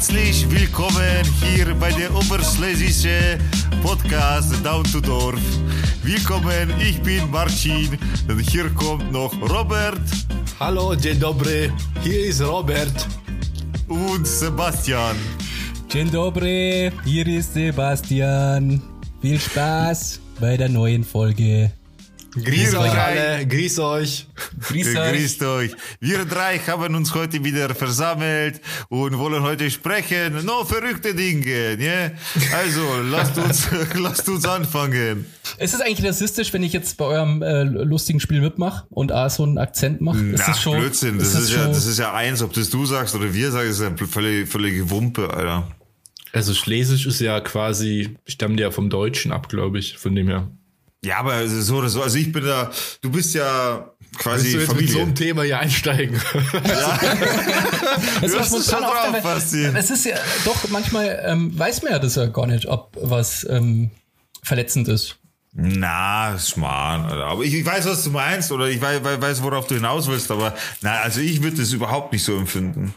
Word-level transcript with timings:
Herzlich 0.00 0.50
willkommen 0.50 1.22
hier 1.42 1.74
bei 1.74 1.92
der 1.92 2.10
Oberschlesische 2.14 3.38
Podcast 3.82 4.50
Down 4.64 4.82
to 4.84 4.98
Dorf. 4.98 5.38
Willkommen, 6.02 6.72
ich 6.80 7.02
bin 7.02 7.30
Marcin 7.30 7.98
und 8.26 8.40
hier 8.40 8.70
kommt 8.70 9.12
noch 9.12 9.30
Robert 9.42 10.00
Hallo, 10.58 10.96
dzień 10.96 11.18
dobry. 11.18 11.70
Hier 12.02 12.24
ist 12.24 12.40
Robert. 12.40 13.06
und 13.88 14.26
Sebastian. 14.26 15.16
Dzień 15.90 16.10
dobry, 16.10 16.90
hier 17.04 17.26
ist 17.26 17.52
Sebastian. 17.52 18.80
Viel 19.20 19.38
Spaß 19.38 20.18
bei 20.40 20.56
der 20.56 20.70
neuen 20.70 21.04
Folge. 21.04 21.72
Grüß 22.32 22.72
Wir 22.72 22.80
euch 22.80 22.92
drei- 22.92 23.34
alle. 23.36 23.46
Grüß 23.46 23.78
euch. 23.80 24.26
Grüß 24.68 24.94
euch. 24.96 25.12
Grüßt 25.18 25.42
euch. 25.42 25.72
Wir 25.98 26.24
drei 26.24 26.58
haben 26.58 26.94
uns 26.94 27.12
heute 27.14 27.42
wieder 27.44 27.74
versammelt 27.74 28.60
und 28.88 29.18
wollen 29.18 29.42
heute 29.42 29.68
sprechen. 29.70 30.44
No, 30.44 30.64
verrückte 30.64 31.14
Dinge, 31.14 31.76
ne? 31.76 32.12
Also, 32.54 32.82
lasst 33.10 33.36
uns, 33.36 33.66
lasst 33.94 34.28
uns 34.28 34.44
anfangen. 34.46 35.26
Ist 35.58 35.74
es 35.74 35.80
eigentlich 35.80 36.06
rassistisch, 36.08 36.52
wenn 36.52 36.62
ich 36.62 36.72
jetzt 36.72 36.96
bei 36.98 37.04
eurem 37.06 37.42
äh, 37.42 37.64
lustigen 37.64 38.20
Spiel 38.20 38.40
mitmache 38.40 38.86
und 38.90 39.10
A 39.10 39.28
so 39.28 39.42
einen 39.42 39.58
Akzent 39.58 40.00
mache? 40.00 40.18
Ist 40.18 40.40
Na, 40.40 40.46
das 40.46 40.62
schon, 40.62 40.78
Blödsinn. 40.78 41.18
Das 41.18 41.34
ist, 41.34 41.50
ja, 41.50 41.58
schon- 41.64 41.72
das 41.72 41.86
ist 41.86 41.98
ja 41.98 42.14
eins, 42.14 42.42
ob 42.42 42.52
das 42.52 42.70
du 42.70 42.86
sagst 42.86 43.14
oder 43.16 43.34
wir 43.34 43.50
sagen, 43.50 43.68
ist 43.68 43.80
ja 43.80 43.90
völlig, 44.06 44.48
völlige 44.48 44.88
Wumpe, 44.90 45.30
Alter. 45.34 45.66
Also 46.32 46.54
Schlesisch 46.54 47.06
ist 47.06 47.20
ja 47.20 47.40
quasi, 47.40 48.16
stammt 48.24 48.60
ja 48.60 48.70
vom 48.70 48.88
Deutschen 48.88 49.32
ab, 49.32 49.48
glaube 49.48 49.80
ich, 49.80 49.98
von 49.98 50.14
dem 50.14 50.28
her. 50.28 50.48
Ja, 51.04 51.18
aber 51.18 51.48
so 51.48 51.76
oder 51.78 51.88
so. 51.88 52.02
Also 52.02 52.18
ich 52.18 52.30
bin 52.30 52.44
da, 52.44 52.70
du 53.00 53.10
bist 53.10 53.34
ja 53.34 53.90
quasi 54.18 54.52
Willst 54.52 54.54
du 54.54 54.60
jetzt 54.60 54.68
mit 54.68 54.68
so 54.68 54.98
Familie. 54.98 55.02
einem 55.02 55.14
Thema 55.14 55.42
hier 55.44 55.58
einsteigen? 55.58 56.20
Es 58.20 58.20
Du 58.20 58.26
ist 58.26 58.38
hast 58.38 58.52
es 58.52 58.66
spontan 58.66 58.90
schon 59.04 59.14
auf 59.14 59.22
Basti. 59.22 59.64
Es 59.64 59.90
ist 59.90 60.04
ja 60.04 60.16
doch 60.44 60.68
manchmal 60.68 61.22
ähm, 61.24 61.58
weiß 61.58 61.82
man 61.82 61.92
ja 61.92 61.98
das 61.98 62.16
ja 62.16 62.26
gar 62.26 62.46
nicht, 62.46 62.66
ob 62.66 62.96
was 63.00 63.46
ähm, 63.48 63.90
verletzend 64.42 64.88
ist. 64.88 65.16
Na, 65.52 66.38
Schmarrn. 66.38 67.06
Aber 67.06 67.42
ich, 67.42 67.54
ich 67.54 67.66
weiß, 67.66 67.86
was 67.86 68.04
du 68.04 68.10
meinst 68.10 68.52
oder 68.52 68.68
ich 68.68 68.80
weiß, 68.80 69.00
weiß, 69.02 69.42
worauf 69.42 69.66
du 69.66 69.74
hinaus 69.74 70.06
willst, 70.06 70.30
aber 70.30 70.54
na, 70.82 71.00
also 71.00 71.20
ich 71.20 71.42
würde 71.42 71.56
das 71.56 71.72
überhaupt 71.72 72.12
nicht 72.12 72.22
so 72.24 72.36
empfinden. 72.36 72.94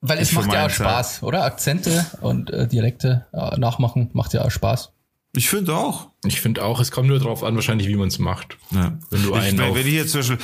Weil 0.00 0.18
es 0.18 0.32
macht 0.32 0.52
ja 0.52 0.66
auch 0.66 0.70
Spaß, 0.70 1.22
oder? 1.22 1.44
Akzente 1.44 2.04
und 2.20 2.50
äh, 2.50 2.66
Dialekte 2.68 3.24
äh, 3.32 3.56
nachmachen 3.58 4.10
macht 4.12 4.34
ja 4.34 4.42
auch 4.44 4.50
Spaß. 4.50 4.92
Ich 5.36 5.48
finde 5.48 5.74
auch. 5.74 6.10
Ich 6.24 6.40
finde 6.40 6.62
auch, 6.64 6.78
es 6.80 6.90
kommt 6.90 7.08
nur 7.08 7.18
darauf 7.18 7.42
an, 7.42 7.54
wahrscheinlich, 7.56 7.88
wie 7.88 7.96
man 7.96 8.08
es 8.08 8.18
macht. 8.18 8.56
Ja. 8.70 8.96
Wenn 9.10 9.22
du 9.22 9.30
ich, 9.30 9.42
einen 9.42 9.58
wenn, 9.58 9.70
auf- 9.70 9.76
wenn 9.76 9.86
ich 9.86 9.92
jetzt 9.94 10.12
zwischen, 10.12 10.38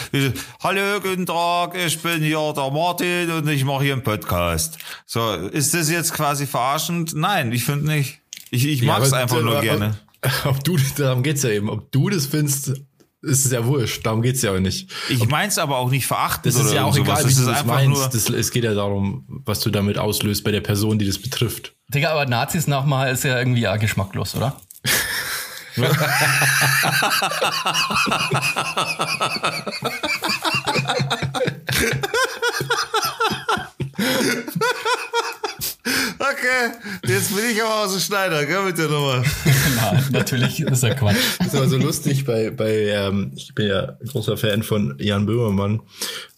hallo, 0.63 1.01
guten 1.01 1.27
Tag, 1.27 1.77
ich 1.77 1.99
bin 2.01 2.21
hier 2.23 2.53
der 2.57 2.71
Martin 2.71 3.31
und 3.31 3.49
ich 3.49 3.65
mache 3.65 3.85
hier 3.85 3.93
einen 3.95 4.03
Podcast. 4.03 4.79
So, 5.07 5.33
ist 5.35 5.75
das 5.75 5.91
jetzt 5.91 6.13
quasi 6.13 6.47
verarschend? 6.47 7.15
Nein, 7.15 7.53
ich 7.53 7.65
finde 7.65 7.87
nicht. 7.87 8.21
Ich, 8.51 8.67
ich 8.67 8.83
mag 8.83 9.03
es 9.03 9.13
aber- 9.13 9.23
einfach 9.23 9.41
nur 9.43 9.53
aber- 9.53 9.63
gerne. 9.63 9.99
Ob 10.45 10.63
du, 10.65 10.77
darum 10.99 11.23
geht's 11.23 11.43
ja 11.45 11.51
eben. 11.51 11.71
Ob 11.71 11.91
du 11.93 12.11
das 12.11 12.27
findest, 12.27 12.69
ist 13.23 13.45
es 13.47 13.53
ja 13.53 13.65
wurscht. 13.65 14.05
Darum 14.05 14.21
geht's 14.23 14.43
ja 14.43 14.53
auch 14.53 14.59
nicht. 14.59 14.91
Ich 15.09 15.27
mein's 15.29 15.57
aber 15.59 15.79
auch 15.79 15.91
nicht 15.91 16.07
verachtend 16.07 16.55
Das 16.55 16.63
ist 16.63 16.73
ja 16.75 16.85
auch 16.85 16.97
egal, 16.97 17.19
wie 17.21 17.23
Das 17.23 17.35
du 17.37 17.41
ist 17.43 17.47
das 17.49 17.49
einfach 17.61 17.65
meinst. 17.77 17.89
nur. 17.97 18.09
Das, 18.09 18.29
es 18.29 18.51
geht 18.51 18.65
ja 18.65 18.75
darum, 18.75 19.25
was 19.47 19.61
du 19.61 19.71
damit 19.71 19.97
auslöst 19.99 20.43
bei 20.45 20.51
der 20.51 20.61
Person, 20.61 20.99
die 20.99 21.07
das 21.07 21.19
betrifft. 21.19 21.75
Digga, 21.89 22.11
aber 22.13 22.27
Nazis 22.27 22.67
nachmachen 22.67 23.09
ist 23.09 23.25
ja 23.25 23.39
irgendwie 23.39 23.67
auch 23.67 23.79
geschmacklos, 23.79 24.35
oder? 24.35 24.57
Okay, 36.21 36.73
jetzt 37.07 37.35
bin 37.35 37.45
ich 37.51 37.63
aber 37.63 37.85
aus 37.85 37.93
dem 37.93 38.01
Schneider, 38.01 38.45
gell, 38.45 38.63
mit 38.63 38.77
der 38.77 38.89
Nummer. 38.89 39.23
Na, 39.77 40.03
natürlich 40.11 40.61
ist 40.61 40.83
ja 40.83 40.95
Quatsch. 40.95 41.17
Das 41.39 41.55
war 41.55 41.67
so 41.67 41.79
lustig 41.79 42.25
bei, 42.25 42.51
bei 42.51 42.89
ähm, 42.89 43.33
ich 43.35 43.55
bin 43.55 43.69
ja 43.69 43.97
ein 44.01 44.07
großer 44.07 44.37
Fan 44.37 44.63
von 44.63 44.97
Jan 44.99 45.27
Böhmermann 45.27 45.81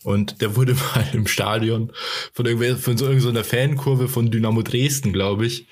und 0.04 0.40
der 0.40 0.54
wurde 0.54 0.74
mal 0.94 1.04
im 1.12 1.26
Stadion 1.26 1.92
von 2.32 2.46
irgendwer, 2.46 2.76
von 2.76 2.96
so 2.96 3.06
irgendeiner 3.06 3.44
Fankurve 3.44 4.08
von 4.08 4.30
Dynamo 4.30 4.62
Dresden, 4.62 5.12
glaube 5.12 5.46
ich, 5.46 5.66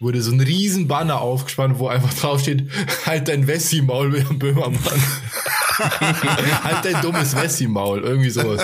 wurde 0.00 0.22
so 0.22 0.32
ein 0.32 0.40
riesen 0.40 0.88
Banner 0.88 1.20
aufgespannt, 1.20 1.78
wo 1.78 1.88
einfach 1.88 2.14
draufsteht, 2.14 2.70
halt 3.06 3.28
dein 3.28 3.46
Wessi-Maul, 3.46 4.10
Böhmermann. 4.38 4.78
halt 5.78 6.84
dein 6.84 7.02
dummes 7.02 7.34
Wessi-Maul, 7.34 8.00
irgendwie 8.00 8.30
sowas. 8.30 8.62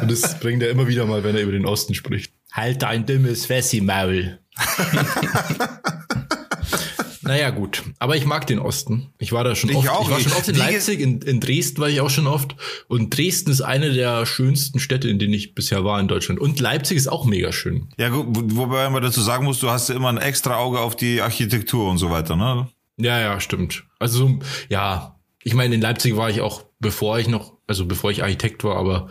Und 0.00 0.10
das 0.10 0.38
bringt 0.40 0.62
er 0.62 0.70
immer 0.70 0.86
wieder 0.86 1.06
mal, 1.06 1.24
wenn 1.24 1.36
er 1.36 1.42
über 1.42 1.52
den 1.52 1.66
Osten 1.66 1.94
spricht. 1.94 2.32
Halt 2.52 2.82
dein 2.82 3.06
dummes 3.06 3.48
Wessi-Maul. 3.48 4.38
Naja, 7.24 7.50
gut. 7.50 7.82
Aber 7.98 8.16
ich 8.16 8.24
mag 8.26 8.46
den 8.46 8.58
Osten. 8.58 9.08
Ich 9.18 9.32
war 9.32 9.44
da 9.44 9.54
schon 9.54 9.70
Ich 9.70 9.76
oft. 9.76 9.88
auch. 9.88 10.02
Ich 10.04 10.10
war 10.10 10.20
schon 10.20 10.32
oft 10.32 10.48
in 10.48 10.54
Leipzig, 10.56 11.00
in, 11.00 11.20
in 11.22 11.40
Dresden 11.40 11.80
war 11.80 11.88
ich 11.88 12.00
auch 12.00 12.10
schon 12.10 12.26
oft. 12.26 12.54
Und 12.88 13.16
Dresden 13.16 13.50
ist 13.50 13.60
eine 13.62 13.92
der 13.92 14.26
schönsten 14.26 14.78
Städte, 14.78 15.08
in 15.08 15.18
denen 15.18 15.32
ich 15.34 15.54
bisher 15.54 15.84
war 15.84 15.98
in 16.00 16.08
Deutschland. 16.08 16.40
Und 16.40 16.60
Leipzig 16.60 16.96
ist 16.96 17.08
auch 17.08 17.24
mega 17.24 17.50
schön. 17.52 17.88
Ja, 17.98 18.08
gut, 18.10 18.26
wo- 18.30 18.56
wobei 18.64 18.88
man 18.90 19.02
dazu 19.02 19.20
sagen 19.20 19.44
muss, 19.44 19.58
du 19.60 19.70
hast 19.70 19.88
ja 19.88 19.94
immer 19.94 20.08
ein 20.10 20.18
extra 20.18 20.56
Auge 20.56 20.80
auf 20.80 20.96
die 20.96 21.20
Architektur 21.20 21.90
und 21.90 21.98
so 21.98 22.10
weiter, 22.10 22.36
ne? 22.36 22.68
Ja, 22.96 23.18
ja, 23.18 23.40
stimmt. 23.40 23.84
Also, 23.98 24.18
so, 24.18 24.38
ja. 24.68 25.18
Ich 25.42 25.54
meine, 25.54 25.74
in 25.74 25.80
Leipzig 25.80 26.16
war 26.16 26.30
ich 26.30 26.40
auch, 26.40 26.64
bevor 26.80 27.18
ich 27.18 27.28
noch, 27.28 27.54
also 27.66 27.84
bevor 27.86 28.10
ich 28.10 28.22
Architekt 28.22 28.64
war, 28.64 28.76
aber 28.76 29.08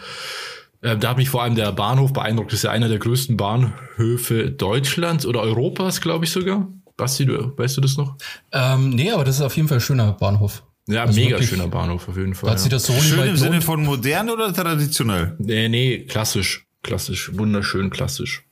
äh, 0.82 0.98
da 0.98 1.10
hat 1.10 1.18
mich 1.18 1.30
vor 1.30 1.44
allem 1.44 1.56
der 1.56 1.72
Bahnhof 1.72 2.12
beeindruckt. 2.14 2.52
Das 2.52 2.60
ist 2.60 2.64
ja 2.64 2.72
einer 2.72 2.90
der 2.90 2.98
größten 3.00 3.38
Bahnhöfe 3.38 4.50
Deutschlands 4.52 5.26
oder 5.26 5.42
Europas, 5.42 6.02
glaube 6.02 6.26
ich 6.26 6.32
sogar. 6.32 6.68
Basti, 6.98 7.26
du, 7.26 7.58
weißt 7.58 7.78
du 7.78 7.82
das 7.82 7.98
noch? 7.98 8.16
Ähm, 8.52 8.92
nee, 8.92 9.12
aber 9.12 9.24
das 9.24 9.36
ist 9.36 9.42
auf 9.42 9.56
jeden 9.56 9.68
Fall 9.68 9.78
ein 9.78 9.82
schöner 9.82 10.14
Bahnhof. 10.14 10.64
Ja, 10.88 11.04
Also 11.04 11.20
mega 11.20 11.32
wirklich, 11.32 11.50
schöner 11.50 11.68
Bahnhof 11.68 12.08
auf 12.08 12.18
jeden 12.18 12.36
Fall. 12.36 12.50
Hat 12.50 12.58
ja. 12.58 12.64
sich 12.64 12.72
das 12.72 12.86
so 12.86 12.94
Schön 12.94 13.28
im 13.28 13.38
Sinne 13.38 13.62
von 13.62 13.84
modern 13.84 14.30
oder 14.30 14.54
traditionell? 14.54 15.36
Nee, 15.40 15.70
nee, 15.70 16.00
klassisch. 16.00 16.68
Klassisch. 16.82 17.32
Wunderschön 17.34 17.90
klassisch. 17.90 18.44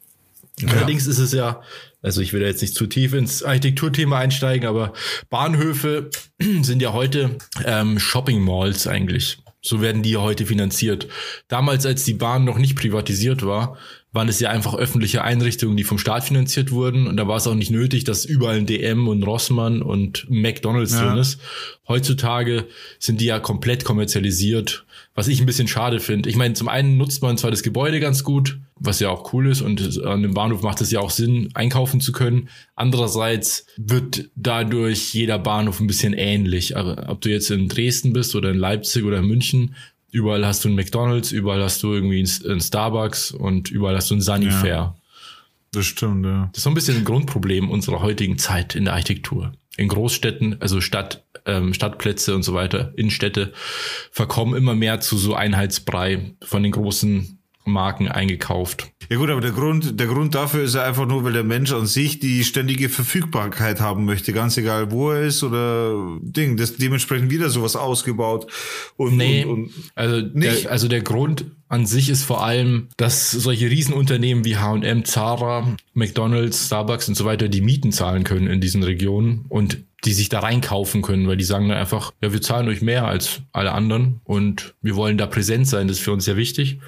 Allerdings 0.68 1.08
ist 1.08 1.18
es 1.18 1.34
ja, 1.34 1.62
also 2.02 2.22
ich 2.22 2.34
will 2.34 2.42
da 2.42 2.48
jetzt 2.48 2.62
nicht 2.62 2.76
zu 2.76 2.88
tief 2.88 3.14
ins 3.14 3.44
Architekturthema 3.44 4.20
einsteigen, 4.20 4.68
aber 4.68 4.94
Bahnhöfe 5.30 6.10
sind 6.62 6.82
ja 6.82 6.94
heute 6.94 7.38
ähm, 7.66 8.00
Shopping 8.00 8.42
Malls 8.42 8.88
eigentlich. 8.88 9.40
So 9.64 9.82
werden 9.82 10.02
die 10.02 10.12
ja 10.12 10.22
heute 10.22 10.46
finanziert. 10.46 11.08
Damals, 11.48 11.86
als 11.86 12.04
die 12.04 12.14
Bahn 12.16 12.46
noch 12.46 12.58
nicht 12.58 12.76
privatisiert 12.76 13.46
war, 13.46 13.78
waren 14.14 14.28
es 14.28 14.40
ja 14.42 14.50
einfach 14.50 14.76
öffentliche 14.76 15.24
Einrichtungen, 15.24 15.78
die 15.78 15.86
vom 15.86 15.98
Staat 15.98 16.26
finanziert 16.26 16.72
wurden. 16.72 17.08
Und 17.08 17.16
da 17.18 17.28
war 17.28 17.38
es 17.38 17.48
auch 17.48 17.56
nicht 17.56 17.72
nötig, 17.72 18.04
dass 18.04 18.26
überall 18.26 18.58
ein 18.58 18.66
DM 18.66 19.08
und 19.08 19.24
Rossmann 19.24 19.82
und 19.82 20.30
McDonalds 20.30 20.92
Ja. 20.94 21.08
drin 21.10 21.18
ist. 21.18 21.40
Heutzutage 21.88 22.68
sind 23.00 23.22
die 23.22 23.26
ja 23.26 23.40
komplett 23.40 23.86
kommerzialisiert, 23.86 24.86
was 25.16 25.28
ich 25.30 25.40
ein 25.40 25.46
bisschen 25.46 25.68
schade 25.68 26.00
finde. 26.00 26.30
Ich 26.30 26.36
meine, 26.36 26.54
zum 26.56 26.68
einen 26.68 26.98
nutzt 26.98 27.22
man 27.22 27.38
zwar 27.38 27.52
das 27.52 27.64
Gebäude 27.64 28.00
ganz 28.00 28.24
gut, 28.24 28.60
was 28.76 29.00
ja 29.00 29.10
auch 29.10 29.32
cool 29.34 29.48
ist 29.48 29.62
und 29.62 30.04
an 30.04 30.24
dem 30.24 30.34
Bahnhof 30.34 30.62
macht 30.62 30.82
es 30.82 30.92
ja 30.92 31.00
auch 31.00 31.12
Sinn, 31.12 31.50
einkaufen 31.54 32.02
zu 32.02 32.12
können. 32.12 32.50
Andererseits 32.76 33.66
wird 33.78 34.30
dadurch 34.36 35.14
jeder 35.14 35.40
Bahnhof 35.40 35.80
ein 35.80 35.88
bisschen 35.88 36.14
ähnlich. 36.14 36.76
Aber 36.76 37.06
ob 37.10 37.22
du 37.22 37.30
jetzt 37.30 37.50
in 37.52 37.68
Dresden 37.70 38.12
bist 38.12 38.36
oder 38.36 38.50
in 38.52 38.58
Leipzig 38.58 39.04
oder 39.04 39.20
in 39.20 39.26
München, 39.28 39.76
überall 40.12 40.46
hast 40.46 40.64
du 40.64 40.70
ein 40.70 40.76
McDonalds, 40.76 41.32
überall 41.32 41.64
hast 41.64 41.82
du 41.84 41.94
irgendwie 41.94 42.22
ein 42.22 42.60
Starbucks 42.62 43.32
und 43.32 43.72
überall 43.72 43.96
hast 43.96 44.12
du 44.12 44.16
ein 44.16 44.22
Sunnyfair. 44.22 44.96
Das 45.72 45.86
stimmt, 45.86 46.26
ja. 46.26 46.50
Das 46.52 46.60
ist 46.60 46.64
so 46.64 46.70
ein 46.70 46.74
bisschen 46.74 46.98
ein 46.98 47.06
Grundproblem 47.06 47.70
unserer 47.70 48.02
heutigen 48.02 48.38
Zeit 48.38 48.76
in 48.76 48.86
der 48.86 48.94
Architektur. 48.94 49.54
In 49.78 49.88
Großstädten, 49.88 50.62
also 50.62 50.82
Stadt, 50.82 51.24
ähm, 51.46 51.74
Stadtplätze 51.74 52.36
und 52.36 52.44
so 52.44 52.54
weiter, 52.54 52.92
Innenstädte, 52.98 53.54
verkommen 54.12 54.56
immer 54.56 54.76
mehr 54.76 55.00
zu 55.00 55.18
so 55.18 55.34
Einheitsbrei 55.34 56.36
von 56.44 56.62
den 56.62 56.74
großen 56.74 57.41
Marken 57.66 58.08
eingekauft. 58.08 58.92
Ja 59.10 59.18
gut, 59.18 59.30
aber 59.30 59.42
der 59.42 59.52
Grund, 59.52 60.00
der 60.00 60.08
Grund 60.08 60.36
dafür 60.36 60.64
ist 60.64 60.76
ja 60.76 60.84
einfach 60.84 61.06
nur, 61.06 61.24
weil 61.24 61.34
der 61.34 61.44
Mensch 61.44 61.74
an 61.74 61.86
sich 61.86 62.20
die 62.20 62.44
ständige 62.44 62.88
Verfügbarkeit 62.88 63.82
haben 63.82 64.06
möchte, 64.06 64.32
ganz 64.32 64.58
egal 64.58 64.92
wo 64.92 65.12
er 65.12 65.24
ist 65.24 65.44
oder 65.44 66.18
Ding. 66.22 66.56
Das 66.56 66.78
dementsprechend 66.78 67.30
wieder 67.30 67.50
sowas 67.50 67.76
ausgebaut. 67.76 68.50
Und, 68.96 69.18
Nee, 69.18 69.44
und, 69.44 69.66
und 69.66 69.72
also, 69.96 70.22
Nicht? 70.34 70.64
Der, 70.64 70.72
also 70.72 70.88
der 70.88 71.02
Grund 71.02 71.46
an 71.68 71.86
sich 71.86 72.10
ist 72.10 72.24
vor 72.24 72.44
allem, 72.44 72.88
dass 72.98 73.32
solche 73.32 73.70
Riesenunternehmen 73.70 74.44
wie 74.46 74.58
H&M, 74.58 75.06
Zara, 75.06 75.76
McDonald's, 75.94 76.68
Starbucks 76.68 77.08
und 77.08 77.16
so 77.16 77.26
weiter 77.26 77.48
die 77.48 77.62
Mieten 77.62 77.92
zahlen 77.92 78.24
können 78.24 78.48
in 78.48 78.62
diesen 78.62 78.84
Regionen 78.84 79.46
und 79.50 79.84
die 80.04 80.14
sich 80.14 80.30
da 80.30 80.40
reinkaufen 80.40 81.02
können, 81.02 81.28
weil 81.28 81.38
die 81.38 81.44
sagen 81.44 81.70
dann 81.70 81.78
einfach, 81.78 82.12
ja, 82.22 82.34
wir 82.34 82.42
zahlen 82.42 82.68
euch 82.68 82.82
mehr 82.82 83.06
als 83.06 83.42
alle 83.52 83.72
anderen 83.72 84.20
und 84.24 84.74
wir 84.82 84.96
wollen 84.96 85.18
da 85.18 85.28
präsent 85.28 85.68
sein, 85.68 85.88
das 85.88 85.98
ist 85.98 86.04
für 86.04 86.12
uns 86.12 86.26
sehr 86.26 86.38
wichtig. 86.38 86.80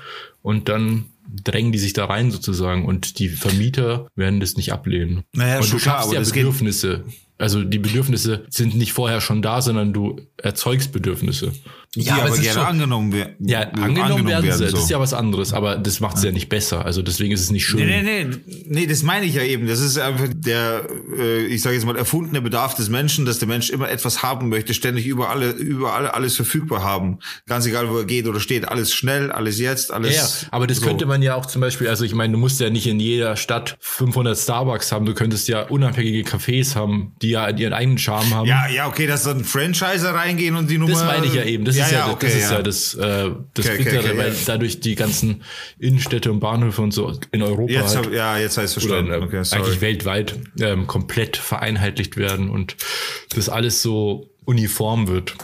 Und 0.44 0.70
dann 0.70 1.06
drängen 1.44 1.72
die 1.72 1.80
sich 1.80 1.94
da 1.94 2.06
rein 2.06 2.30
sozusagen 2.30 2.86
und 2.86 3.18
die 3.18 3.30
Vermieter 3.30 4.08
werden 4.16 4.40
das 4.40 4.56
nicht 4.56 4.72
ablehnen. 4.72 5.24
Naja, 5.34 5.60
und 5.60 5.66
du 5.72 5.78
klar, 5.78 5.96
schaffst 5.98 6.10
aber 6.10 6.22
ja 6.22 6.30
Bedürfnisse. 6.30 7.06
Also 7.40 7.64
die 7.64 7.80
Bedürfnisse 7.80 8.46
sind 8.50 8.76
nicht 8.76 8.94
vorher 8.94 9.20
schon 9.20 9.42
da, 9.42 9.62
sondern 9.62 9.94
du 9.94 10.22
erzeugst 10.38 10.92
Bedürfnisse. 10.92 11.52
Ja, 11.96 12.14
aber 12.14 12.22
aber, 12.24 12.30
es 12.32 12.36
ist 12.38 12.42
gerne 12.44 12.60
schon- 12.60 12.66
angenommen, 12.68 13.12
wer 13.14 13.36
Ja, 13.40 13.60
angenommen, 13.70 14.26
werden 14.28 14.52
sie. 14.52 14.58
so. 14.68 14.72
Das 14.72 14.84
ist 14.86 14.90
ja 14.90 15.00
was 15.00 15.14
anderes, 15.14 15.54
aber 15.54 15.78
das 15.78 16.00
macht 16.00 16.18
es 16.18 16.24
ja 16.24 16.32
nicht 16.32 16.50
besser. 16.50 16.84
Also 16.86 17.04
deswegen 17.04 17.32
ist 17.34 17.42
es 17.42 17.52
nicht 17.52 17.66
schön. 17.66 17.86
Nee, 17.86 18.02
nee, 18.02 18.24
nee, 18.26 18.64
nee, 18.68 18.88
das 18.88 19.04
meine 19.04 19.26
ich 19.28 19.36
ja 19.36 19.44
eben. 19.44 19.68
Das 19.68 19.80
ist 19.80 20.00
einfach 20.00 20.28
der, 20.34 20.88
äh, 21.20 21.46
ich 21.46 21.62
sage 21.62 21.76
jetzt 21.76 21.86
mal, 21.86 21.96
erfundene 21.96 22.42
Bedarf 22.42 22.74
des 22.74 22.90
Menschen, 22.90 23.26
dass 23.26 23.38
der 23.38 23.48
Mensch 23.48 23.70
immer 23.70 23.90
etwas 23.92 24.24
haben 24.24 24.50
möchte, 24.50 24.74
ständig 24.74 25.06
überall, 25.06 25.44
überall 25.52 26.08
alles 26.08 26.36
verfügbar 26.36 26.84
haben. 26.84 27.20
Ganz 27.48 27.68
egal, 27.68 27.90
wo 27.92 27.98
er 28.00 28.06
geht 28.06 28.26
oder 28.28 28.40
steht, 28.40 28.68
alles 28.68 28.92
schnell, 28.94 29.32
alles 29.32 29.60
jetzt, 29.60 29.94
alles. 29.94 30.16
Ja, 30.16 30.22
ja, 30.24 30.28
aber 30.52 30.66
das 30.66 30.78
so. 30.78 30.88
könnte 30.88 31.06
man 31.06 31.22
ja 31.22 31.36
auch 31.36 31.46
zum 31.46 31.62
Beispiel, 31.62 31.90
also 31.90 32.06
ich 32.06 32.16
meine, 32.16 32.34
du 32.34 32.40
musst 32.40 32.60
ja 32.60 32.72
nicht 32.72 32.88
in 32.88 33.00
jeder 33.00 33.36
Stadt 33.36 33.78
500 33.82 34.36
Starbucks 34.36 34.92
haben, 34.92 35.06
du 35.06 35.14
könntest 35.14 35.48
ja 35.48 35.62
unabhängige 35.68 36.28
Cafés 36.28 36.76
haben, 36.76 37.14
die 37.22 37.30
ja 37.30 37.48
ihren 37.50 37.74
eigenen 37.74 37.98
Charme 38.00 38.34
haben. 38.34 38.48
Ja, 38.48 38.68
ja, 38.68 38.88
okay, 38.88 39.06
dass 39.06 39.24
dann 39.24 39.44
Franchiser 39.44 40.16
reingehen 40.16 40.56
und 40.56 40.70
die 40.72 40.80
Nummer. 40.80 40.94
Das 40.94 41.04
meine 41.06 41.26
ich 41.28 41.34
ja 41.36 41.44
eben. 41.44 41.66
Das 41.66 41.83
ist 41.86 41.92
ja, 41.92 42.12
okay, 42.12 42.26
das, 42.26 42.36
ist 42.36 42.52
ja. 42.52 42.62
das, 42.62 42.94
äh, 42.96 43.32
das 43.54 43.66
Okay, 43.66 43.76
okay, 43.76 43.84
Bittere, 43.84 44.00
okay, 44.00 44.18
weil 44.18 44.30
ja. 44.30 44.40
dadurch 44.46 44.80
die 44.80 44.96
ganzen 44.96 45.44
Innenstädte 45.80 46.32
und 46.32 46.40
Bahnhöfe 46.40 46.82
und 46.82 46.92
so 46.92 47.14
in 47.32 47.42
Europa 47.42 47.72
Jetzt 47.72 47.96
halt, 47.96 48.08
hab, 48.08 48.14
ja, 48.14 48.38
jetzt 48.38 48.58
heißt 48.58 48.78
es 48.78 48.84
oder 48.86 48.98
verstanden. 48.98 49.22
äh, 49.22 49.26
okay, 49.26 49.44
sorry. 49.44 49.62
eigentlich 49.64 49.82
weltweit 49.82 50.40
ähm, 50.60 50.88
komplett 50.88 51.38
vereinheitlicht 51.38 52.18
werden 52.18 52.50
und 52.50 52.76
das 53.36 53.50
alles 53.50 53.82
so 53.82 54.30
uniform 54.46 55.08
wird. 55.08 55.36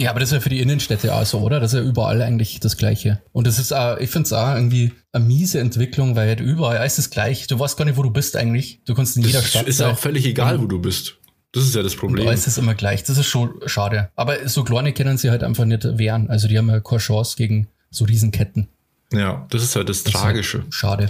Ja, 0.00 0.10
aber 0.10 0.20
das 0.20 0.28
ist 0.28 0.34
ja 0.34 0.40
für 0.40 0.48
die 0.48 0.60
Innenstädte 0.60 1.12
auch 1.12 1.26
so, 1.26 1.40
oder? 1.40 1.58
Das 1.58 1.72
ist 1.72 1.80
ja 1.80 1.84
überall 1.84 2.22
eigentlich 2.22 2.60
das 2.60 2.76
Gleiche. 2.76 3.20
Und 3.32 3.48
das 3.48 3.58
ist 3.58 3.72
auch, 3.72 3.98
ich 3.98 4.08
finde 4.10 4.26
es 4.26 4.32
auch 4.32 4.54
irgendwie 4.54 4.92
eine 5.10 5.24
miese 5.24 5.58
Entwicklung, 5.58 6.14
weil 6.14 6.28
halt 6.28 6.38
überall 6.40 6.86
ist 6.86 7.00
es 7.00 7.10
gleich. 7.10 7.48
Du 7.48 7.58
weißt 7.58 7.76
gar 7.76 7.84
nicht, 7.84 7.96
wo 7.96 8.04
du 8.04 8.10
bist 8.10 8.36
eigentlich. 8.36 8.80
Du 8.84 8.94
kannst 8.94 9.16
in 9.16 9.24
jeder 9.24 9.40
Das 9.40 9.50
Stadt 9.50 9.66
ist 9.66 9.78
sein. 9.78 9.90
auch 9.90 9.98
völlig 9.98 10.24
egal, 10.24 10.62
wo 10.62 10.66
du 10.66 10.78
bist. 10.78 11.17
Das 11.52 11.64
ist 11.64 11.74
ja 11.74 11.82
das 11.82 11.96
Problem. 11.96 12.28
alles 12.28 12.46
ist 12.46 12.58
immer 12.58 12.74
gleich. 12.74 13.04
Das 13.04 13.16
ist 13.16 13.26
schon 13.26 13.54
schade. 13.66 14.10
Aber 14.16 14.48
so 14.48 14.64
kleine 14.64 14.92
können 14.92 15.16
sie 15.16 15.30
halt 15.30 15.42
einfach 15.42 15.64
nicht 15.64 15.84
wehren. 15.98 16.28
Also 16.28 16.46
die 16.46 16.58
haben 16.58 16.68
ja 16.68 16.80
keine 16.80 17.00
Chance 17.00 17.36
gegen 17.36 17.68
so 17.90 18.04
Riesenketten. 18.04 18.68
Ja, 19.12 19.46
das 19.50 19.62
ist 19.62 19.74
halt 19.74 19.88
das 19.88 20.04
Tragische. 20.04 20.64
Schade. 20.70 21.08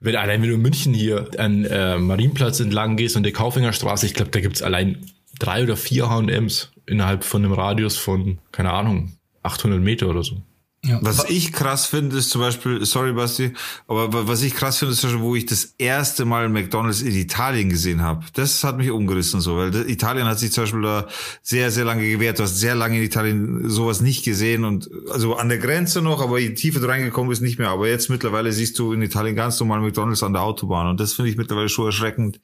Wenn 0.00 0.16
allein 0.16 0.42
wenn 0.42 0.48
du 0.48 0.54
in 0.56 0.62
München 0.62 0.94
hier 0.94 1.28
an 1.38 1.64
äh, 1.64 1.98
Marienplatz 1.98 2.58
entlang 2.58 2.96
gehst 2.96 3.16
und 3.16 3.22
der 3.22 3.32
Kaufingerstraße, 3.32 4.06
ich 4.06 4.14
glaube, 4.14 4.30
da 4.30 4.40
gibt's 4.40 4.62
allein 4.62 5.06
drei 5.38 5.62
oder 5.62 5.76
vier 5.76 6.10
H&M's 6.10 6.72
innerhalb 6.86 7.22
von 7.22 7.44
einem 7.44 7.52
Radius 7.52 7.96
von, 7.96 8.38
keine 8.50 8.72
Ahnung, 8.72 9.12
800 9.42 9.80
Meter 9.80 10.08
oder 10.08 10.24
so. 10.24 10.42
Ja. 10.82 10.98
Was 11.02 11.28
ich 11.28 11.52
krass 11.52 11.84
finde, 11.84 12.16
ist 12.16 12.30
zum 12.30 12.40
Beispiel, 12.40 12.82
sorry 12.86 13.12
Basti, 13.12 13.52
aber 13.86 14.10
wa- 14.14 14.22
was 14.24 14.40
ich 14.40 14.54
krass 14.54 14.78
finde, 14.78 14.94
ist 14.94 15.02
zum 15.02 15.10
Beispiel, 15.10 15.24
wo 15.24 15.36
ich 15.36 15.44
das 15.44 15.74
erste 15.76 16.24
Mal 16.24 16.48
McDonalds 16.48 17.02
in 17.02 17.14
Italien 17.14 17.68
gesehen 17.68 18.00
habe. 18.00 18.24
Das 18.32 18.64
hat 18.64 18.78
mich 18.78 18.90
umgerissen 18.90 19.42
so, 19.42 19.58
weil 19.58 19.74
Italien 19.90 20.26
hat 20.26 20.38
sich 20.38 20.52
zum 20.52 20.64
Beispiel 20.64 20.80
da 20.80 21.06
sehr, 21.42 21.70
sehr 21.70 21.84
lange 21.84 22.08
gewehrt. 22.08 22.38
Du 22.38 22.44
hast 22.44 22.58
sehr 22.58 22.74
lange 22.74 22.96
in 22.96 23.02
Italien 23.02 23.68
sowas 23.68 24.00
nicht 24.00 24.24
gesehen 24.24 24.64
und 24.64 24.88
also 25.12 25.36
an 25.36 25.50
der 25.50 25.58
Grenze 25.58 26.00
noch, 26.00 26.22
aber 26.22 26.38
je 26.38 26.54
tiefer 26.54 26.80
du 26.80 26.86
reingekommen 26.88 27.28
bist, 27.28 27.42
nicht 27.42 27.58
mehr. 27.58 27.68
Aber 27.68 27.86
jetzt 27.86 28.08
mittlerweile 28.08 28.50
siehst 28.50 28.78
du 28.78 28.94
in 28.94 29.02
Italien 29.02 29.36
ganz 29.36 29.60
normal 29.60 29.80
McDonalds 29.82 30.22
an 30.22 30.32
der 30.32 30.40
Autobahn 30.42 30.86
und 30.88 30.98
das 30.98 31.12
finde 31.12 31.30
ich 31.30 31.36
mittlerweile 31.36 31.68
schon 31.68 31.84
erschreckend, 31.86 32.40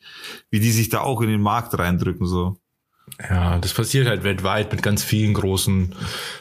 wie 0.50 0.60
die 0.60 0.72
sich 0.72 0.90
da 0.90 1.00
auch 1.00 1.22
in 1.22 1.30
den 1.30 1.40
Markt 1.40 1.76
reindrücken 1.78 2.26
so. 2.26 2.58
Ja, 3.29 3.58
das 3.58 3.73
passiert 3.73 4.08
halt 4.08 4.25
weltweit 4.25 4.73
mit 4.73 4.82
ganz 4.82 5.03
vielen 5.05 5.35
großen 5.35 5.94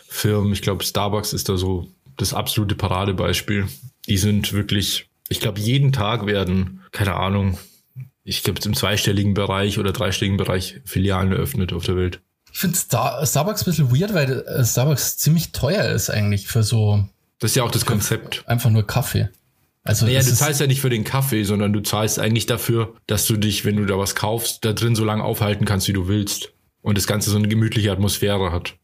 Firmen. 0.07 0.53
Ich 0.53 0.61
glaube, 0.61 0.83
Starbucks 0.83 1.33
ist 1.33 1.49
da 1.49 1.57
so 1.57 1.87
das 2.17 2.33
absolute 2.33 2.75
Paradebeispiel. 2.75 3.67
Die 4.07 4.17
sind 4.17 4.53
wirklich, 4.53 5.07
ich 5.29 5.39
glaube, 5.39 5.59
jeden 5.59 5.91
Tag 5.91 6.25
werden, 6.25 6.81
keine 6.91 7.15
Ahnung, 7.15 7.57
ich 8.23 8.43
glaube, 8.43 8.59
im 8.65 8.73
zweistelligen 8.73 9.35
Bereich 9.35 9.77
oder 9.77 9.93
dreistelligen 9.93 10.37
Bereich 10.37 10.81
Filialen 10.83 11.31
eröffnet 11.31 11.73
auf 11.73 11.85
der 11.85 11.95
Welt. 11.95 12.21
Ich 12.51 12.59
finde 12.59 12.77
Star 12.77 13.25
Starbucks 13.25 13.61
ein 13.61 13.65
bisschen 13.65 13.91
weird, 13.91 14.13
weil 14.13 14.41
äh, 14.47 14.65
Starbucks 14.65 15.17
ziemlich 15.17 15.51
teuer 15.51 15.85
ist 15.91 16.09
eigentlich 16.09 16.47
für 16.47 16.63
so 16.63 17.07
Das 17.39 17.51
ist 17.51 17.55
ja 17.55 17.63
auch 17.63 17.71
das 17.71 17.85
Konzept. 17.85 18.43
einfach 18.47 18.69
nur 18.69 18.87
Kaffee. 18.87 19.29
Also 19.83 20.07
Naja, 20.07 20.23
du 20.23 20.33
zahlst 20.33 20.59
ja 20.59 20.65
nicht 20.65 20.81
für 20.81 20.89
den 20.89 21.03
Kaffee, 21.03 21.43
sondern 21.43 21.71
du 21.71 21.81
zahlst 21.81 22.17
eigentlich 22.17 22.47
dafür, 22.47 22.95
dass 23.05 23.27
du 23.27 23.37
dich, 23.37 23.65
wenn 23.65 23.75
du 23.75 23.85
da 23.85 23.99
was 23.99 24.15
kaufst, 24.15 24.65
da 24.65 24.73
drin 24.73 24.95
so 24.95 25.05
lange 25.05 25.23
aufhalten 25.23 25.65
kannst, 25.65 25.87
wie 25.87 25.93
du 25.93 26.07
willst. 26.07 26.53
Und 26.85 26.99
das 26.99 27.07
Ganze 27.07 27.31
so 27.31 27.37
eine 27.37 27.47
gemütliche 27.47 27.91
Atmosphäre 27.91 28.51
hat. 28.51 28.75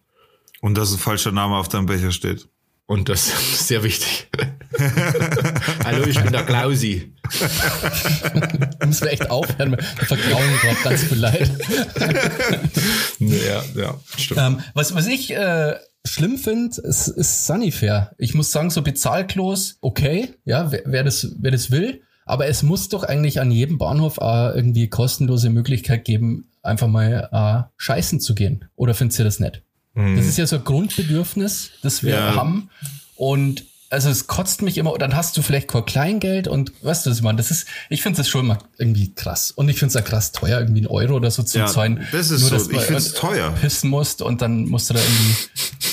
Und 0.60 0.76
dass 0.76 0.92
ein 0.92 0.98
falscher 0.98 1.32
Name 1.32 1.56
auf 1.56 1.70
deinem 1.70 1.86
Becher 1.86 2.12
steht. 2.12 2.48
Und 2.88 3.10
das 3.10 3.28
ist 3.28 3.68
sehr 3.68 3.84
wichtig. 3.84 4.28
Hallo, 5.86 6.08
ich 6.08 6.20
bin 6.20 6.32
der 6.32 6.44
Klausi. 6.44 7.14
müssen 8.84 9.06
wir 9.06 9.12
echt 9.12 9.30
aufhören. 9.30 9.78
Vergrauen 9.80 10.60
gerade 10.62 10.78
ganz 10.84 11.04
viel 11.04 11.20
Leid. 11.20 11.52
Ja, 13.20 13.64
ja, 13.76 14.00
stimmt. 14.18 14.40
Ähm, 14.42 14.60
was, 14.74 14.96
was 14.96 15.06
ich 15.06 15.32
äh, 15.36 15.76
schlimm 16.04 16.40
finde, 16.40 16.82
ist, 16.82 17.08
ist 17.08 17.46
Sunnyfair. 17.46 18.16
Ich 18.18 18.34
muss 18.34 18.52
sagen, 18.52 18.72
so 18.72 18.82
Bezahlklos, 18.82 19.78
okay, 19.80 20.34
ja, 20.44 20.72
wer, 20.72 20.82
wer, 20.86 21.04
das, 21.04 21.36
wer 21.40 21.52
das 21.52 21.70
will. 21.70 22.02
Aber 22.32 22.48
es 22.48 22.64
muss 22.64 22.88
doch 22.88 23.04
eigentlich 23.04 23.42
an 23.42 23.52
jedem 23.52 23.78
Bahnhof 23.78 24.18
auch 24.18 24.56
irgendwie 24.56 24.88
kostenlose 24.88 25.50
Möglichkeit 25.50 26.06
geben, 26.06 26.46
einfach 26.64 26.88
mal 26.88 27.28
äh, 27.30 27.70
scheißen 27.76 28.22
zu 28.22 28.36
gehen. 28.36 28.64
Oder 28.78 28.94
findet 28.94 29.20
ihr 29.20 29.26
das 29.26 29.42
nicht? 29.42 29.64
Das 29.96 30.26
ist 30.26 30.38
ja 30.38 30.48
so 30.48 30.56
ein 30.56 30.64
Grundbedürfnis, 30.64 31.72
das 31.84 32.04
wir 32.04 32.14
Ja. 32.16 32.36
haben. 32.36 32.70
Und 33.18 33.66
also 33.92 34.10
es 34.10 34.26
kotzt 34.28 34.62
mich 34.62 34.78
immer, 34.78 34.98
dann 34.98 35.16
hast 35.16 35.38
du 35.38 35.42
vielleicht 35.42 35.68
kein 35.68 35.86
Kleingeld 35.86 36.48
und 36.48 36.72
weißt 36.82 37.06
du, 37.06 37.10
was 37.12 37.18
ich 37.18 37.24
meine? 37.24 37.38
Das 37.38 37.52
ist, 37.52 37.68
ich 37.90 38.02
finde 38.02 38.18
das 38.18 38.30
schon 38.30 38.48
mal 38.48 38.58
irgendwie 38.78 39.14
krass. 39.14 39.52
Und 39.52 39.70
ich 39.70 39.78
finde 39.78 39.88
es 39.90 39.94
ja 39.96 40.02
krass 40.02 40.32
teuer, 40.32 40.60
irgendwie 40.60 40.82
ein 40.82 40.88
Euro 40.88 41.16
oder 41.16 41.30
so 41.30 41.44
zu 41.44 41.60
Ja, 41.60 41.68
zahlen. 41.68 42.08
das 42.12 42.32
ist 42.32 42.42
Nur, 42.42 42.50
so. 42.50 42.56
dass 42.56 42.68
du 42.70 42.76
Ich 42.78 42.82
find's 42.84 43.12
äh, 43.12 43.16
teuer. 43.16 43.52
Pissen 43.62 43.90
musst 43.90 44.22
und 44.22 44.42
dann 44.42 44.66
musst 44.66 44.90
du 44.90 44.94
da 44.96 45.00
irgendwie, 45.02 45.36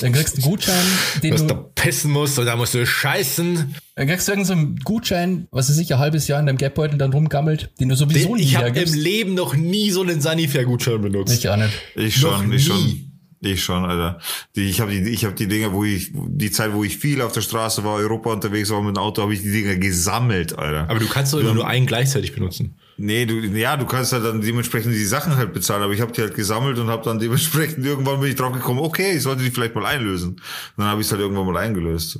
dann 0.01 0.13
kriegst 0.13 0.37
du 0.37 0.41
einen 0.41 0.49
Gutschein, 0.51 0.85
den 1.23 1.31
Dass 1.31 1.41
du, 1.41 1.47
du 1.53 1.55
pissen 1.75 2.11
musst 2.11 2.39
und 2.39 2.45
da 2.45 2.55
musst 2.55 2.73
du 2.73 2.85
scheißen. 2.85 3.75
dann 3.95 4.07
kriegst 4.07 4.27
du 4.27 4.31
irgendeinen 4.31 4.45
so 4.59 4.67
einen 4.67 4.75
Gutschein, 4.77 5.47
was 5.51 5.69
weiß 5.69 5.77
ich, 5.77 5.91
ein 5.93 5.99
halbes 5.99 6.27
Jahr 6.27 6.39
in 6.39 6.45
deinem 6.45 6.57
Geldbeutel 6.57 6.97
dann 6.97 7.11
rumgammelt, 7.11 7.69
den 7.79 7.89
du 7.89 7.95
sowieso 7.95 8.35
nie 8.35 8.43
ich 8.43 8.55
habe 8.55 8.69
im. 8.79 8.93
Leben 8.93 9.33
noch 9.33 9.55
nie 9.55 9.91
so 9.91 10.01
einen 10.01 10.21
Sanifair-Gutschein 10.21 11.01
benutzt. 11.01 11.33
Ich 11.33 11.49
auch 11.49 11.57
nicht. 11.57 11.73
Ich 11.95 12.21
Noch 12.21 12.37
schon, 12.39 12.53
ich 12.53 12.67
nie. 12.69 12.73
schon. 12.73 13.08
Ich 13.41 13.63
schon, 13.63 13.85
Alter. 13.85 14.19
Die, 14.55 14.69
ich 14.69 14.81
habe 14.81 14.91
die, 14.91 15.09
ich 15.09 15.23
habe 15.23 15.33
die 15.33 15.47
Dinger, 15.47 15.71
wo 15.71 15.85
ich 15.85 16.11
die 16.13 16.51
Zeit, 16.51 16.73
wo 16.73 16.83
ich 16.83 16.97
viel 16.97 17.21
auf 17.21 17.31
der 17.31 17.41
Straße 17.41 17.83
war, 17.85 17.95
Europa 17.95 18.33
unterwegs 18.33 18.69
war 18.69 18.81
mit 18.81 18.97
dem 18.97 19.01
Auto, 19.01 19.21
habe 19.21 19.33
ich 19.33 19.41
die 19.41 19.51
Dinger 19.51 19.77
gesammelt, 19.77 20.57
Alter. 20.57 20.89
Aber 20.89 20.99
du 20.99 21.07
kannst 21.07 21.33
doch 21.33 21.39
immer 21.39 21.53
nur 21.53 21.65
einen 21.65 21.85
gleichzeitig 21.85 22.33
benutzen. 22.33 22.75
nee, 22.97 23.25
du, 23.25 23.35
ja, 23.35 23.77
du 23.77 23.85
kannst 23.85 24.11
halt 24.11 24.25
dann 24.25 24.41
dementsprechend 24.41 24.93
die 24.93 25.05
Sachen 25.05 25.37
halt 25.37 25.53
bezahlen, 25.53 25.83
aber 25.83 25.93
ich 25.93 26.01
habe 26.01 26.11
die 26.11 26.21
halt 26.21 26.35
gesammelt 26.35 26.79
und 26.79 26.89
habe 26.89 27.03
dann 27.03 27.19
dementsprechend 27.19 27.85
irgendwann 27.85 28.19
bin 28.19 28.29
ich 28.29 28.35
drauf 28.35 28.51
gekommen, 28.51 28.79
okay, 28.79 29.13
ich 29.15 29.23
sollte 29.23 29.43
die 29.43 29.51
vielleicht 29.51 29.73
mal 29.75 29.85
einlösen. 29.85 30.31
Und 30.31 30.41
dann 30.75 30.87
habe 30.87 30.99
ich 30.99 31.07
es 31.07 31.11
halt 31.11 31.21
irgendwann 31.21 31.45
mal 31.45 31.57
eingelöst. 31.57 32.19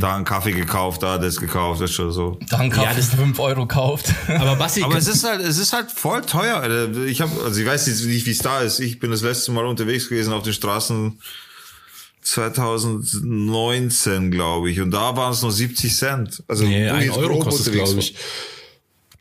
Da 0.00 0.16
einen 0.16 0.24
Kaffee 0.24 0.52
gekauft, 0.52 1.02
da 1.02 1.18
das 1.18 1.36
gekauft, 1.38 1.80
das 1.80 1.92
schon 1.92 2.12
so. 2.12 2.38
Dann 2.50 2.70
kauft 2.70 2.86
Ja, 2.86 2.94
das- 2.94 3.10
für 3.10 3.16
5 3.16 3.38
Euro 3.40 3.66
kauft. 3.66 4.12
Aber 4.28 4.56
Basti, 4.56 4.82
Aber 4.82 4.96
es 4.96 5.08
ist 5.08 5.24
halt, 5.24 5.40
es 5.40 5.58
ist 5.58 5.72
halt 5.72 5.90
voll 5.90 6.22
teuer. 6.22 6.56
Alter. 6.56 7.04
Ich 7.04 7.20
habe, 7.20 7.32
also 7.44 7.60
ich 7.60 7.66
weiß 7.66 7.86
jetzt 7.86 8.04
nicht, 8.04 8.26
wie 8.26 8.30
es 8.30 8.38
da 8.38 8.60
ist. 8.60 8.78
Ich 8.80 8.98
bin 9.00 9.10
das 9.10 9.22
letzte 9.22 9.52
Mal 9.52 9.64
unterwegs 9.66 10.08
gewesen 10.08 10.32
auf 10.32 10.42
den 10.42 10.52
Straßen 10.52 11.18
2019, 12.22 14.30
glaube 14.30 14.70
ich. 14.70 14.80
Und 14.80 14.90
da 14.90 15.16
waren 15.16 15.32
es 15.32 15.42
noch 15.42 15.50
70 15.50 15.96
Cent. 15.96 16.42
Also 16.48 16.64
nee, 16.64 16.88
ein 16.88 17.10
Euro 17.10 17.38
kostet 17.38 17.68
unterwegs 17.68 17.90
glaube 17.90 18.00
ich. 18.00 18.14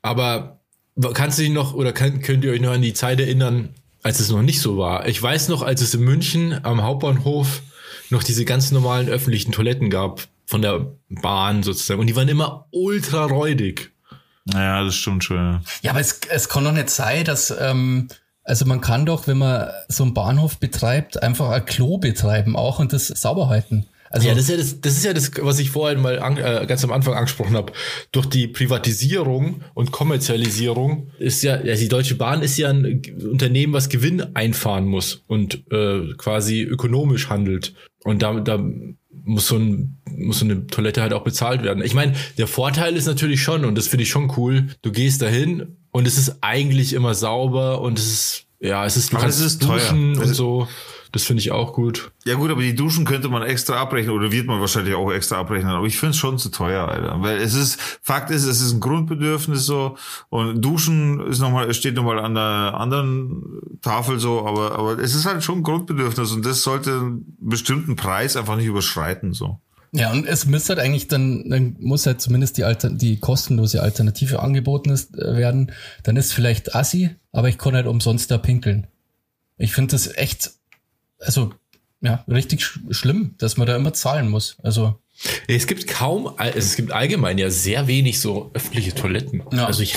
Aber 0.02 0.60
kannst 1.14 1.38
du 1.40 1.44
dich 1.44 1.52
noch, 1.52 1.74
oder 1.74 1.94
könnt, 1.94 2.24
könnt 2.24 2.44
ihr 2.44 2.52
euch 2.52 2.62
noch 2.62 2.72
an 2.72 2.82
die 2.82 2.94
Zeit 2.94 3.20
erinnern, 3.20 3.70
als 4.04 4.20
es 4.20 4.30
noch 4.30 4.42
nicht 4.42 4.62
so 4.62 4.78
war? 4.78 5.08
Ich 5.08 5.22
weiß 5.22 5.50
noch, 5.50 5.62
als 5.62 5.82
es 5.82 5.94
in 5.94 6.02
München 6.02 6.60
am 6.64 6.82
Hauptbahnhof 6.84 7.62
noch 8.10 8.24
diese 8.24 8.46
ganz 8.46 8.72
normalen 8.72 9.10
öffentlichen 9.10 9.52
Toiletten 9.52 9.90
gab, 9.90 10.28
von 10.46 10.62
der 10.62 10.94
Bahn 11.10 11.64
sozusagen. 11.64 12.00
Und 12.00 12.08
die 12.08 12.16
waren 12.16 12.28
immer 12.28 12.68
ultra 12.72 13.26
räudig. 13.26 13.92
war. 14.46 14.62
Ja, 14.62 14.84
das 14.84 14.96
stimmt 14.96 15.24
schon. 15.24 15.38
Ja. 15.38 15.62
Ja, 15.82 15.92
aber 15.92 16.00
es, 16.00 16.20
es 16.30 16.50
kann 16.50 16.64
doch 16.64 16.72
nicht 16.72 16.90
sein, 16.90 17.26
dass, 17.26 17.54
ähm, 17.60 18.08
also 18.44 18.66
man 18.66 18.82
kann 18.82 19.06
doch, 19.06 19.28
wenn 19.28 19.40
man 19.40 19.70
so 19.88 20.04
einen 20.04 20.14
Bahnhof 20.14 20.60
betreibt, 20.60 21.22
einfach 21.22 21.50
ein 21.50 21.66
Klo 21.66 21.98
betreiben 21.98 22.56
auch 22.56 22.80
und 22.80 22.94
das 22.94 23.08
sauber 23.08 23.50
halten. 23.50 23.88
Also, 24.12 24.28
Ja, 24.28 24.36
das 24.36 24.44
ist 24.44 24.50
ja 24.50 24.58
das, 24.58 24.82
das 24.82 24.94
ist 24.94 25.04
ja 25.04 25.14
das, 25.14 25.32
was 25.42 25.60
ich 25.60 25.72
vorhin 25.72 26.00
mal 26.00 26.20
an, 26.20 26.38
äh, 26.38 26.66
ganz 26.68 26.84
am 26.84 26.92
Anfang 26.94 27.16
angesprochen 27.16 27.58
habe. 27.58 27.74
Durch 28.12 28.28
die 28.28 28.48
Privatisierung 28.48 29.62
und 29.74 29.92
Kommerzialisierung 29.92 31.08
ist 31.20 31.44
ja, 31.44 31.60
ja, 31.62 31.76
die 31.76 31.90
Deutsche 31.90 32.16
Bahn 32.16 32.42
ist 32.42 32.56
ja 32.58 32.70
ein 32.70 33.02
Unternehmen, 33.30 33.74
was 33.74 33.90
Gewinn 33.90 34.36
einfahren 34.36 34.86
muss 34.86 35.24
und 35.28 35.70
äh, 35.72 36.14
quasi 36.18 36.62
ökonomisch 36.62 37.30
handelt. 37.30 37.74
Und 38.04 38.22
da, 38.22 38.40
da 38.40 38.64
muss 39.26 39.48
so, 39.48 39.58
ein, 39.58 39.98
muss 40.16 40.40
so 40.40 40.46
eine 40.46 40.68
Toilette 40.68 41.02
halt 41.02 41.14
auch 41.14 41.24
bezahlt 41.24 41.64
werden. 41.64 41.84
Ich 41.84 41.94
meine, 41.94 42.14
der 42.38 42.48
Vorteil 42.48 42.96
ist 42.96 43.06
natürlich 43.08 43.42
schon, 43.42 43.66
und 43.66 43.76
das 43.76 43.88
finde 43.88 44.04
ich 44.04 44.10
schon 44.10 44.32
cool, 44.38 44.68
du 44.82 44.92
gehst 44.92 45.22
dahin 45.22 45.78
und 45.92 46.08
es 46.08 46.18
ist 46.18 46.38
eigentlich 46.42 46.94
immer 46.94 47.14
sauber 47.14 47.82
und 47.82 48.00
es 48.00 48.06
ist, 48.08 48.46
ja, 48.60 48.86
es 48.86 48.96
ist, 48.98 49.12
du 49.12 49.18
Aber 49.18 49.24
kannst 49.24 49.40
es 49.40 49.46
ist 49.46 49.62
teuer. 49.62 49.80
duschen 49.80 50.14
Das 50.14 50.28
und 50.28 50.34
so. 50.34 50.68
Das 51.16 51.24
finde 51.24 51.40
ich 51.40 51.54
auch 51.54 51.72
gut. 51.72 52.12
ja 52.26 52.36
gut, 52.36 52.52
aber 52.52 52.62
die 52.62 52.76
Duschen 52.76 53.06
könnte 53.06 53.30
man 53.30 53.42
extra 53.42 53.76
abrechnen 53.76 54.14
oder 54.14 54.34
wird 54.34 54.48
man 54.48 54.60
wahrscheinlich 54.60 54.96
auch 54.96 55.10
extra 55.14 55.38
abrechnen. 55.38 55.72
Aber 55.72 55.88
ich 55.88 55.98
finde 55.98 56.10
es 56.10 56.18
schon 56.18 56.38
zu 56.38 56.50
teuer, 56.50 56.90
Alter. 56.90 57.16
Weil 57.22 57.38
es 57.38 57.54
ist, 57.54 57.80
Fakt 58.02 58.32
ist, 58.32 58.44
es 58.44 58.60
ist 58.60 58.74
ein 58.74 58.82
Grundbedürfnis 58.82 59.66
so. 59.66 59.96
Und 60.28 60.62
Duschen 60.62 61.26
ist 61.26 61.40
noch 61.40 61.52
mal, 61.52 61.74
steht 61.74 61.96
nochmal 61.96 62.20
an 62.20 62.36
der 62.36 62.44
anderen 62.44 63.62
Tafel 63.82 64.20
so, 64.20 64.46
aber, 64.46 64.78
aber 64.78 65.00
es 65.00 65.16
ist 65.16 65.26
halt 65.26 65.42
schon 65.42 65.60
ein 65.60 65.64
Grundbedürfnis 65.64 66.34
und 66.34 66.46
das 66.46 66.64
sollte 66.64 66.92
einen 66.92 67.38
bestimmten 67.40 67.96
Preis 67.96 68.36
einfach 68.36 68.58
nicht 68.58 68.66
überschreiten, 68.66 69.32
so. 69.32 69.62
Ja, 69.94 70.12
und 70.12 70.28
es 70.28 70.46
müsste 70.46 70.76
halt 70.76 70.86
eigentlich 70.86 71.08
dann, 71.08 71.50
dann 71.50 71.78
muss 71.80 72.06
halt 72.06 72.20
zumindest 72.20 72.58
die, 72.58 72.66
Alter, 72.66 72.90
die 72.90 73.22
kostenlose 73.22 73.82
Alternative 73.82 74.42
angeboten 74.42 74.90
ist, 74.90 75.18
äh, 75.18 75.38
werden. 75.38 75.72
Dann 76.04 76.18
ist 76.18 76.34
vielleicht 76.34 76.76
Assi, 76.76 77.12
aber 77.32 77.48
ich 77.48 77.58
kann 77.58 77.74
halt 77.74 77.88
umsonst 77.88 78.30
da 78.32 78.38
pinkeln. 78.38 78.88
Ich 79.58 79.72
finde 79.72 79.94
das 79.94 80.14
echt, 80.18 80.52
also, 81.20 81.54
ja, 82.02 82.24
richtig 82.28 82.64
sch 82.64 82.80
schlimm, 82.92 83.36
dass 83.38 83.58
man 83.58 83.68
da 83.68 83.76
immer 83.76 83.94
zahlen 83.94 84.30
muss. 84.30 84.58
Also. 84.64 85.00
Es 85.48 85.66
gibt 85.66 85.88
kaum, 85.88 86.34
es 86.38 86.76
gibt 86.76 86.92
allgemein 86.92 87.38
ja 87.38 87.50
sehr 87.50 87.88
wenig 87.88 88.20
so 88.20 88.52
öffentliche 88.54 88.94
Toiletten. 88.94 89.44
Ja. 89.54 89.66
Also 89.66 89.82
ich, 89.82 89.96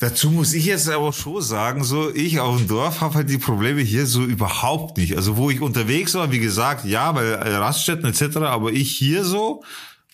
Dazu 0.00 0.30
muss 0.30 0.52
ich 0.54 0.66
jetzt 0.66 0.88
aber 0.90 1.12
schon 1.12 1.40
sagen, 1.40 1.84
so 1.84 2.12
ich 2.12 2.40
auf 2.40 2.58
dem 2.58 2.66
Dorf 2.66 3.00
habe 3.00 3.14
halt 3.14 3.30
die 3.30 3.38
Probleme 3.38 3.80
hier 3.80 4.06
so 4.06 4.22
überhaupt 4.22 4.96
nicht. 4.96 5.16
Also 5.16 5.36
wo 5.36 5.50
ich 5.50 5.60
unterwegs 5.60 6.14
war, 6.14 6.32
wie 6.32 6.40
gesagt, 6.40 6.84
ja, 6.84 7.14
weil 7.14 7.32
äh, 7.32 7.54
Raststätten 7.54 8.06
etc., 8.10 8.36
aber 8.38 8.72
ich 8.72 8.90
hier 8.90 9.24
so 9.24 9.62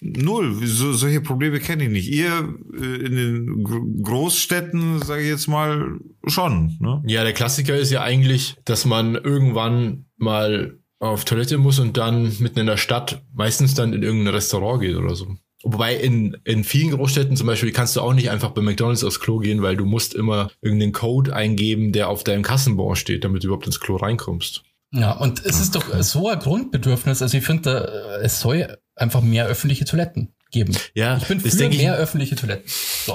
null. 0.00 0.56
So, 0.66 0.92
solche 0.92 1.20
Probleme 1.20 1.60
kenne 1.60 1.84
ich 1.84 1.90
nicht. 1.90 2.08
Ihr 2.10 2.54
äh, 2.74 3.06
in 3.06 3.16
den 3.16 3.62
Gro- 3.64 3.86
Großstädten, 4.02 5.02
sage 5.02 5.22
ich 5.22 5.28
jetzt 5.28 5.46
mal, 5.48 5.98
schon. 6.26 6.76
Ne? 6.80 7.02
Ja, 7.06 7.24
der 7.24 7.32
Klassiker 7.32 7.76
ist 7.76 7.90
ja 7.90 8.02
eigentlich, 8.02 8.56
dass 8.64 8.84
man 8.84 9.14
irgendwann 9.14 10.06
mal 10.16 10.78
auf 10.98 11.24
Toilette 11.24 11.58
muss 11.58 11.78
und 11.78 11.96
dann 11.96 12.24
mitten 12.40 12.58
in 12.58 12.66
der 12.66 12.76
Stadt 12.76 13.22
meistens 13.32 13.74
dann 13.74 13.92
in 13.92 14.02
irgendein 14.02 14.34
Restaurant 14.34 14.82
geht 14.82 14.96
oder 14.96 15.14
so. 15.14 15.36
Wobei 15.62 15.94
in, 15.96 16.38
in 16.44 16.64
vielen 16.64 16.90
Großstädten 16.92 17.36
zum 17.36 17.46
Beispiel 17.46 17.70
kannst 17.70 17.94
du 17.96 18.00
auch 18.00 18.14
nicht 18.14 18.30
einfach 18.30 18.50
bei 18.50 18.62
McDonalds 18.62 19.04
aufs 19.04 19.20
Klo 19.20 19.38
gehen, 19.38 19.60
weil 19.60 19.76
du 19.76 19.84
musst 19.84 20.14
immer 20.14 20.50
irgendeinen 20.62 20.92
Code 20.92 21.34
eingeben, 21.36 21.92
der 21.92 22.08
auf 22.08 22.24
deinem 22.24 22.42
Kassenbon 22.42 22.96
steht, 22.96 23.24
damit 23.24 23.42
du 23.42 23.48
überhaupt 23.48 23.66
ins 23.66 23.80
Klo 23.80 23.96
reinkommst. 23.96 24.62
Ja, 24.92 25.12
und 25.12 25.44
es 25.44 25.60
ist 25.60 25.76
doch 25.76 25.84
so 26.02 26.28
ein 26.28 26.38
Grundbedürfnis. 26.38 27.22
Also 27.22 27.36
ich 27.36 27.44
finde, 27.44 28.20
es 28.22 28.40
soll 28.40 28.76
einfach 29.00 29.20
mehr 29.22 29.46
öffentliche 29.46 29.84
Toiletten 29.84 30.32
geben. 30.50 30.76
Ja, 30.94 31.16
Ich 31.16 31.26
bin 31.28 31.40
für 31.40 31.48
denke 31.56 31.76
ich- 31.76 31.82
mehr 31.82 31.96
öffentliche 31.96 32.36
Toiletten. 32.36 32.64
So. 33.06 33.14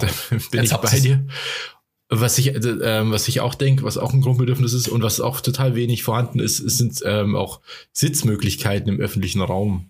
bin 0.52 0.64
ich 0.64 0.72
bei 0.74 1.00
dir. 1.00 1.26
Was 2.08 2.38
ich, 2.38 2.50
äh, 2.54 2.60
ähm, 2.60 3.12
was 3.12 3.28
ich 3.28 3.40
auch 3.42 3.56
denke, 3.56 3.84
was 3.84 3.98
auch 3.98 4.14
ein 4.14 4.22
Grundbedürfnis 4.22 4.74
ist 4.74 4.88
und 4.88 5.02
was 5.02 5.20
auch 5.20 5.42
total 5.42 5.76
wenig 5.76 6.04
vorhanden 6.04 6.40
ist, 6.40 6.58
sind 6.58 7.02
ähm, 7.04 7.36
auch 7.36 7.62
Sitzmöglichkeiten 7.94 8.90
im 8.94 9.00
öffentlichen 9.00 9.42
Raum. 9.42 9.90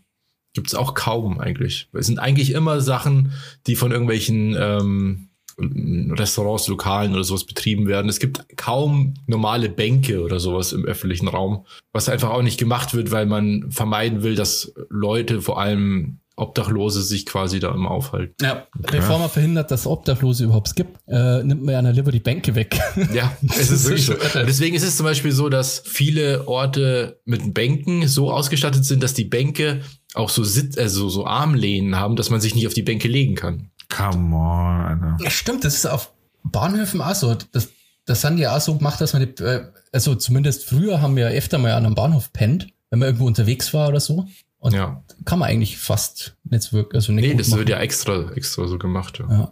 Gibt 0.53 0.67
es 0.67 0.75
auch 0.75 0.93
kaum 0.93 1.39
eigentlich. 1.41 1.89
Es 1.91 2.05
sind 2.05 2.19
eigentlich 2.19 2.51
immer 2.51 2.79
Sachen, 2.79 3.33
die 3.67 3.75
von 3.75 3.91
irgendwelchen 3.91 4.55
ähm, 4.57 5.29
Restaurants, 5.57 6.67
Lokalen 6.67 7.13
oder 7.13 7.23
sowas 7.23 7.45
betrieben 7.45 7.87
werden. 7.87 8.09
Es 8.09 8.19
gibt 8.19 8.57
kaum 8.57 9.13
normale 9.25 9.69
Bänke 9.69 10.21
oder 10.21 10.39
sowas 10.39 10.73
im 10.73 10.85
öffentlichen 10.85 11.27
Raum, 11.27 11.65
was 11.93 12.09
einfach 12.09 12.29
auch 12.29 12.41
nicht 12.41 12.59
gemacht 12.59 12.93
wird, 12.93 13.11
weil 13.11 13.25
man 13.25 13.71
vermeiden 13.71 14.23
will, 14.23 14.35
dass 14.35 14.73
Leute, 14.89 15.41
vor 15.41 15.59
allem 15.59 16.19
Obdachlose, 16.37 17.01
sich 17.01 17.25
quasi 17.25 17.59
da 17.59 17.73
immer 17.73 17.91
aufhalten. 17.91 18.35
Ja, 18.41 18.67
bevor 18.77 19.19
man 19.19 19.29
verhindert, 19.29 19.71
dass 19.71 19.81
es 19.81 19.87
Obdachlose 19.87 20.43
überhaupt 20.43 20.75
gibt, 20.75 20.97
äh, 21.07 21.41
nimmt 21.43 21.63
man 21.63 21.71
ja 21.71 21.79
einer 21.79 21.93
lieber 21.93 22.11
die 22.11 22.19
Bänke 22.19 22.55
weg. 22.55 22.77
Ja, 23.13 23.31
es 23.57 23.71
ist 23.71 23.85
wirklich 23.85 24.05
so. 24.05 24.15
Deswegen 24.45 24.75
ist 24.75 24.83
es 24.83 24.97
zum 24.97 25.05
Beispiel 25.05 25.31
so, 25.31 25.47
dass 25.47 25.81
viele 25.85 26.47
Orte 26.47 27.21
mit 27.23 27.53
Bänken 27.53 28.07
so 28.09 28.31
ausgestattet 28.31 28.83
sind, 28.83 29.01
dass 29.01 29.13
die 29.13 29.23
Bänke 29.23 29.81
auch 30.13 30.29
so 30.29 30.43
Sitz, 30.43 30.77
also 30.77 31.07
so 31.07 31.25
Armlehnen 31.25 31.95
haben, 31.95 32.17
dass 32.17 32.29
man 32.29 32.41
sich 32.41 32.55
nicht 32.55 32.67
auf 32.67 32.73
die 32.73 32.83
Bänke 32.83 33.07
legen 33.07 33.35
kann. 33.35 33.69
Come 33.95 34.35
on, 34.35 34.85
Alter. 34.85 35.17
Ja, 35.23 35.29
Stimmt, 35.29 35.63
das 35.63 35.75
ist 35.75 35.85
auf 35.85 36.11
Bahnhöfen 36.43 37.01
auch 37.01 37.15
so. 37.15 37.35
Das, 37.51 37.69
das 38.05 38.23
haben 38.23 38.37
die 38.37 38.47
auch 38.47 38.61
so 38.61 38.75
gemacht, 38.77 39.01
dass 39.01 39.13
man 39.13 39.21
die, 39.35 39.43
äh, 39.43 39.65
also 39.91 40.15
zumindest 40.15 40.65
früher 40.65 41.01
haben 41.01 41.15
wir 41.15 41.27
öfter 41.29 41.57
mal 41.57 41.71
an 41.71 41.85
einem 41.85 41.95
Bahnhof 41.95 42.31
pennt, 42.33 42.67
wenn 42.89 42.99
man 42.99 43.07
irgendwo 43.07 43.25
unterwegs 43.27 43.73
war 43.73 43.89
oder 43.89 43.99
so. 43.99 44.27
Und 44.59 44.73
Ja. 44.73 45.03
kann 45.25 45.39
man 45.39 45.49
eigentlich 45.49 45.77
fast 45.77 46.35
nicht 46.43 46.73
wirklich, 46.73 46.95
also 46.95 47.11
nicht 47.11 47.27
Nee, 47.27 47.35
das 47.35 47.49
machen. 47.49 47.59
wird 47.59 47.69
ja 47.69 47.79
extra, 47.79 48.31
extra 48.33 48.67
so 48.67 48.77
gemacht. 48.77 49.19
Ja. 49.19 49.29
ja. 49.31 49.51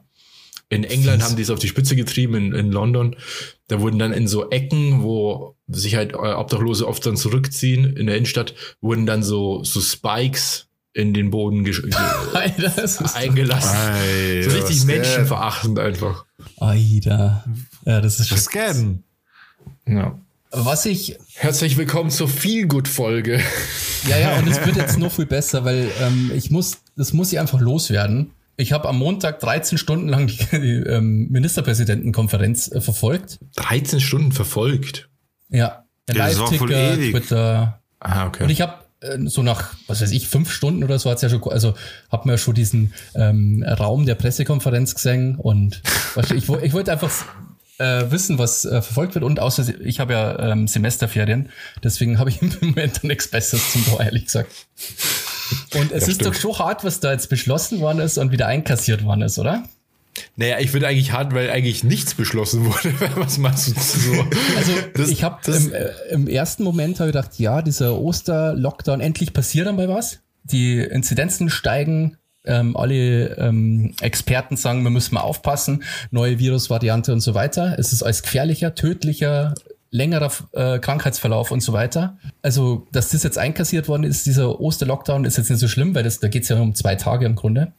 In 0.69 0.83
England 0.83 1.21
Fies. 1.21 1.29
haben 1.29 1.35
die 1.35 1.43
es 1.43 1.49
auf 1.51 1.59
die 1.59 1.67
Spitze 1.67 1.95
getrieben, 1.95 2.33
in, 2.35 2.53
in 2.53 2.71
London. 2.71 3.15
Da 3.67 3.79
wurden 3.79 3.99
dann 3.99 4.11
in 4.11 4.27
so 4.27 4.49
Ecken, 4.49 5.03
wo 5.03 5.55
sich 5.67 5.95
halt 5.95 6.13
äh, 6.13 6.15
Obdachlose 6.33 6.87
oft 6.87 7.05
dann 7.05 7.15
zurückziehen, 7.15 7.95
in 7.95 8.07
der 8.07 8.17
Innenstadt, 8.17 8.55
wurden 8.81 9.05
dann 9.05 9.21
so, 9.21 9.63
so 9.63 9.81
Spikes 9.81 10.67
in 10.93 11.13
den 11.13 11.31
Boden 11.31 11.63
das 13.01 13.15
eingelassen. 13.15 13.77
Alter, 13.77 14.49
so 14.49 14.57
richtig 14.57 14.85
menschenverachtend 14.85 15.79
einfach. 15.79 16.25
Alter. 16.57 17.43
Ja, 17.85 18.01
das 18.01 18.19
ist 18.19 18.31
Was 18.31 18.49
geht? 18.49 18.75
Ja. 19.87 20.19
Was 20.51 20.85
ich, 20.85 21.17
Herzlich 21.33 21.77
willkommen 21.77 22.11
zur 22.11 22.27
Feelgood-Folge. 22.27 23.41
ja, 24.07 24.17
ja, 24.19 24.37
und 24.37 24.47
es 24.47 24.63
wird 24.63 24.75
jetzt 24.75 24.99
noch 24.99 25.11
viel 25.11 25.25
besser, 25.25 25.65
weil 25.65 25.89
ähm, 25.99 26.31
ich 26.35 26.51
muss, 26.51 26.77
das 26.95 27.11
muss 27.11 27.33
ich 27.33 27.39
einfach 27.39 27.59
loswerden. 27.59 28.31
Ich 28.55 28.71
habe 28.71 28.87
am 28.87 28.99
Montag 28.99 29.39
13 29.39 29.79
Stunden 29.79 30.09
lang 30.09 30.27
die, 30.27 30.37
die 30.51 30.73
ähm, 30.87 31.27
Ministerpräsidentenkonferenz 31.31 32.71
äh, 32.71 32.81
verfolgt. 32.81 33.39
13 33.55 33.99
Stunden 33.99 34.31
verfolgt. 34.31 35.09
Ja, 35.49 35.85
Ja, 36.07 36.27
das 36.27 36.37
war 36.39 36.53
voll 36.53 36.69
Live-Ticker, 36.71 37.01
ewig. 37.01 37.11
Twitter, 37.13 37.79
Ah, 37.99 38.27
okay. 38.27 38.43
Und 38.43 38.49
ich 38.49 38.59
habe 38.61 38.82
so 39.25 39.43
nach, 39.43 39.73
was 39.87 40.01
weiß 40.01 40.11
ich, 40.11 40.27
fünf 40.27 40.51
Stunden 40.51 40.83
oder 40.83 40.97
so 40.99 41.09
hat's 41.09 41.21
ja 41.21 41.29
schon, 41.29 41.41
also 41.51 41.73
hab 42.11 42.25
mir 42.25 42.37
schon 42.37 42.53
diesen 42.55 42.93
ähm, 43.15 43.63
Raum 43.67 44.05
der 44.05 44.15
Pressekonferenz 44.15 44.95
gesehen 44.95 45.35
und 45.35 45.81
weißt 46.15 46.31
du, 46.31 46.35
ich, 46.35 46.47
ich 46.49 46.73
wollte 46.73 46.91
einfach 46.91 47.11
äh, 47.79 48.03
wissen, 48.11 48.37
was 48.37 48.65
äh, 48.65 48.81
verfolgt 48.81 49.15
wird 49.15 49.23
und 49.25 49.39
außer 49.39 49.65
ich 49.81 49.99
habe 49.99 50.13
ja 50.13 50.51
ähm, 50.51 50.67
Semesterferien, 50.67 51.49
deswegen 51.83 52.19
habe 52.19 52.29
ich 52.29 52.41
im 52.41 52.51
Moment 52.61 53.03
nichts 53.03 53.27
Besseres 53.27 53.71
zum 53.71 53.85
Tor, 53.85 53.99
ehrlich 54.01 54.25
gesagt. 54.25 54.51
Und 55.75 55.91
es 55.91 56.03
Ja, 56.05 56.11
ist 56.11 56.21
doch 56.25 56.33
stimmt. 56.33 56.55
schon 56.55 56.59
hart, 56.65 56.83
was 56.83 56.99
da 56.99 57.11
jetzt 57.11 57.29
beschlossen 57.29 57.79
worden 57.79 57.99
ist 57.99 58.17
und 58.17 58.31
wieder 58.31 58.47
einkassiert 58.47 59.03
worden 59.03 59.23
ist, 59.23 59.37
oder? 59.39 59.63
Naja, 60.35 60.59
ich 60.59 60.71
finde 60.71 60.87
eigentlich 60.87 61.11
hart, 61.11 61.33
weil 61.33 61.49
eigentlich 61.49 61.83
nichts 61.83 62.13
beschlossen 62.13 62.65
wurde. 62.65 62.93
Was 63.15 63.37
machst 63.37 63.67
du 63.67 63.71
so? 63.79 64.11
Also 64.57 64.71
Das- 64.95 65.09
ich 65.09 65.23
habe 65.23 65.39
im, 65.51 65.73
äh, 65.73 65.89
im 66.11 66.27
ersten 66.27 66.63
Moment 66.63 66.99
habe 66.99 67.09
ich 67.09 67.15
gedacht, 67.15 67.39
ja, 67.39 67.61
dieser 67.61 67.99
Oster-Lockdown, 67.99 69.01
endlich 69.01 69.33
passiert 69.33 69.67
dann 69.67 69.77
bei 69.77 69.87
was. 69.87 70.19
Die 70.43 70.79
Inzidenzen 70.79 71.49
steigen, 71.49 72.17
ähm, 72.45 72.75
alle 72.75 73.37
ähm, 73.37 73.93
Experten 74.01 74.57
sagen, 74.57 74.83
wir 74.83 74.89
müssen 74.89 75.15
mal 75.15 75.21
aufpassen, 75.21 75.83
neue 76.11 76.39
Virusvariante 76.39 77.13
und 77.13 77.21
so 77.21 77.33
weiter. 77.33 77.75
Es 77.79 77.93
ist 77.93 78.03
alles 78.03 78.21
gefährlicher, 78.23 78.75
tödlicher, 78.75 79.53
längerer 79.91 80.31
äh, 80.51 80.79
Krankheitsverlauf 80.79 81.51
und 81.51 81.61
so 81.61 81.71
weiter. 81.71 82.17
Also, 82.41 82.87
dass 82.91 83.09
das 83.09 83.23
jetzt 83.23 83.37
einkassiert 83.37 83.87
worden 83.87 84.03
ist, 84.03 84.25
dieser 84.25 84.59
Oster-Lockdown, 84.59 85.23
ist 85.23 85.37
jetzt 85.37 85.49
nicht 85.49 85.59
so 85.59 85.67
schlimm, 85.69 85.95
weil 85.95 86.03
das, 86.03 86.19
da 86.19 86.27
geht's 86.27 86.49
ja 86.49 86.59
um 86.59 86.75
zwei 86.75 86.95
Tage 86.95 87.25
im 87.25 87.35
Grunde. 87.35 87.71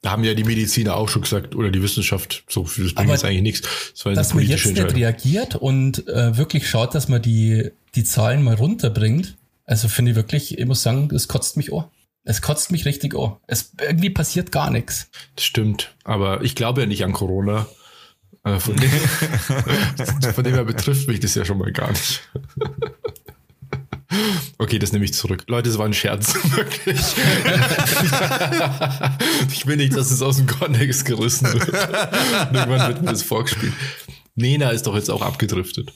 Da 0.00 0.12
haben 0.12 0.22
ja 0.22 0.34
die 0.34 0.44
Mediziner 0.44 0.96
auch 0.96 1.08
schon 1.08 1.22
gesagt, 1.22 1.56
oder 1.56 1.70
die 1.70 1.82
Wissenschaft, 1.82 2.44
so, 2.48 2.62
das 2.62 2.94
bringt 2.94 3.10
jetzt 3.10 3.24
eigentlich 3.24 3.42
nichts. 3.42 3.92
Das 3.92 4.04
war 4.04 4.12
dass 4.12 4.34
man 4.34 4.44
jetzt 4.44 4.66
nicht 4.66 4.94
reagiert 4.94 5.56
und 5.56 6.06
äh, 6.08 6.36
wirklich 6.36 6.68
schaut, 6.68 6.94
dass 6.94 7.08
man 7.08 7.20
die, 7.20 7.70
die 7.94 8.04
Zahlen 8.04 8.42
mal 8.42 8.54
runterbringt. 8.54 9.36
Also 9.64 9.88
finde 9.88 10.12
ich 10.12 10.16
wirklich, 10.16 10.56
ich 10.58 10.66
muss 10.66 10.82
sagen, 10.82 11.08
das 11.08 11.26
kotzt 11.28 11.56
mich 11.56 11.72
an. 11.72 11.84
Es 12.24 12.42
kotzt 12.42 12.70
mich 12.70 12.84
richtig 12.84 13.14
an. 13.16 13.36
Es 13.46 13.72
irgendwie 13.80 14.10
passiert 14.10 14.52
gar 14.52 14.70
nichts. 14.70 15.10
Das 15.34 15.44
stimmt. 15.44 15.94
Aber 16.04 16.42
ich 16.42 16.54
glaube 16.54 16.82
ja 16.82 16.86
nicht 16.86 17.04
an 17.04 17.12
Corona. 17.12 17.66
Äh, 18.44 18.60
Von 18.60 18.76
dem, 18.76 18.90
von 20.34 20.44
dem 20.44 20.54
her 20.54 20.64
betrifft 20.64 21.08
mich 21.08 21.20
das 21.20 21.34
ja 21.34 21.44
schon 21.44 21.58
mal 21.58 21.72
gar 21.72 21.90
nicht. 21.90 22.22
Okay, 24.56 24.78
das 24.78 24.92
nehme 24.92 25.04
ich 25.04 25.12
zurück. 25.12 25.44
Leute, 25.48 25.68
es 25.68 25.78
war 25.78 25.86
ein 25.86 25.92
Scherz. 25.92 26.34
Wirklich. 26.56 26.98
ich 29.52 29.66
will 29.66 29.76
nicht, 29.76 29.96
dass 29.96 30.10
es 30.10 30.22
aus 30.22 30.38
dem 30.38 30.46
Kontext 30.46 31.04
gerissen 31.04 31.52
wird. 31.52 31.68
Irgendwann 31.68 32.88
wird 32.88 33.02
mir 33.02 33.10
das 33.10 33.22
vorgespielt. 33.22 33.74
Nena 34.34 34.70
ist 34.70 34.86
doch 34.86 34.94
jetzt 34.94 35.10
auch 35.10 35.22
abgedriftet. 35.22 35.92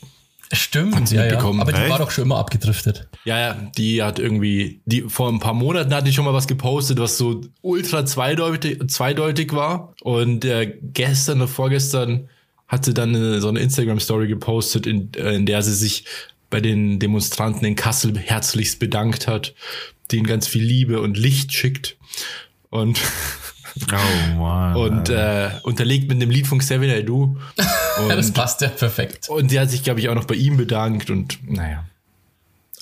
Stimmt, 0.55 1.11
ja, 1.11 1.25
ja. 1.25 1.39
Aber 1.39 1.73
die 1.73 1.81
Echt? 1.81 1.91
war 1.91 1.99
doch 1.99 2.11
schon 2.11 2.25
immer 2.25 2.37
abgedriftet. 2.37 3.09
Ja, 3.25 3.39
ja, 3.39 3.55
die 3.79 4.03
hat 4.03 4.19
irgendwie, 4.19 4.83
die 4.85 5.03
vor 5.03 5.31
ein 5.31 5.39
paar 5.39 5.55
Monaten 5.55 5.95
hatte 5.95 6.11
ich 6.11 6.15
schon 6.15 6.27
mal 6.27 6.35
was 6.35 6.47
gepostet, 6.47 6.99
was 6.99 7.17
so 7.17 7.41
ultra 7.63 8.05
zweideutig, 8.05 8.87
zweideutig 8.89 9.55
war. 9.55 9.95
Und 10.03 10.45
äh, 10.45 10.79
gestern 10.83 11.39
oder 11.39 11.49
vorgestern 11.49 12.29
hat 12.69 12.85
sie 12.85 12.93
dann 12.93 13.17
eine, 13.17 13.41
so 13.41 13.49
eine 13.49 13.61
Instagram-Story 13.61 14.29
gepostet, 14.29 14.87
in, 14.87 15.15
äh, 15.15 15.35
in 15.35 15.47
der 15.47 15.63
sie 15.63 15.75
sich 15.75 16.05
bei 16.53 16.61
den 16.61 17.01
Demonstranten 17.01 17.65
in 17.67 17.75
Kassel 17.75 18.17
herzlichst 18.17 18.79
bedankt 18.79 19.27
hat, 19.27 19.55
denen 20.13 20.25
ganz 20.27 20.47
viel 20.47 20.63
Liebe 20.63 21.01
und 21.01 21.17
Licht 21.19 21.53
schickt. 21.53 21.97
Und, 22.71 23.01
Oh 23.91 24.37
Mann. 24.39 24.77
und 24.77 25.09
äh, 25.09 25.49
unterlegt 25.63 26.07
mit 26.09 26.21
einem 26.21 26.31
Lied 26.31 26.47
von 26.47 26.59
Xavier 26.59 26.89
Naidoo. 26.89 27.39
Ja, 27.57 28.15
das 28.17 28.31
passt 28.31 28.61
ja 28.61 28.69
perfekt. 28.69 29.31
und 29.31 29.51
die 29.51 29.59
hat 29.59 29.71
sich, 29.71 29.83
glaube 29.83 29.99
ich, 29.99 30.11
auch 30.11 30.15
noch 30.15 30.27
bei 30.27 30.35
ihm 30.35 30.59
bedankt 30.59 31.09
und 31.09 31.39
naja. 31.51 31.85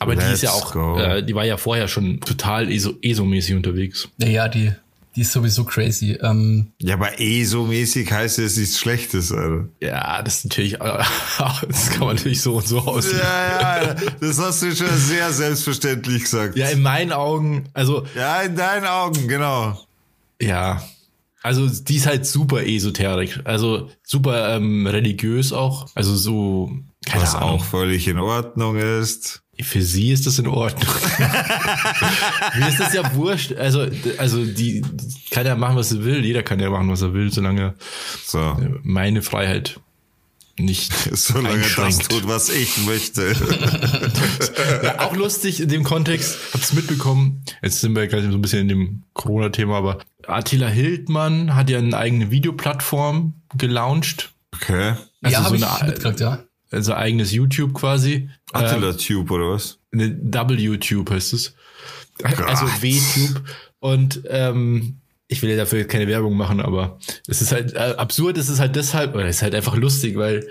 Aber 0.01 0.17
die 0.17 0.25
ist 0.33 0.43
ja 0.43 0.53
Let's 0.53 0.65
auch, 0.75 0.99
äh, 0.99 1.23
die 1.23 1.35
war 1.37 1.45
ja 1.45 1.59
vorher 1.59 1.87
schon 1.87 2.21
total 2.21 2.69
ESO- 2.73 2.97
ESO-mäßig 3.03 3.55
unterwegs. 3.55 4.09
Ja, 4.19 4.27
ja, 4.29 4.49
die, 4.49 4.73
die 5.17 5.23
ist 5.23 5.33
sowieso 5.33 5.65
crazy. 5.65 6.19
Ähm, 6.23 6.73
Ja, 6.81 6.95
aber 6.95 7.19
eh 7.19 7.45
so 7.45 7.65
mäßig 7.67 8.11
heißt 8.11 8.39
es 8.39 8.57
nichts 8.57 8.79
Schlechtes, 8.79 9.33
Alter. 9.33 9.69
Ja, 9.81 10.23
das 10.23 10.37
ist 10.39 10.45
natürlich, 10.47 10.79
das 10.79 11.91
kann 11.91 12.07
man 12.07 12.17
natürlich 12.17 12.41
so 12.43 12.57
und 12.57 12.67
so 12.69 12.79
auslegen. 12.81 13.19
Ja, 13.21 13.83
ja, 13.83 13.95
das 14.21 14.39
hast 14.39 14.63
du 14.63 14.75
schon 14.75 14.97
sehr 14.97 15.33
selbstverständlich 15.33 16.25
gesagt. 16.25 16.57
Ja, 16.57 16.69
in 16.69 16.83
meinen 16.83 17.13
Augen, 17.13 17.65
also 17.75 18.05
Ja, 18.15 18.43
in 18.43 18.55
deinen 18.57 18.87
Augen, 18.87 19.27
genau. 19.29 19.81
Ja. 20.41 20.83
Also 21.43 21.67
die 21.69 21.97
ist 21.97 22.07
halt 22.07 22.27
super 22.27 22.67
esoterisch, 22.67 23.41
also 23.45 23.89
super 24.03 24.57
ähm, 24.57 24.87
religiös 24.87 25.53
auch. 25.55 25.87
Also 25.95 26.15
so, 26.15 26.71
keine 27.07 27.23
Was 27.23 27.35
Ahnung. 27.35 27.49
auch 27.61 27.65
völlig 27.65 28.07
in 28.09 28.19
Ordnung 28.19 28.77
ist. 28.77 29.43
Für 29.63 29.83
sie 29.83 30.11
ist 30.13 30.27
das 30.27 30.39
in 30.39 30.47
Ordnung. 30.47 30.93
Mir 32.59 32.69
ist 32.69 32.81
das 32.81 32.93
ja 32.95 33.15
wurscht. 33.15 33.53
Also, 33.53 33.87
also 34.19 34.45
die 34.45 34.83
kann 35.31 35.47
ja 35.47 35.55
machen, 35.57 35.77
was 35.77 35.93
er 35.93 36.05
will. 36.05 36.25
Jeder 36.25 36.43
kann 36.43 36.61
ja 36.61 36.71
machen, 36.71 36.89
was 36.91 37.03
er 37.03 37.13
will, 37.15 37.33
solange 37.33 37.75
So. 38.25 38.57
meine 38.83 39.23
Freiheit 39.23 39.81
nicht 40.59 40.93
Solange 41.17 41.65
das 41.77 41.99
tut, 42.01 42.27
was 42.29 42.51
ich 42.51 42.85
möchte. 42.87 43.33
Ja, 44.83 45.01
auch 45.01 45.15
lustig 45.17 45.61
in 45.61 45.69
dem 45.69 45.85
Kontext, 45.85 46.37
hab's 46.53 46.73
mitbekommen. 46.73 47.43
Jetzt 47.63 47.81
sind 47.81 47.95
wir 47.97 48.07
gleich 48.07 48.23
so 48.25 48.29
ein 48.31 48.43
bisschen 48.43 48.61
in 48.61 48.69
dem 48.69 49.03
Corona-Thema, 49.15 49.77
aber 49.77 49.99
Attila 50.27 50.69
Hildmann 50.69 51.55
hat 51.55 51.71
ja 51.71 51.79
eine 51.79 51.97
eigene 51.97 52.31
Videoplattform 52.31 53.35
gelauncht. 53.57 54.33
Okay. 54.55 54.95
Also 55.23 55.33
ja, 55.35 55.39
so 55.39 55.45
habe 55.45 55.57
ich 55.57 55.65
eine- 55.67 55.87
mitgekriegt, 55.91 56.21
ja. 56.21 56.45
Also 56.71 56.95
eigenes 56.95 57.33
YouTube 57.33 57.75
quasi. 57.75 58.15
Ähm, 58.15 58.31
Attila 58.53 58.93
Tube 58.93 59.31
oder 59.31 59.51
was? 59.51 59.81
eine 59.93 60.17
W-Tube 60.21 61.11
heißt 61.11 61.33
es. 61.33 61.55
Also. 62.23 62.67
W-Tube. 62.67 63.43
Und 63.81 64.23
ähm, 64.29 65.01
ich 65.29 65.43
will 65.43 65.51
ja 65.51 65.57
dafür 65.57 65.85
keine 65.85 66.07
Werbung 66.07 66.37
machen, 66.37 66.61
aber 66.61 66.99
es 67.27 67.41
ist 67.41 67.53
halt 67.53 67.75
äh, 67.75 67.95
absurd, 67.97 68.37
es 68.37 68.49
ist 68.49 68.61
halt 68.61 68.77
deshalb, 68.77 69.15
oder 69.15 69.27
es 69.27 69.37
ist 69.37 69.43
halt 69.43 69.55
einfach 69.55 69.77
lustig, 69.77 70.17
weil 70.17 70.47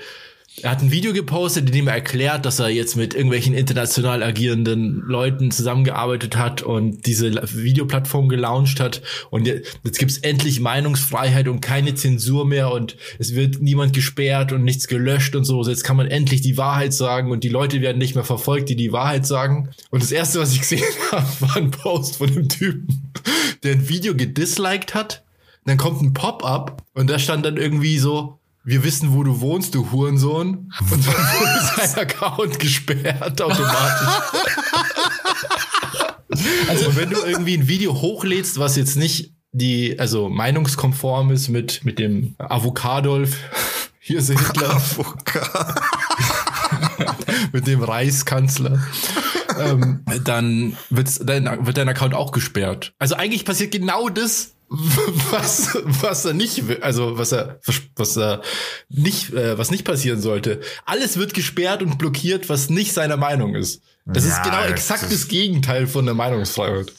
er 0.64 0.72
hat 0.72 0.82
ein 0.82 0.92
Video 0.92 1.14
gepostet, 1.14 1.68
in 1.68 1.72
dem 1.72 1.88
er 1.88 1.94
erklärt, 1.96 2.46
dass 2.46 2.60
er 2.60 2.70
jetzt 2.70 2.96
mit 2.96 3.14
irgendwelchen 3.14 3.54
international 3.54 4.24
agierenden 4.24 5.02
Leuten 5.06 5.52
zusammengearbeitet 5.52 6.36
hat 6.38 6.62
und 6.62 7.06
diese 7.06 7.30
La- 7.30 7.44
Videoplattform 7.52 8.30
gelauncht 8.30 8.80
hat. 8.80 9.02
Und 9.30 9.46
je- 9.48 9.62
jetzt 9.84 10.00
gibt's 10.00 10.18
endlich 10.18 10.60
Meinungsfreiheit 10.60 11.48
und 11.48 11.62
keine 11.62 11.96
Zensur 11.96 12.46
mehr 12.46 12.72
und 12.72 12.98
es 13.20 13.36
wird 13.36 13.62
niemand 13.62 13.94
gesperrt 13.94 14.52
und 14.52 14.64
nichts 14.64 14.88
gelöscht 14.88 15.36
und 15.36 15.46
so. 15.46 15.58
Also 15.60 15.72
Jetzt 15.72 15.84
kann 15.84 15.98
man 15.98 16.08
endlich 16.08 16.42
die 16.42 16.58
Wahrheit 16.58 16.94
sagen 16.94 17.32
und 17.32 17.44
die 17.44 17.50
Leute 17.50 17.82
werden 17.82 17.98
nicht 17.98 18.16
mehr 18.16 18.24
verfolgt, 18.24 18.70
die 18.70 18.76
die 18.76 18.92
Wahrheit 18.92 19.26
sagen. 19.26 19.70
Und 19.92 20.02
das 20.04 20.12
erste, 20.12 20.40
was 20.40 20.54
ich 20.54 20.62
gesehen 20.62 20.84
habe, 21.12 21.28
war 21.42 21.58
ein 21.58 21.72
Post 21.72 22.18
von 22.18 22.30
einem 22.30 22.50
Typen, 22.50 23.12
der 23.64 23.74
ein 23.74 23.90
Video 23.90 24.16
gedisliked 24.16 24.94
hat. 24.96 25.24
Dann 25.66 25.78
kommt 25.78 26.02
ein 26.02 26.14
Pop-up 26.14 26.84
und 26.96 27.10
da 27.10 27.20
stand 27.20 27.46
dann 27.46 27.58
irgendwie 27.58 28.00
so, 28.00 28.39
wir 28.70 28.84
wissen, 28.84 29.14
wo 29.14 29.24
du 29.24 29.42
wohnst, 29.42 29.74
du 29.74 29.92
Hurensohn. 29.92 30.72
Und 30.92 31.08
dann 31.08 31.16
wurde 31.16 31.88
sein 31.88 32.04
Account 32.04 32.60
gesperrt 32.60 33.42
automatisch. 33.42 34.08
Also, 36.70 36.86
und 36.86 36.96
wenn 36.96 37.10
du 37.10 37.18
irgendwie 37.18 37.56
ein 37.56 37.68
Video 37.68 37.94
hochlädst, 37.94 38.60
was 38.60 38.76
jetzt 38.76 38.96
nicht 38.96 39.34
die, 39.52 40.00
also 40.00 40.30
meinungskonform 40.30 41.32
ist 41.32 41.50
mit, 41.50 41.84
mit 41.84 41.98
dem 42.00 42.36
Avocadolf, 42.38 43.36
hier 44.00 44.20
ist 44.20 44.30
Hitler, 44.30 44.80
mit 47.52 47.68
dem 47.68 47.84
Reichskanzler, 47.84 48.80
ähm, 49.60 50.06
dann 50.24 50.78
wird's, 50.92 51.20
dein, 51.22 51.66
wird 51.66 51.78
dein 51.78 51.90
Account 51.90 52.14
auch 52.14 52.32
gesperrt. 52.32 52.94
Also 53.00 53.16
eigentlich 53.16 53.44
passiert 53.44 53.72
genau 53.72 54.08
das, 54.08 54.54
was, 55.32 55.78
was 55.84 56.26
er 56.26 56.34
nicht 56.34 56.68
will, 56.68 56.78
also 56.82 57.18
was 57.18 57.32
er, 57.32 57.60
was 57.96 58.18
er 58.18 58.42
nicht, 58.90 59.34
äh, 59.34 59.58
was 59.58 59.72
nicht 59.72 59.84
passieren 59.84 60.22
sollte. 60.22 60.62
Alles 60.86 61.18
wird 61.18 61.34
gesperrt 61.34 61.82
und 61.82 61.98
blockiert, 61.98 62.50
was 62.50 62.70
nicht 62.70 62.94
seiner 62.94 63.18
Meinung 63.18 63.56
ist. 63.56 63.82
Das 64.06 64.24
ist 64.26 64.38
Ja, 64.38 64.44
genau 64.44 64.62
das 64.62 64.72
exakt 64.72 65.04
ist- 65.04 65.12
das 65.14 65.28
Gegenteil 65.28 65.88
von 65.88 66.06
der 66.06 66.14
Meinungsfreiheit. 66.16 66.92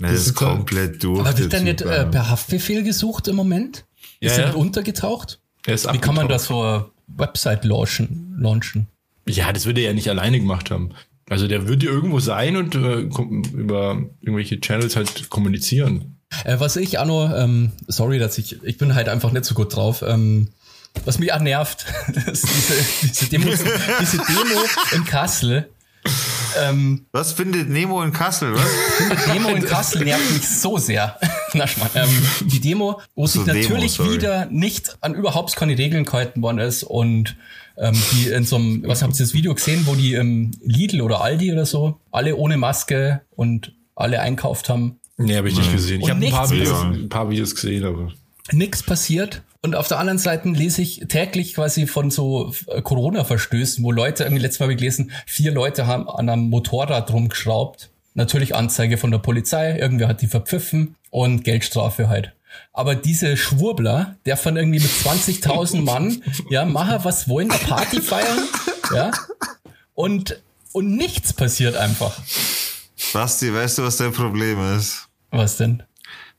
Das 0.00 0.12
ist 0.12 0.26
ist 0.28 0.34
komplett 0.34 1.02
durch. 1.02 1.20
Aber 1.20 1.36
wird 1.36 1.52
dann 1.52 1.64
nicht 1.64 1.80
äh, 1.82 2.06
per 2.06 2.28
Haftbefehl 2.30 2.82
gesucht 2.84 3.26
im 3.28 3.36
Moment? 3.36 3.84
Ja, 4.20 4.30
Ist 4.30 4.36
er 4.38 4.44
ja. 4.44 4.46
nicht 4.48 4.56
untergetaucht? 4.56 5.40
Er 5.66 5.74
ist 5.74 5.92
Wie 5.92 5.98
kann 5.98 6.14
man 6.14 6.28
da 6.28 6.36
abgetaucht. 6.36 6.48
so 6.48 6.62
eine 6.62 6.84
Website 7.08 7.64
launchen? 7.64 8.36
launchen? 8.38 8.86
Ja, 9.26 9.52
das 9.52 9.66
würde 9.66 9.80
er 9.80 9.88
ja 9.88 9.92
nicht 9.94 10.08
alleine 10.08 10.38
gemacht 10.38 10.70
haben. 10.70 10.90
Also 11.28 11.46
der 11.48 11.68
würde 11.68 11.86
irgendwo 11.86 12.20
sein 12.20 12.56
und 12.56 12.74
äh, 12.74 13.00
über 13.00 14.02
irgendwelche 14.20 14.60
Channels 14.60 14.96
halt 14.96 15.28
kommunizieren. 15.30 16.17
Äh, 16.44 16.60
was 16.60 16.76
ich 16.76 16.92
noch, 16.92 17.32
ähm, 17.36 17.72
sorry, 17.86 18.18
dass 18.18 18.38
ich, 18.38 18.62
ich 18.62 18.78
bin 18.78 18.94
halt 18.94 19.08
einfach 19.08 19.32
nicht 19.32 19.44
so 19.44 19.54
gut 19.54 19.74
drauf. 19.74 20.02
Ähm, 20.06 20.48
was 21.04 21.18
mich 21.18 21.32
auch 21.32 21.40
nervt, 21.40 21.86
ist 22.26 22.44
diese, 22.48 22.74
diese, 23.02 23.30
Demo, 23.30 23.50
diese 24.00 24.16
Demo 24.18 24.60
in 24.94 25.04
Kassel. 25.04 25.68
Ähm, 26.58 27.06
Was 27.12 27.32
findet 27.32 27.68
Nemo 27.68 28.02
in 28.02 28.12
Kassel, 28.12 28.54
was? 28.54 28.62
die 29.26 29.32
Demo 29.32 29.50
in 29.50 29.64
Kassel 29.66 30.04
nervt 30.04 30.32
mich 30.32 30.48
so 30.48 30.78
sehr. 30.78 31.18
Na, 31.52 31.66
Schmarrn. 31.66 31.90
ähm, 31.94 32.26
die 32.46 32.60
Demo, 32.60 33.00
wo 33.14 33.26
sich 33.26 33.42
Demo, 33.44 33.60
natürlich 33.60 33.92
sorry. 33.92 34.14
wieder 34.14 34.46
nicht 34.46 34.96
an 35.00 35.14
überhaupt 35.14 35.54
keine 35.56 35.76
Regeln 35.76 36.04
gehalten 36.04 36.40
worden 36.40 36.58
ist 36.58 36.82
und 36.84 37.36
ähm, 37.76 37.96
die 38.12 38.28
in 38.28 38.44
so 38.44 38.56
einem, 38.56 38.82
was 38.86 39.02
habt 39.02 39.14
ihr 39.14 39.24
das 39.24 39.34
Video 39.34 39.54
gesehen, 39.54 39.86
wo 39.86 39.94
die 39.94 40.14
im 40.14 40.52
Lidl 40.62 41.00
oder 41.02 41.20
Aldi 41.20 41.52
oder 41.52 41.66
so, 41.66 42.00
alle 42.10 42.36
ohne 42.36 42.56
Maske 42.56 43.20
und 43.36 43.72
alle 43.94 44.20
einkauft 44.20 44.68
haben. 44.68 44.98
Nee, 45.18 45.36
habe 45.36 45.48
ich 45.48 45.56
nicht 45.56 45.72
gesehen. 45.72 46.00
Ich 46.00 46.08
habe 46.10 46.24
ein, 46.24 46.30
paar 46.30 46.48
nichts 46.48 46.52
Videos- 46.70 46.82
passiert. 46.82 47.02
ein 47.04 47.08
paar 47.08 47.30
Videos 47.30 47.54
gesehen, 47.54 47.84
aber. 47.84 48.12
Nix 48.52 48.82
passiert. 48.82 49.42
Und 49.60 49.74
auf 49.74 49.88
der 49.88 49.98
anderen 49.98 50.18
Seite 50.18 50.48
lese 50.48 50.80
ich 50.82 51.02
täglich 51.08 51.54
quasi 51.54 51.86
von 51.88 52.10
so 52.12 52.54
äh, 52.68 52.80
Corona-Verstößen, 52.80 53.82
wo 53.84 53.90
Leute, 53.90 54.22
irgendwie 54.22 54.40
letztes 54.42 54.60
Mal 54.60 54.64
habe 54.66 54.72
ich 54.74 54.78
gelesen, 54.78 55.10
vier 55.26 55.50
Leute 55.52 55.86
haben 55.88 56.08
an 56.08 56.28
einem 56.28 56.48
Motorrad 56.48 57.12
rumgeschraubt. 57.12 57.90
Natürlich 58.14 58.54
Anzeige 58.54 58.96
von 58.98 59.10
der 59.10 59.18
Polizei, 59.18 59.76
irgendwer 59.76 60.08
hat 60.08 60.22
die 60.22 60.28
verpfiffen 60.28 60.94
und 61.10 61.42
Geldstrafe 61.42 62.08
halt. 62.08 62.32
Aber 62.72 62.94
diese 62.94 63.36
Schwurbler, 63.36 64.16
der 64.26 64.36
von 64.36 64.56
irgendwie 64.56 64.78
mit 64.80 64.90
20.000 64.90 65.82
Mann, 65.82 66.22
ja, 66.50 66.64
machen 66.64 67.00
was 67.02 67.28
wollen, 67.28 67.50
eine 67.50 67.58
Party 67.60 68.00
feiern, 68.00 68.38
ja, 68.94 69.10
und, 69.94 70.40
und 70.72 70.96
nichts 70.96 71.32
passiert 71.32 71.76
einfach. 71.76 72.18
Basti, 73.12 73.52
weißt 73.52 73.78
du, 73.78 73.82
was 73.82 73.96
dein 73.96 74.12
Problem 74.12 74.76
ist? 74.76 75.07
Was 75.30 75.56
denn? 75.56 75.82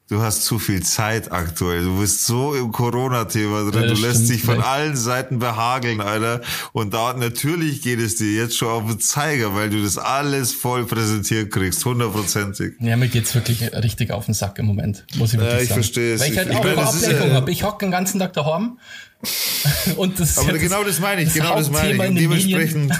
Du 0.09 0.19
hast 0.23 0.43
zu 0.43 0.57
viel 0.57 0.81
Zeit 0.81 1.31
aktuell. 1.31 1.83
Du 1.83 1.99
bist 1.99 2.25
so 2.25 2.55
im 2.55 2.71
Corona-Thema 2.71 3.69
drin. 3.69 3.81
Ja, 3.83 3.87
du 3.89 3.89
das 3.89 3.99
lässt 4.01 4.27
dich 4.27 4.41
von 4.41 4.55
vielleicht. 4.55 4.67
allen 4.67 4.97
Seiten 4.97 5.37
behageln, 5.37 6.01
Alter. 6.01 6.41
Und 6.73 6.95
da 6.95 7.13
natürlich 7.13 7.83
geht 7.83 7.99
es 7.99 8.15
dir 8.15 8.31
jetzt 8.31 8.57
schon 8.57 8.69
auf 8.69 8.87
den 8.87 8.99
Zeiger, 8.99 9.53
weil 9.53 9.69
du 9.69 9.83
das 9.83 9.99
alles 9.99 10.51
voll 10.51 10.85
präsentiert 10.87 11.51
kriegst. 11.51 11.85
Hundertprozentig. 11.85 12.73
Ja, 12.79 12.97
mir 12.97 13.07
geht's 13.07 13.35
wirklich 13.35 13.61
richtig 13.71 14.09
auf 14.09 14.25
den 14.25 14.33
Sack 14.33 14.57
im 14.57 14.65
Moment, 14.65 15.05
muss 15.17 15.33
ich 15.33 15.39
wirklich 15.39 15.53
Ja, 15.57 15.61
ich 15.61 15.69
sagen. 15.69 15.81
verstehe 15.83 16.13
es. 16.15 16.21
Weil 16.21 16.31
ich 16.31 16.37
halt 16.39 16.49
Ich- 16.49 16.55
auch 16.57 16.63
meine, 16.63 16.75
das 16.77 17.03
Ablenkung 17.03 17.31
habe. 17.33 17.51
Ich 17.51 17.63
hocke 17.63 17.85
den 17.85 17.91
ganzen 17.91 18.19
Tag 18.19 18.33
daheim. 18.33 18.79
Und 19.97 20.19
das 20.19 20.31
ist 20.31 20.39
Aber 20.39 20.53
ja 20.53 20.57
genau 20.57 20.83
das 20.83 20.99
meine 20.99 21.21
ich, 21.21 21.33
genau 21.33 21.55
das 21.55 21.69
meine 21.69 21.93
ich. 21.93 21.99
Und 21.99 22.15
dementsprechend, 22.15 22.93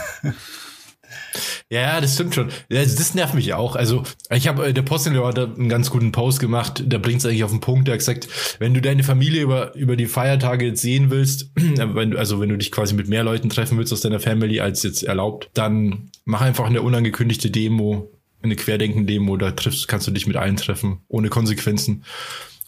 Ja, 1.69 2.01
das 2.01 2.15
stimmt 2.15 2.35
schon. 2.35 2.49
Ja, 2.69 2.79
also 2.79 2.97
das 2.97 3.15
nervt 3.15 3.35
mich 3.35 3.53
auch. 3.53 3.75
Also 3.75 4.03
ich 4.31 4.47
habe 4.47 4.67
äh, 4.67 4.73
der 4.73 4.81
Postillion 4.81 5.25
hat 5.25 5.37
da 5.37 5.45
einen 5.45 5.69
ganz 5.69 5.89
guten 5.89 6.11
Post 6.11 6.39
gemacht. 6.39 6.83
Der 6.85 6.99
bringt 6.99 7.19
es 7.19 7.25
eigentlich 7.25 7.43
auf 7.43 7.51
den 7.51 7.59
Punkt. 7.59 7.87
Der 7.87 7.93
hat 7.93 7.99
gesagt, 7.99 8.27
wenn 8.59 8.73
du 8.73 8.81
deine 8.81 9.03
Familie 9.03 9.41
über 9.41 9.75
über 9.75 9.95
die 9.95 10.07
Feiertage 10.07 10.65
jetzt 10.65 10.81
sehen 10.81 11.09
willst, 11.09 11.51
wenn 11.55 12.15
also 12.15 12.39
wenn 12.39 12.49
du 12.49 12.57
dich 12.57 12.71
quasi 12.71 12.93
mit 12.93 13.07
mehr 13.07 13.23
Leuten 13.23 13.49
treffen 13.49 13.77
willst 13.77 13.93
aus 13.93 14.01
deiner 14.01 14.19
Family 14.19 14.59
als 14.59 14.83
jetzt 14.83 15.03
erlaubt, 15.03 15.49
dann 15.53 16.09
mach 16.25 16.41
einfach 16.41 16.65
eine 16.65 16.81
unangekündigte 16.81 17.51
Demo, 17.51 18.11
eine 18.41 18.55
Querdenken-Demo. 18.55 19.37
Da 19.37 19.51
triffst, 19.51 19.87
kannst 19.87 20.07
du 20.07 20.11
dich 20.11 20.27
mit 20.27 20.37
allen 20.37 20.57
treffen, 20.57 20.99
ohne 21.07 21.29
Konsequenzen. 21.29 22.03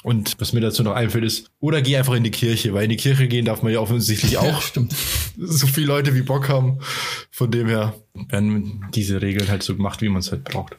Und 0.04 0.36
was 0.40 0.52
mir 0.52 0.62
dazu 0.62 0.82
noch 0.84 0.94
einfällt 0.94 1.24
ist, 1.24 1.52
oder 1.60 1.82
geh 1.82 1.96
einfach 1.96 2.16
in 2.16 2.24
die 2.24 2.32
Kirche, 2.32 2.74
weil 2.74 2.86
in 2.86 2.90
die 2.90 2.98
Kirche 2.98 3.28
gehen 3.28 3.46
darf 3.46 3.62
man 3.62 3.72
ja 3.72 3.80
offensichtlich 3.80 4.32
Ja, 4.32 4.42
auch 4.42 4.62
stimmt. 4.62 4.96
so 5.38 5.68
viele 5.68 5.88
Leute 5.88 6.16
wie 6.16 6.24
Bock 6.24 6.50
haben. 6.50 6.80
Von 7.30 7.52
dem 7.52 7.68
her 7.68 7.94
werden 8.30 8.86
diese 8.94 9.22
Regeln 9.22 9.48
halt 9.50 9.62
so 9.64 9.76
gemacht, 9.76 10.02
wie 10.02 10.10
man 10.10 10.20
es 10.22 10.32
halt 10.32 10.44
braucht. 10.44 10.76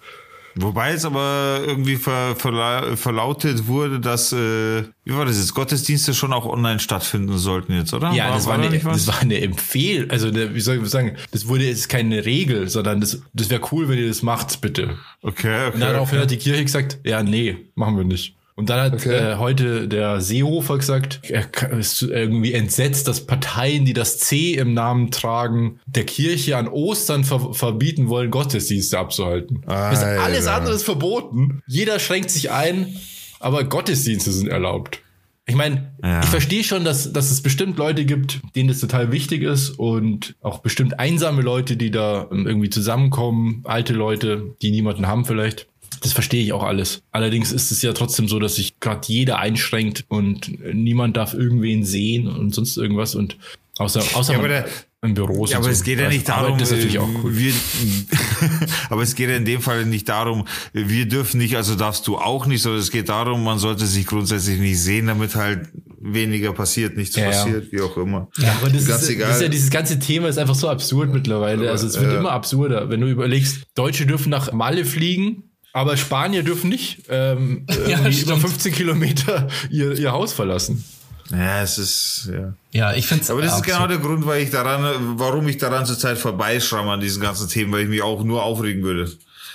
wobei 0.56 0.90
jetzt 0.90 1.04
aber 1.04 1.60
irgendwie 1.64 1.96
ver, 1.96 2.34
verla 2.34 2.96
verlautet 2.96 3.68
wurde, 3.68 4.00
dass, 4.00 4.32
äh, 4.32 4.82
wie 5.04 5.14
war 5.14 5.24
das 5.24 5.38
jetzt, 5.38 5.54
Gottesdienste 5.54 6.14
schon 6.14 6.32
auch 6.32 6.44
online 6.44 6.80
stattfinden 6.80 7.38
sollten 7.38 7.74
jetzt, 7.74 7.94
oder? 7.94 8.12
Ja, 8.12 8.34
das 8.34 8.46
war, 8.46 8.58
eine, 8.58 8.76
das 8.76 9.06
war 9.06 9.20
eine 9.20 9.40
Empfehlung. 9.40 10.10
Also, 10.10 10.28
eine, 10.28 10.52
wie 10.52 10.60
soll 10.60 10.82
ich 10.82 10.90
sagen, 10.90 11.16
das 11.30 11.46
wurde 11.46 11.64
jetzt 11.64 11.88
keine 11.88 12.26
Regel, 12.26 12.68
sondern 12.68 13.00
das, 13.00 13.22
das 13.32 13.50
wäre 13.50 13.62
cool, 13.70 13.88
wenn 13.88 13.98
ihr 13.98 14.08
das 14.08 14.22
macht, 14.22 14.60
bitte. 14.60 14.98
Okay, 15.22 15.68
okay. 15.68 15.74
Und 15.74 15.80
daraufhin 15.80 16.18
okay. 16.18 16.22
hat 16.24 16.30
die 16.32 16.38
Kirche 16.38 16.64
gesagt, 16.64 16.98
ja, 17.04 17.22
nee, 17.22 17.56
machen 17.76 17.96
wir 17.96 18.04
nicht. 18.04 18.34
Und 18.54 18.68
dann 18.70 18.80
hat 18.80 18.94
Okay. 18.94 19.32
äh, 19.32 19.36
heute 19.36 19.88
der 19.88 20.20
Seehofer 20.20 20.76
gesagt, 20.78 21.20
er 21.28 21.46
ist 21.78 22.02
irgendwie 22.02 22.52
entsetzt, 22.52 23.08
dass 23.08 23.26
Parteien, 23.26 23.84
die 23.84 23.94
das 23.94 24.18
C 24.18 24.52
im 24.54 24.74
Namen 24.74 25.10
tragen, 25.10 25.80
der 25.86 26.04
Kirche 26.04 26.56
an 26.56 26.68
Ostern 26.68 27.24
ver 27.24 27.54
verbieten 27.54 28.08
wollen, 28.08 28.30
Gottesdienste 28.30 28.98
abzuhalten. 28.98 29.62
Ist 29.62 30.02
alles 30.04 30.46
andere 30.46 30.74
ist 30.74 30.82
verboten. 30.84 31.62
Jeder 31.66 31.98
schränkt 31.98 32.30
sich 32.30 32.50
ein 32.50 32.96
aber 33.40 33.64
Gottesdienste 33.64 34.30
sind 34.30 34.48
erlaubt. 34.48 35.00
Ich 35.46 35.56
meine, 35.56 35.90
Ja. 36.04 36.20
ich 36.22 36.28
verstehe 36.28 36.62
schon, 36.62 36.84
dass, 36.84 37.12
dass 37.12 37.32
es 37.32 37.42
bestimmt 37.42 37.76
Leute 37.76 38.04
gibt, 38.04 38.40
denen 38.54 38.68
das 38.68 38.78
total 38.78 39.10
wichtig 39.10 39.42
ist 39.42 39.70
und 39.70 40.36
auch 40.40 40.60
bestimmt 40.60 41.00
einsame 41.00 41.42
Leute, 41.42 41.76
die 41.76 41.90
da 41.90 42.28
ähm, 42.30 42.46
irgendwie 42.46 42.70
zusammenkommen, 42.70 43.62
alte 43.64 43.94
Leute, 43.94 44.54
die 44.62 44.70
niemanden 44.70 45.08
haben 45.08 45.24
vielleicht. 45.24 45.66
Das 46.00 46.12
verstehe 46.12 46.42
ich 46.42 46.52
auch 46.52 46.62
alles. 46.62 47.02
Allerdings 47.10 47.52
ist 47.52 47.70
es 47.70 47.82
ja 47.82 47.92
trotzdem 47.92 48.28
so, 48.28 48.38
dass 48.38 48.56
sich 48.56 48.80
gerade 48.80 49.00
jeder 49.06 49.38
einschränkt 49.38 50.04
und 50.08 50.50
niemand 50.74 51.16
darf 51.16 51.34
irgendwen 51.34 51.84
sehen 51.84 52.26
und 52.28 52.54
sonst 52.54 52.76
irgendwas 52.76 53.14
und 53.14 53.36
außer, 53.78 54.02
außer 54.14 54.32
Ja, 54.48 54.64
in 55.04 55.14
Büros. 55.14 55.50
Ja, 55.50 55.56
aber 55.56 55.64
so. 55.64 55.70
es 55.72 55.82
geht 55.82 55.98
ja 55.98 56.08
nicht 56.08 56.28
darum, 56.28 56.44
Arbeiten 56.54 56.62
ist 56.62 56.70
natürlich 56.70 56.94
äh, 56.94 56.98
auch 56.98 57.08
cool. 57.24 57.36
wir, 57.36 57.52
aber 58.90 59.02
es 59.02 59.14
geht 59.16 59.28
ja 59.30 59.36
in 59.36 59.44
dem 59.44 59.60
Fall 59.60 59.84
nicht 59.84 60.08
darum, 60.08 60.46
wir 60.72 61.06
dürfen 61.06 61.38
nicht, 61.38 61.56
also 61.56 61.74
darfst 61.74 62.06
du 62.06 62.18
auch 62.18 62.46
nicht, 62.46 62.62
sondern 62.62 62.80
es 62.80 62.90
geht 62.92 63.08
darum, 63.08 63.42
man 63.42 63.58
sollte 63.58 63.84
sich 63.86 64.06
grundsätzlich 64.06 64.60
nicht 64.60 64.80
sehen, 64.80 65.06
damit 65.08 65.34
halt 65.34 65.68
weniger 66.00 66.52
passiert, 66.52 66.96
nichts 66.96 67.16
Ja, 67.16 67.24
ja. 67.24 67.30
passiert, 67.30 67.72
wie 67.72 67.80
auch 67.80 67.96
immer. 67.96 68.28
Ja, 68.38 68.52
aber 68.60 68.70
das 68.70 68.86
Ganz 68.86 69.02
ist, 69.02 69.10
egal. 69.10 69.28
das 69.28 69.36
ist 69.38 69.42
ja 69.42 69.48
dieses 69.48 69.70
ganze 69.70 69.98
Thema 69.98 70.28
ist 70.28 70.38
einfach 70.38 70.54
so 70.54 70.68
absurd 70.68 71.12
mittlerweile. 71.12 71.70
Also 71.70 71.86
es 71.86 71.98
wird 72.00 72.12
Ja. 72.12 72.18
immer 72.18 72.32
absurder. 72.32 72.88
Wenn 72.90 73.00
du 73.00 73.08
überlegst, 73.08 73.62
Deutsche 73.74 74.06
dürfen 74.06 74.30
nach 74.30 74.52
Malle 74.52 74.84
fliegen, 74.84 75.44
aber 75.72 75.96
Spanier 75.96 76.42
dürfen 76.42 76.68
nicht 76.70 77.02
ähm, 77.08 77.66
Ja, 77.70 77.98
irgendwie 77.98 78.20
über 78.20 78.36
stimmt. 78.36 78.40
15 78.40 78.72
Kilometer 78.72 79.48
ihr, 79.70 79.92
ihr 79.98 80.12
Haus 80.12 80.32
verlassen. 80.32 80.84
Ja, 81.30 81.62
es 81.62 81.78
ist, 81.78 82.30
ja. 82.32 82.52
Ja, 82.72 82.92
ich 82.94 83.06
finde 83.06 83.24
Aber 83.32 83.40
das 83.40 83.56
ist 83.56 83.62
genau 83.62 83.86
der 83.86 83.98
Grund, 83.98 84.26
weil 84.26 84.42
ich 84.42 84.50
daran, 84.50 85.18
warum 85.18 85.48
ich 85.48 85.56
daran 85.56 85.86
zurzeit 85.86 86.18
vorbeischramme 86.18 86.90
an 86.90 87.00
diesen 87.00 87.22
ganzen 87.22 87.48
Themen, 87.48 87.72
weil 87.72 87.84
ich 87.84 87.88
mich 87.88 88.02
auch 88.02 88.22
nur 88.22 88.42
aufregen 88.42 88.82
würde. 88.82 89.10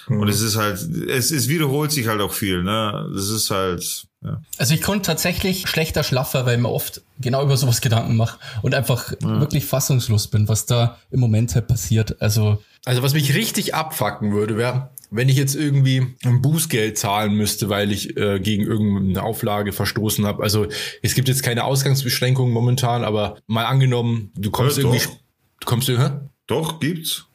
Und 0.08 0.30
es 0.30 0.40
ist 0.40 0.56
halt, 0.56 0.80
es, 1.10 1.32
es 1.32 1.50
wiederholt 1.50 1.92
sich 1.92 2.08
halt 2.08 2.22
auch 2.22 2.32
viel, 2.32 2.64
ne? 2.64 3.10
Das 3.14 3.28
ist 3.28 3.52
halt, 3.52 4.06
ja. 4.24 4.42
Also 4.58 4.74
ich 4.74 4.82
konnte 4.82 5.06
tatsächlich 5.06 5.68
schlechter 5.68 6.02
schlaffer, 6.02 6.46
weil 6.46 6.56
ich 6.56 6.62
mir 6.62 6.70
oft 6.70 7.02
genau 7.20 7.44
über 7.44 7.58
sowas 7.58 7.82
Gedanken 7.82 8.16
mache 8.16 8.40
und 8.62 8.74
einfach 8.74 9.12
wirklich 9.20 9.66
fassungslos 9.66 10.28
bin, 10.28 10.48
was 10.48 10.66
da 10.66 10.98
im 11.12 11.20
Moment 11.20 11.54
halt 11.56 11.68
passiert. 11.68 12.22
Also 12.22 12.64
Also 12.86 13.04
was 13.04 13.14
mich 13.14 13.36
richtig 13.36 13.76
abfacken 13.76 14.32
würde, 14.32 14.56
wäre, 14.56 14.90
wenn 15.10 15.30
ich 15.30 15.38
jetzt 15.38 15.56
irgendwie 15.56 16.16
ein 16.26 16.42
Bußgeld 16.42 16.98
zahlen 16.98 17.34
müsste, 17.36 17.70
weil 17.70 17.92
ich 17.92 18.18
äh, 18.18 18.40
gegen 18.40 18.64
irgendeine 18.64 19.24
Auflage 19.24 19.72
verstoßen 19.72 20.26
habe. 20.26 20.44
Also 20.44 20.68
es 21.02 21.16
gibt 21.16 21.28
jetzt 21.28 21.44
keine 21.44 21.64
Ausgangsbeschränkungen 21.64 22.54
momentan, 22.54 23.04
aber 23.04 23.38
mal 23.48 23.66
angenommen, 23.66 24.32
du 24.36 24.52
kommst 24.52 24.78
Ja, 24.78 24.84
irgendwie, 24.84 25.06
doch. 25.06 25.18
du 25.62 25.66
kommst 25.66 25.88
hä? 25.88 26.10
Doch, 26.48 26.80
gibt's. 26.80 27.26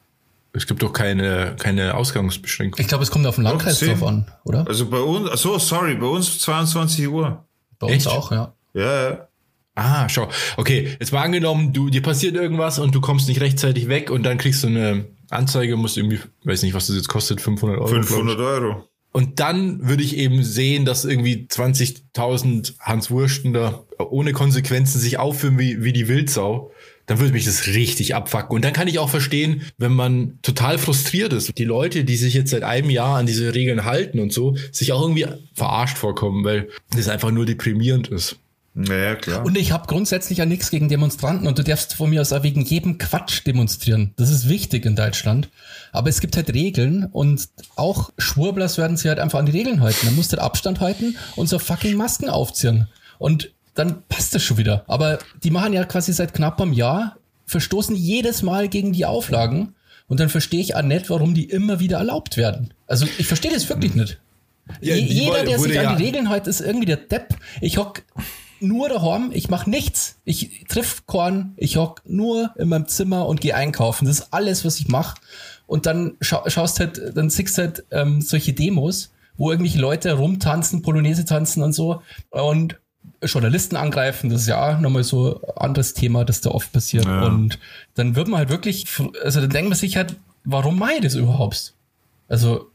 Es 0.55 0.67
gibt 0.67 0.83
doch 0.83 0.93
keine, 0.93 1.55
keine 1.57 1.95
Ausgangsbeschränkung. 1.95 2.79
ich 2.79 2.87
glaube, 2.87 3.03
es 3.03 3.09
kommt 3.09 3.25
auf 3.25 3.35
den 3.35 3.43
Landkreis 3.43 3.79
drauf 3.79 4.03
an, 4.03 4.31
oder? 4.43 4.67
Also 4.67 4.85
bei 4.85 4.99
uns, 4.99 5.27
ach 5.31 5.37
so, 5.37 5.57
sorry, 5.57 5.95
bei 5.95 6.05
uns 6.05 6.39
22 6.39 7.07
Uhr. 7.07 7.43
Bei 7.79 7.87
uns 7.87 8.05
Echt? 8.05 8.07
auch, 8.07 8.31
ja. 8.31 8.53
Ja, 8.75 9.09
ja. 9.09 9.27
Ah, 9.75 10.07
schau. 10.07 10.29
Okay, 10.57 10.95
jetzt 10.99 11.11
mal 11.11 11.23
angenommen, 11.23 11.73
du, 11.73 11.89
dir 11.89 12.03
passiert 12.03 12.35
irgendwas 12.35 12.77
und 12.77 12.93
du 12.93 13.01
kommst 13.01 13.27
nicht 13.27 13.41
rechtzeitig 13.41 13.87
weg 13.87 14.11
und 14.11 14.21
dann 14.21 14.37
kriegst 14.37 14.63
du 14.63 14.67
eine 14.67 15.05
Anzeige, 15.35 15.75
musst 15.75 15.97
irgendwie, 15.97 16.19
weiß 16.43 16.63
nicht, 16.63 16.73
was 16.73 16.87
das 16.87 16.95
jetzt 16.95 17.09
kostet, 17.09 17.41
500 17.41 17.79
Euro. 17.79 17.89
glaub 17.89 18.03
ich. 18.03 18.09
500 18.09 18.39
Euro. 18.39 18.89
Und 19.13 19.39
dann 19.39 19.87
würde 19.87 20.01
ich 20.01 20.17
eben 20.17 20.43
sehen, 20.43 20.85
dass 20.85 21.05
irgendwie 21.05 21.47
20.000 21.47 22.79
Hans 22.79 23.11
Wursten 23.11 23.53
da 23.53 23.85
ohne 23.99 24.33
Konsequenzen 24.33 24.99
sich 24.99 25.19
aufführen 25.19 25.59
wie, 25.59 25.83
wie 25.83 25.93
die 25.93 26.07
Wildsau. 26.07 26.71
Dann 27.05 27.19
würde 27.19 27.33
mich 27.33 27.45
das 27.45 27.67
richtig 27.67 28.15
abfacken. 28.15 28.55
Und 28.55 28.65
dann 28.65 28.73
kann 28.73 28.87
ich 28.87 28.97
auch 28.97 29.09
verstehen, 29.09 29.61
wenn 29.77 29.93
man 29.93 30.39
total 30.41 30.79
frustriert 30.79 31.31
ist. 31.33 31.55
Die 31.57 31.65
Leute, 31.65 32.05
die 32.05 32.15
sich 32.15 32.33
jetzt 32.33 32.49
seit 32.49 32.63
einem 32.63 32.89
Jahr 32.89 33.17
an 33.17 33.27
diese 33.27 33.53
Regeln 33.53 33.85
halten 33.85 34.19
und 34.19 34.33
so, 34.33 34.55
sich 34.71 34.93
auch 34.93 35.01
irgendwie 35.01 35.27
verarscht 35.53 35.97
vorkommen, 35.97 36.43
weil 36.43 36.69
das 36.95 37.07
einfach 37.07 37.29
nur 37.29 37.45
deprimierend 37.45 38.07
ist. 38.07 38.37
Naja, 38.75 39.15
klar. 39.15 39.45
Und 39.45 39.55
ich 39.57 39.71
habe 39.71 39.85
grundsätzlich 39.85 40.39
ja 40.39 40.45
nichts 40.45 40.71
gegen 40.71 40.89
Demonstranten 40.89 41.47
und 41.47 41.59
du 41.59 41.63
darfst 41.63 41.93
von 41.93 42.09
mir 42.09 42.21
aus 42.21 42.33
auch 42.33 42.41
wegen 42.41 42.61
jedem 42.61 42.97
Quatsch 42.97 43.45
demonstrieren. 43.45 44.13
Das 44.15 44.31
ist 44.31 44.49
wichtig 44.49 44.85
in 44.85 44.95
Deutschland. 44.95 45.49
Aber 45.91 46.09
es 46.09 46.21
gibt 46.21 46.35
halt 46.35 46.51
Regeln 46.53 47.05
und 47.11 47.47
auch 47.75 48.09
Schwurblers 48.17 48.79
werden 48.79 48.97
sich 48.97 49.07
halt 49.07 49.19
einfach 49.19 49.37
an 49.39 49.45
die 49.45 49.51
Regeln 49.51 49.81
halten. 49.81 50.05
Dann 50.07 50.15
musst 50.15 50.33
du 50.33 50.37
halt 50.37 50.45
Abstand 50.45 50.79
halten 50.79 51.15
und 51.35 51.47
so 51.47 51.59
fucking 51.59 51.95
Masken 51.95 52.29
aufziehen. 52.29 52.87
Und 53.19 53.51
dann 53.75 54.01
passt 54.09 54.33
das 54.33 54.43
schon 54.43 54.57
wieder. 54.57 54.83
Aber 54.87 55.19
die 55.43 55.51
machen 55.51 55.73
ja 55.73 55.83
quasi 55.83 56.11
seit 56.11 56.33
knapp 56.33 56.59
einem 56.59 56.73
Jahr, 56.73 57.17
verstoßen 57.45 57.95
jedes 57.95 58.41
Mal 58.41 58.69
gegen 58.69 58.91
die 58.91 59.05
Auflagen. 59.05 59.75
Und 60.07 60.19
dann 60.19 60.29
verstehe 60.29 60.61
ich 60.61 60.75
auch 60.75 60.81
nicht, 60.81 61.11
warum 61.11 61.35
die 61.35 61.45
immer 61.45 61.79
wieder 61.79 61.97
erlaubt 61.99 62.37
werden. 62.37 62.73
Also 62.87 63.05
ich 63.19 63.27
verstehe 63.27 63.51
das 63.51 63.69
wirklich 63.69 63.93
nicht. 63.93 64.19
Ja, 64.81 64.95
Jeder, 64.95 65.43
der 65.43 65.59
sich 65.59 65.77
an 65.79 65.95
die 65.97 66.03
ja- 66.03 66.07
Regeln 66.07 66.29
hält, 66.29 66.47
ist 66.47 66.61
irgendwie 66.61 66.85
der 66.85 66.97
Depp. 66.97 67.35
Ich 67.61 67.77
hock 67.77 68.01
nur 68.63 68.89
daheim, 68.89 69.31
ich 69.33 69.49
mache 69.49 69.69
nichts. 69.69 70.17
Ich 70.23 70.65
triff 70.67 71.05
Korn, 71.05 71.53
ich 71.57 71.77
hock 71.77 72.01
nur 72.05 72.51
in 72.57 72.69
meinem 72.69 72.87
Zimmer 72.87 73.27
und 73.27 73.41
gehe 73.41 73.55
einkaufen. 73.55 74.05
Das 74.05 74.19
ist 74.19 74.33
alles, 74.33 74.65
was 74.65 74.79
ich 74.79 74.87
mache. 74.87 75.19
Und 75.67 75.85
dann 75.85 76.15
schau, 76.21 76.47
schaust 76.47 76.79
halt, 76.79 77.01
dann 77.15 77.29
siehst 77.29 77.57
halt 77.57 77.83
ähm, 77.91 78.21
solche 78.21 78.53
Demos, 78.53 79.11
wo 79.37 79.51
irgendwelche 79.51 79.79
Leute 79.79 80.13
rumtanzen, 80.13 80.81
Polonaise 80.81 81.25
tanzen 81.25 81.63
und 81.63 81.73
so 81.73 82.01
und 82.29 82.79
Journalisten 83.21 83.75
angreifen. 83.75 84.29
Das 84.29 84.41
ist 84.41 84.47
ja 84.47 84.75
auch 84.75 84.79
nochmal 84.79 85.03
so 85.03 85.41
ein 85.41 85.57
anderes 85.57 85.93
Thema, 85.93 86.25
das 86.25 86.41
da 86.41 86.51
oft 86.51 86.71
passiert. 86.71 87.05
Ja. 87.05 87.25
Und 87.25 87.59
dann 87.95 88.15
wird 88.15 88.27
man 88.27 88.39
halt 88.39 88.49
wirklich, 88.49 88.85
also 89.23 89.41
dann 89.41 89.49
denkt 89.49 89.69
man 89.69 89.77
sich 89.77 89.95
halt, 89.95 90.15
warum 90.43 90.77
mache 90.77 90.93
ich 90.95 91.01
das 91.01 91.15
überhaupt? 91.15 91.73
Also 92.27 92.69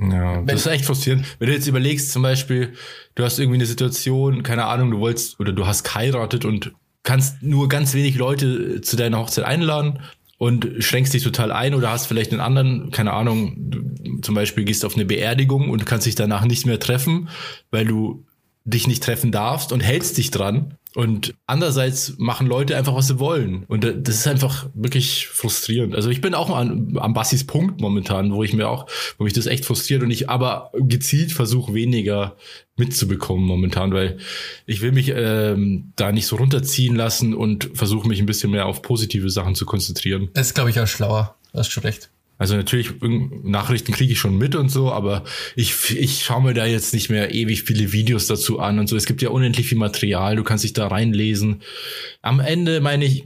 Ja, 0.00 0.42
das 0.42 0.60
ist 0.60 0.66
echt 0.66 0.84
frustrierend. 0.84 1.26
Wenn 1.38 1.48
du 1.48 1.54
jetzt 1.54 1.66
überlegst, 1.66 2.12
zum 2.12 2.22
Beispiel, 2.22 2.74
du 3.14 3.24
hast 3.24 3.38
irgendwie 3.38 3.56
eine 3.56 3.66
Situation, 3.66 4.42
keine 4.42 4.66
Ahnung, 4.66 4.90
du 4.90 5.00
wolltest 5.00 5.40
oder 5.40 5.52
du 5.52 5.66
hast 5.66 5.84
geheiratet 5.84 6.44
und 6.44 6.72
kannst 7.02 7.42
nur 7.42 7.68
ganz 7.68 7.94
wenig 7.94 8.16
Leute 8.16 8.80
zu 8.80 8.96
deiner 8.96 9.18
Hochzeit 9.18 9.44
einladen 9.44 10.00
und 10.38 10.68
schränkst 10.78 11.14
dich 11.14 11.24
total 11.24 11.50
ein 11.50 11.74
oder 11.74 11.90
hast 11.90 12.06
vielleicht 12.06 12.32
einen 12.32 12.40
anderen, 12.40 12.90
keine 12.90 13.12
Ahnung, 13.12 13.54
du, 13.56 14.20
zum 14.20 14.34
Beispiel 14.34 14.64
gehst 14.64 14.84
auf 14.84 14.94
eine 14.94 15.04
Beerdigung 15.04 15.70
und 15.70 15.84
kannst 15.84 16.06
dich 16.06 16.14
danach 16.14 16.44
nicht 16.44 16.66
mehr 16.66 16.78
treffen, 16.78 17.28
weil 17.70 17.84
du 17.84 18.24
dich 18.68 18.86
nicht 18.86 19.02
treffen 19.02 19.32
darfst 19.32 19.72
und 19.72 19.80
hältst 19.80 20.18
dich 20.18 20.30
dran. 20.30 20.74
Und 20.94 21.34
andererseits 21.46 22.14
machen 22.18 22.46
Leute 22.46 22.76
einfach, 22.76 22.94
was 22.94 23.06
sie 23.06 23.18
wollen. 23.20 23.64
Und 23.68 23.84
da- 23.84 23.92
das 23.92 24.16
ist 24.16 24.26
einfach 24.26 24.68
wirklich 24.74 25.28
frustrierend. 25.28 25.94
Also 25.94 26.08
ich 26.10 26.20
bin 26.20 26.34
auch 26.34 26.50
an, 26.54 26.96
am 26.98 27.12
Bassis 27.14 27.44
Punkt 27.46 27.80
momentan, 27.80 28.32
wo 28.32 28.42
ich 28.42 28.52
mir 28.52 28.68
auch, 28.68 28.86
wo 29.16 29.24
mich 29.24 29.32
das 29.32 29.46
echt 29.46 29.64
frustriert 29.64 30.02
und 30.02 30.10
ich 30.10 30.28
aber 30.28 30.72
gezielt 30.74 31.30
versuche, 31.30 31.74
weniger 31.74 32.36
mitzubekommen 32.76 33.44
momentan, 33.44 33.92
weil 33.92 34.18
ich 34.66 34.80
will 34.80 34.92
mich 34.92 35.12
ähm, 35.14 35.92
da 35.96 36.10
nicht 36.10 36.26
so 36.26 36.36
runterziehen 36.36 36.96
lassen 36.96 37.34
und 37.34 37.70
versuche 37.74 38.08
mich 38.08 38.18
ein 38.20 38.26
bisschen 38.26 38.50
mehr 38.50 38.66
auf 38.66 38.82
positive 38.82 39.30
Sachen 39.30 39.54
zu 39.54 39.66
konzentrieren. 39.66 40.30
das 40.34 40.48
ist, 40.48 40.54
glaube 40.54 40.70
ich, 40.70 40.80
auch 40.80 40.86
schlauer. 40.86 41.36
Du 41.52 41.58
hast 41.58 41.70
schon 41.70 41.82
recht. 41.84 42.10
Also 42.38 42.54
natürlich, 42.56 42.92
Nachrichten 43.02 43.92
kriege 43.92 44.12
ich 44.12 44.18
schon 44.20 44.38
mit 44.38 44.54
und 44.54 44.68
so, 44.70 44.92
aber 44.92 45.24
ich, 45.56 45.74
ich 45.96 46.22
schaue 46.24 46.42
mir 46.42 46.54
da 46.54 46.64
jetzt 46.66 46.94
nicht 46.94 47.10
mehr 47.10 47.34
ewig 47.34 47.64
viele 47.64 47.92
Videos 47.92 48.28
dazu 48.28 48.60
an 48.60 48.78
und 48.78 48.88
so. 48.88 48.96
Es 48.96 49.06
gibt 49.06 49.20
ja 49.22 49.30
unendlich 49.30 49.66
viel 49.68 49.78
Material, 49.78 50.36
du 50.36 50.44
kannst 50.44 50.62
dich 50.64 50.72
da 50.72 50.86
reinlesen. 50.86 51.62
Am 52.22 52.38
Ende, 52.40 52.80
meine 52.80 53.04
ich, 53.04 53.24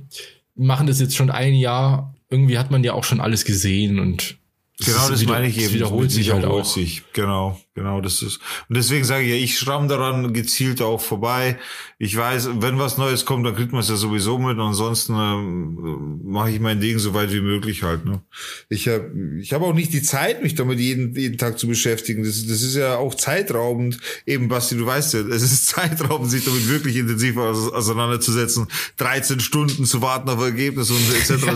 machen 0.55 0.87
das 0.87 0.99
jetzt 1.01 1.15
schon 1.15 1.31
ein 1.31 1.55
Jahr. 1.55 2.15
Irgendwie 2.31 2.57
hat 2.59 2.71
man 2.71 2.83
ja 2.85 2.95
auch 2.95 3.05
schon 3.05 3.21
alles 3.21 3.45
gesehen 3.45 3.99
und 3.99 4.39
Genau, 4.79 5.09
das 5.11 5.21
wieder- 5.21 5.33
meine 5.35 5.47
ich 5.49 5.59
es 5.59 5.65
eben. 5.67 5.75
wiederholt 5.75 6.11
sich 6.11 6.31
halt 6.31 6.41
wiederholt 6.43 6.65
auch. 6.65 6.69
sich. 6.75 7.03
Genau, 7.13 7.61
genau, 7.75 8.01
das 8.01 8.23
ist. 8.23 8.39
Und 8.69 8.77
deswegen 8.77 9.05
sage 9.05 9.25
ich 9.25 9.31
ja, 9.31 9.37
ich 9.37 9.59
schramm 9.59 9.89
daran 9.89 10.33
gezielt 10.33 10.83
auch 10.83 11.01
vorbei. 11.01 11.59
Ich 11.99 12.17
weiß, 12.17 12.51
wenn 12.61 12.79
was 12.79 12.99
Neues 12.99 13.25
kommt, 13.25 13.47
dann 13.47 13.55
kriegt 13.55 13.73
man 13.73 13.81
es 13.81 13.89
ja 13.89 13.97
sowieso 13.97 14.39
mit. 14.39 14.59
Ansonsten 14.59 15.15
ähm, 15.15 16.21
mache 16.25 16.51
ich 16.51 16.61
mein 16.61 16.81
Ding 16.81 16.99
so 16.99 17.15
weit 17.15 17.33
wie 17.33 17.41
möglich 17.41 17.83
halt. 17.83 18.05
Ne? 18.05 18.21
Ich 18.69 18.89
habe 18.89 19.11
ich 19.41 19.53
hab 19.53 19.63
auch 19.63 19.75
nicht 19.75 19.93
die 19.93 20.03
Zeit, 20.03 20.43
mich 20.43 20.55
damit 20.55 20.81
jeden, 20.81 21.15
jeden 21.15 21.39
Tag 21.39 21.59
zu 21.59 21.67
beschäftigen. 21.69 22.25
Das, 22.25 22.47
das 22.47 22.63
ist 22.63 22.75
ja 22.77 22.97
auch 22.97 23.15
zeitraubend. 23.15 23.99
Eben, 24.27 24.49
Basti, 24.49 24.77
du 24.77 24.85
weißt 24.87 25.15
ja, 25.15 25.21
es 25.21 25.43
ist 25.43 25.67
zeitraubend, 25.69 26.31
sich 26.31 26.45
damit 26.45 26.69
wirklich 26.69 26.97
intensiv 26.97 27.37
aus- 27.37 27.73
auseinanderzusetzen. 27.73 28.67
13 28.99 29.41
Stunden 29.41 29.85
zu 29.85 30.03
warten 30.03 30.29
auf 30.29 30.41
Ergebnis 30.41 30.91
und 30.91 31.01
etc. 31.15 31.47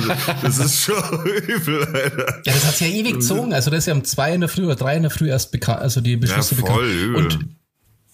Das 0.43 0.59
ist 0.59 0.83
schon 0.83 0.95
übel, 1.47 1.85
Alter. 1.85 2.43
Ja, 2.45 2.53
das 2.53 2.65
hat 2.67 2.77
sich 2.77 2.89
ja 2.89 2.95
ewig 3.01 3.15
gezogen. 3.15 3.53
Also 3.53 3.71
das 3.71 3.81
ist 3.81 3.87
ja 3.87 3.95
um 3.95 4.05
zwei 4.05 4.33
in 4.35 4.41
der 4.41 4.49
Früh 4.49 4.65
oder 4.65 4.77
drei 4.77 4.97
in 4.97 5.03
der 5.03 5.11
Früh 5.11 5.29
erst 5.29 5.51
bekannt, 5.51 5.81
also 5.81 6.01
die 6.07 6.17
Beschlüsse 6.17 6.55
Ja, 6.55 6.67
voll 6.67 6.89
übel. 6.89 7.17
Und 7.17 7.39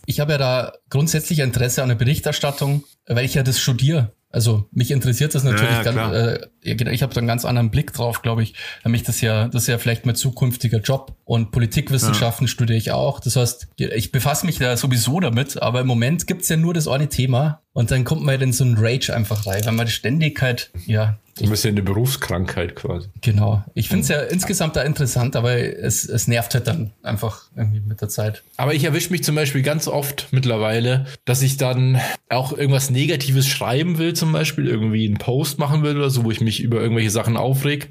ich 0.06 0.20
habe 0.20 0.32
ja 0.32 0.38
da 0.38 0.72
grundsätzlich 0.90 1.38
Interesse 1.38 1.82
an 1.82 1.88
der 1.88 1.96
Berichterstattung, 1.96 2.84
weil 3.06 3.24
ich 3.24 3.34
ja 3.34 3.42
das 3.42 3.60
studiere. 3.60 4.12
Also 4.32 4.66
mich 4.72 4.90
interessiert 4.90 5.34
das 5.34 5.44
natürlich 5.44 5.70
Ja, 5.70 5.82
ja, 5.82 5.92
ganz, 5.92 6.14
äh, 6.14 6.48
ja, 6.62 6.74
genau, 6.74 6.90
ich 6.90 7.02
habe 7.02 7.12
da 7.12 7.18
einen 7.18 7.28
ganz 7.28 7.44
anderen 7.44 7.70
Blick 7.70 7.92
drauf, 7.92 8.22
glaube 8.22 8.42
ich. 8.42 8.54
Nämlich 8.82 9.02
das 9.02 9.20
ja, 9.20 9.48
das 9.48 9.64
ist 9.64 9.68
ja 9.68 9.76
vielleicht 9.76 10.06
mein 10.06 10.14
zukünftiger 10.14 10.78
Job. 10.78 11.14
Und 11.24 11.50
Politikwissenschaften 11.50 12.48
studiere 12.48 12.78
ich 12.78 12.92
auch. 12.92 13.20
Das 13.20 13.36
heißt, 13.36 13.68
ich 13.76 14.10
befasse 14.10 14.46
mich 14.46 14.58
da 14.58 14.74
sowieso 14.76 15.20
damit, 15.20 15.60
aber 15.60 15.82
im 15.82 15.86
Moment 15.86 16.26
gibt's 16.26 16.48
ja 16.48 16.56
nur 16.56 16.72
das 16.72 16.88
eine 16.88 17.10
Thema 17.10 17.60
und 17.74 17.90
dann 17.90 18.04
kommt 18.04 18.22
man 18.22 18.30
halt 18.30 18.42
in 18.42 18.54
so 18.54 18.64
einen 18.64 18.78
Rage 18.78 19.14
einfach 19.14 19.46
rein, 19.46 19.64
weil 19.66 19.72
man 19.72 19.88
ständig 19.88 20.40
halt, 20.40 20.70
ja, 20.86 21.18
ein 21.40 21.48
bisschen 21.48 21.74
eine 21.74 21.82
Berufskrankheit 21.82 22.76
quasi. 22.76 23.08
Genau. 23.22 23.64
Ich 23.74 23.88
finde 23.88 24.02
es 24.02 24.08
ja 24.08 24.20
insgesamt 24.20 24.76
da 24.76 24.82
interessant, 24.82 25.34
aber 25.34 25.56
es, 25.56 26.04
es 26.04 26.28
nervt 26.28 26.54
halt 26.54 26.66
dann 26.66 26.92
einfach 27.02 27.44
irgendwie 27.56 27.80
mit 27.80 28.00
der 28.02 28.08
Zeit. 28.08 28.42
Aber 28.58 28.74
ich 28.74 28.84
erwische 28.84 29.10
mich 29.10 29.24
zum 29.24 29.34
Beispiel 29.34 29.62
ganz 29.62 29.88
oft 29.88 30.28
mittlerweile, 30.30 31.06
dass 31.24 31.40
ich 31.40 31.56
dann 31.56 32.00
auch 32.28 32.52
irgendwas 32.52 32.90
Negatives 32.90 33.46
schreiben 33.48 33.98
will, 33.98 34.12
zum 34.12 34.32
Beispiel 34.32 34.66
irgendwie 34.66 35.06
einen 35.06 35.16
Post 35.16 35.58
machen 35.58 35.82
will 35.82 35.96
oder 35.96 36.10
so, 36.10 36.24
wo 36.24 36.30
ich 36.30 36.42
mich 36.42 36.60
über 36.60 36.80
irgendwelche 36.80 37.10
Sachen 37.10 37.36
aufreg. 37.36 37.88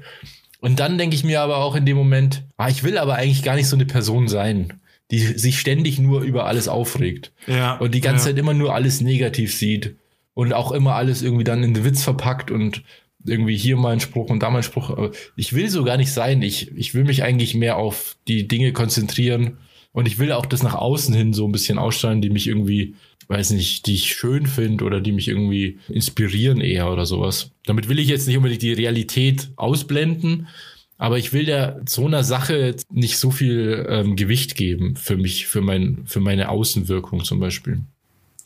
Und 0.60 0.78
dann 0.78 0.96
denke 0.96 1.16
ich 1.16 1.24
mir 1.24 1.40
aber 1.40 1.56
auch 1.56 1.74
in 1.74 1.84
dem 1.84 1.96
Moment, 1.96 2.44
ah, 2.56 2.68
ich 2.68 2.84
will 2.84 2.96
aber 2.96 3.16
eigentlich 3.16 3.42
gar 3.42 3.56
nicht 3.56 3.68
so 3.68 3.74
eine 3.74 3.86
Person 3.86 4.28
sein, 4.28 4.74
die 5.10 5.18
sich 5.18 5.58
ständig 5.58 5.98
nur 5.98 6.22
über 6.22 6.46
alles 6.46 6.68
aufregt. 6.68 7.32
Ja, 7.48 7.74
Und 7.74 7.92
die 7.94 8.00
ganze 8.00 8.28
ja. 8.28 8.30
Zeit 8.30 8.38
immer 8.38 8.54
nur 8.54 8.72
alles 8.72 9.00
negativ 9.00 9.54
sieht. 9.54 9.96
Und 10.34 10.54
auch 10.54 10.72
immer 10.72 10.94
alles 10.94 11.20
irgendwie 11.20 11.44
dann 11.44 11.62
in 11.62 11.74
den 11.74 11.84
Witz 11.84 12.02
verpackt 12.04 12.50
und 12.50 12.82
irgendwie 13.24 13.56
hier 13.56 13.76
mal 13.76 13.92
ein 13.92 14.00
Spruch 14.00 14.30
und 14.30 14.42
da 14.42 14.50
mal 14.50 14.58
ein 14.58 14.62
Spruch. 14.62 15.10
Ich 15.36 15.52
will 15.52 15.68
so 15.68 15.84
gar 15.84 15.96
nicht 15.96 16.12
sein. 16.12 16.42
Ich, 16.42 16.70
ich 16.76 16.94
will 16.94 17.04
mich 17.04 17.22
eigentlich 17.22 17.54
mehr 17.54 17.76
auf 17.76 18.16
die 18.28 18.48
Dinge 18.48 18.72
konzentrieren. 18.72 19.58
Und 19.92 20.06
ich 20.06 20.18
will 20.18 20.32
auch 20.32 20.46
das 20.46 20.62
nach 20.62 20.74
außen 20.74 21.14
hin 21.14 21.32
so 21.34 21.46
ein 21.46 21.52
bisschen 21.52 21.78
ausstrahlen, 21.78 22.22
die 22.22 22.30
mich 22.30 22.48
irgendwie, 22.48 22.94
weiß 23.28 23.50
nicht, 23.50 23.86
die 23.86 23.94
ich 23.94 24.14
schön 24.14 24.46
finde 24.46 24.84
oder 24.84 25.00
die 25.00 25.12
mich 25.12 25.28
irgendwie 25.28 25.78
inspirieren 25.88 26.60
eher 26.60 26.90
oder 26.90 27.04
sowas. 27.04 27.50
Damit 27.66 27.88
will 27.88 27.98
ich 27.98 28.08
jetzt 28.08 28.26
nicht 28.26 28.36
unbedingt 28.36 28.62
die 28.62 28.72
Realität 28.72 29.50
ausblenden, 29.56 30.48
aber 30.96 31.18
ich 31.18 31.32
will 31.32 31.44
der 31.44 31.82
so 31.86 32.06
einer 32.06 32.24
Sache 32.24 32.76
nicht 32.90 33.18
so 33.18 33.30
viel 33.30 33.86
ähm, 33.88 34.16
Gewicht 34.16 34.54
geben 34.54 34.96
für 34.96 35.16
mich, 35.16 35.46
für 35.46 35.60
mein, 35.60 36.02
für 36.06 36.20
meine 36.20 36.48
Außenwirkung 36.48 37.24
zum 37.24 37.38
Beispiel. 37.38 37.82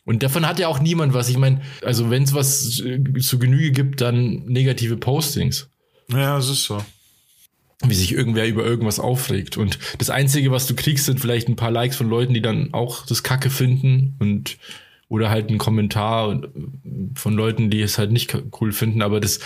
Und 0.06 0.22
davon 0.22 0.46
hat 0.46 0.58
ja 0.58 0.68
auch 0.68 0.78
niemand 0.80 1.12
was. 1.12 1.28
Ich 1.28 1.36
meine, 1.36 1.60
also 1.84 2.08
wenn 2.08 2.22
es 2.22 2.32
was 2.32 2.80
äh, 2.80 3.02
zu 3.20 3.38
Genüge 3.38 3.72
gibt, 3.72 4.00
dann 4.00 4.44
negative 4.46 4.96
Postings 4.96 5.68
Ja, 6.10 6.38
es 6.38 6.48
ist 6.48 6.64
so. 6.64 6.82
wie 7.84 7.94
sich 7.94 8.12
irgendwer 8.12 8.46
über 8.48 8.64
irgendwas 8.64 8.98
aufregt. 9.00 9.58
Und 9.58 9.78
das 9.98 10.08
Einzige, 10.08 10.50
was 10.50 10.66
du 10.66 10.74
kriegst, 10.74 11.04
sind 11.06 11.20
vielleicht 11.20 11.48
ein 11.48 11.56
paar 11.56 11.70
Likes 11.70 11.96
von 11.96 12.08
Leuten, 12.08 12.32
die 12.32 12.40
dann 12.40 12.72
auch 12.72 13.04
das 13.04 13.22
Kacke 13.22 13.50
finden 13.50 14.16
und 14.18 14.56
oder 15.08 15.28
halt 15.30 15.50
ein 15.50 15.58
Kommentar 15.58 16.28
und- 16.28 16.48
von 17.14 17.34
Leuten, 17.34 17.68
die 17.70 17.80
es 17.82 17.98
halt 17.98 18.10
nicht 18.12 18.36
cool 18.60 18.72
finden, 18.72 19.02
aber 19.02 19.20
das 19.20 19.40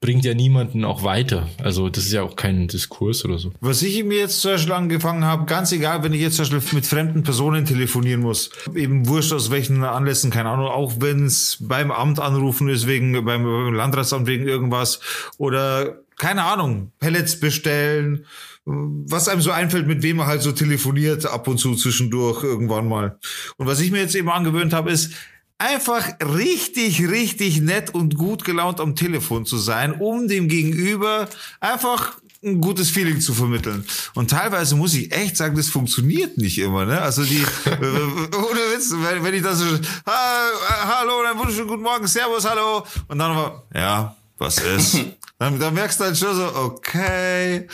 bringt 0.00 0.24
ja 0.24 0.34
niemanden 0.34 0.84
auch 0.84 1.02
weiter. 1.02 1.48
Also 1.62 1.88
das 1.88 2.04
ist 2.04 2.12
ja 2.12 2.22
auch 2.22 2.36
kein 2.36 2.68
Diskurs 2.68 3.24
oder 3.24 3.38
so. 3.38 3.52
Was 3.60 3.82
ich 3.82 4.04
mir 4.04 4.18
jetzt 4.18 4.40
zum 4.40 4.52
Beispiel 4.52 4.72
angefangen 4.72 5.24
habe, 5.24 5.46
ganz 5.46 5.72
egal, 5.72 6.04
wenn 6.04 6.12
ich 6.12 6.20
jetzt 6.20 6.36
zum 6.36 6.48
Beispiel 6.48 6.76
mit 6.76 6.86
fremden 6.86 7.24
Personen 7.24 7.64
telefonieren 7.64 8.20
muss, 8.20 8.50
eben 8.74 9.08
wurscht 9.08 9.32
aus 9.32 9.50
welchen 9.50 9.82
Anlässen, 9.82 10.30
keine 10.30 10.50
Ahnung, 10.50 10.66
auch 10.66 10.94
wenn 11.00 11.26
es 11.26 11.58
beim 11.60 11.90
Amt 11.90 12.20
anrufen 12.20 12.68
ist, 12.68 12.86
wegen, 12.86 13.12
beim, 13.24 13.42
beim 13.42 13.74
Landratsamt 13.74 14.28
wegen 14.28 14.46
irgendwas 14.46 15.00
oder 15.36 15.98
keine 16.16 16.44
Ahnung, 16.44 16.92
Pellets 16.98 17.38
bestellen, 17.38 18.26
was 18.64 19.28
einem 19.28 19.40
so 19.40 19.50
einfällt, 19.50 19.86
mit 19.86 20.02
wem 20.02 20.16
man 20.18 20.26
halt 20.26 20.42
so 20.42 20.52
telefoniert, 20.52 21.24
ab 21.26 21.48
und 21.48 21.58
zu 21.58 21.74
zwischendurch 21.74 22.44
irgendwann 22.44 22.86
mal. 22.86 23.18
Und 23.56 23.66
was 23.66 23.80
ich 23.80 23.90
mir 23.90 24.00
jetzt 24.00 24.14
eben 24.14 24.28
angewöhnt 24.28 24.74
habe, 24.74 24.90
ist, 24.90 25.12
einfach 25.58 26.08
richtig, 26.20 27.08
richtig 27.08 27.60
nett 27.60 27.94
und 27.94 28.16
gut 28.16 28.44
gelaunt 28.44 28.80
am 28.80 28.94
Telefon 28.94 29.44
zu 29.44 29.58
sein, 29.58 29.92
um 29.92 30.28
dem 30.28 30.48
Gegenüber 30.48 31.28
einfach 31.60 32.16
ein 32.44 32.60
gutes 32.60 32.90
Feeling 32.90 33.20
zu 33.20 33.34
vermitteln. 33.34 33.84
Und 34.14 34.30
teilweise 34.30 34.76
muss 34.76 34.94
ich 34.94 35.10
echt 35.12 35.36
sagen, 35.36 35.56
das 35.56 35.68
funktioniert 35.68 36.38
nicht 36.38 36.58
immer. 36.58 36.84
Ne? 36.86 37.00
Also 37.00 37.24
die, 37.24 37.44
ohne 37.66 38.60
Witz, 38.72 38.92
wenn, 38.92 39.24
wenn 39.24 39.34
ich 39.34 39.42
das 39.42 39.58
so, 39.58 39.66
ha, 40.06 41.00
hallo, 41.00 41.22
einen 41.22 41.38
wunderschönen 41.38 41.68
guten 41.68 41.82
Morgen, 41.82 42.06
servus, 42.06 42.48
hallo. 42.48 42.86
Und 43.08 43.18
dann 43.18 43.34
war, 43.34 43.64
ja, 43.74 44.16
was 44.38 44.58
ist? 44.58 44.98
Dann, 45.40 45.60
dann 45.60 45.72
merkst 45.72 46.00
du 46.00 46.04
halt 46.04 46.18
schon 46.18 46.34
so, 46.34 46.52
okay. 46.56 47.68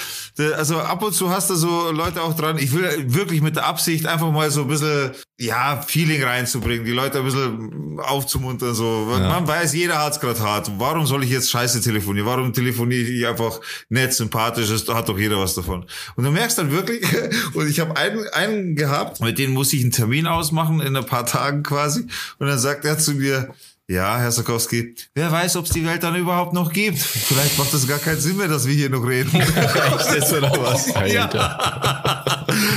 Also 0.54 0.78
ab 0.80 1.02
und 1.02 1.14
zu 1.14 1.30
hast 1.30 1.48
du 1.48 1.54
so 1.54 1.90
Leute 1.92 2.20
auch 2.22 2.36
dran. 2.36 2.58
Ich 2.58 2.72
will 2.72 3.06
wirklich 3.14 3.40
mit 3.40 3.56
der 3.56 3.64
Absicht 3.64 4.04
einfach 4.04 4.30
mal 4.30 4.50
so 4.50 4.62
ein 4.62 4.68
bisschen, 4.68 5.12
ja, 5.40 5.80
Feeling 5.80 6.22
reinzubringen, 6.22 6.84
die 6.84 6.92
Leute 6.92 7.20
ein 7.20 7.24
bisschen 7.24 8.00
aufzumuntern. 8.00 8.74
So. 8.74 9.06
Weil 9.08 9.20
Man 9.20 9.48
weiß, 9.48 9.72
jeder 9.72 9.98
hat's 9.98 10.20
gerade 10.20 10.40
hart. 10.40 10.70
Warum 10.76 11.06
soll 11.06 11.24
ich 11.24 11.30
jetzt 11.30 11.50
scheiße 11.50 11.80
telefonieren? 11.80 12.26
Warum 12.26 12.52
telefoniere 12.52 13.00
ich 13.00 13.26
einfach 13.26 13.58
nett, 13.88 14.12
sympathisch? 14.12 14.68
Das 14.68 14.86
hat 14.94 15.08
doch 15.08 15.18
jeder 15.18 15.38
was 15.38 15.54
davon. 15.54 15.86
Und 16.16 16.24
du 16.24 16.30
merkst 16.30 16.58
dann 16.58 16.70
wirklich, 16.70 17.02
und 17.54 17.66
ich 17.66 17.80
habe 17.80 17.96
einen, 17.96 18.28
einen 18.28 18.76
gehabt, 18.76 19.22
mit 19.22 19.38
dem 19.38 19.52
muss 19.54 19.72
ich 19.72 19.80
einen 19.80 19.90
Termin 19.90 20.26
ausmachen 20.26 20.82
in 20.82 20.94
ein 20.94 21.06
paar 21.06 21.24
Tagen 21.24 21.62
quasi. 21.62 22.02
Und 22.38 22.46
dann 22.46 22.58
sagt 22.58 22.84
er 22.84 22.98
zu 22.98 23.14
mir, 23.14 23.54
ja, 23.86 24.18
Herr 24.18 24.32
Sarkowski, 24.32 24.94
wer 25.14 25.30
weiß, 25.30 25.56
ob 25.56 25.66
es 25.66 25.72
die 25.72 25.84
Welt 25.84 26.02
dann 26.02 26.16
überhaupt 26.16 26.54
noch 26.54 26.72
gibt. 26.72 26.98
Vielleicht 26.98 27.58
macht 27.58 27.74
es 27.74 27.86
gar 27.86 27.98
keinen 27.98 28.20
Sinn 28.20 28.38
mehr, 28.38 28.48
dass 28.48 28.66
wir 28.66 28.74
hier 28.74 28.88
noch 28.88 29.06
reden. 29.06 29.30
Echt 29.40 30.14
jetzt 30.14 30.32
oder 30.32 30.50
was? 30.52 30.86
Ja. 31.06 31.28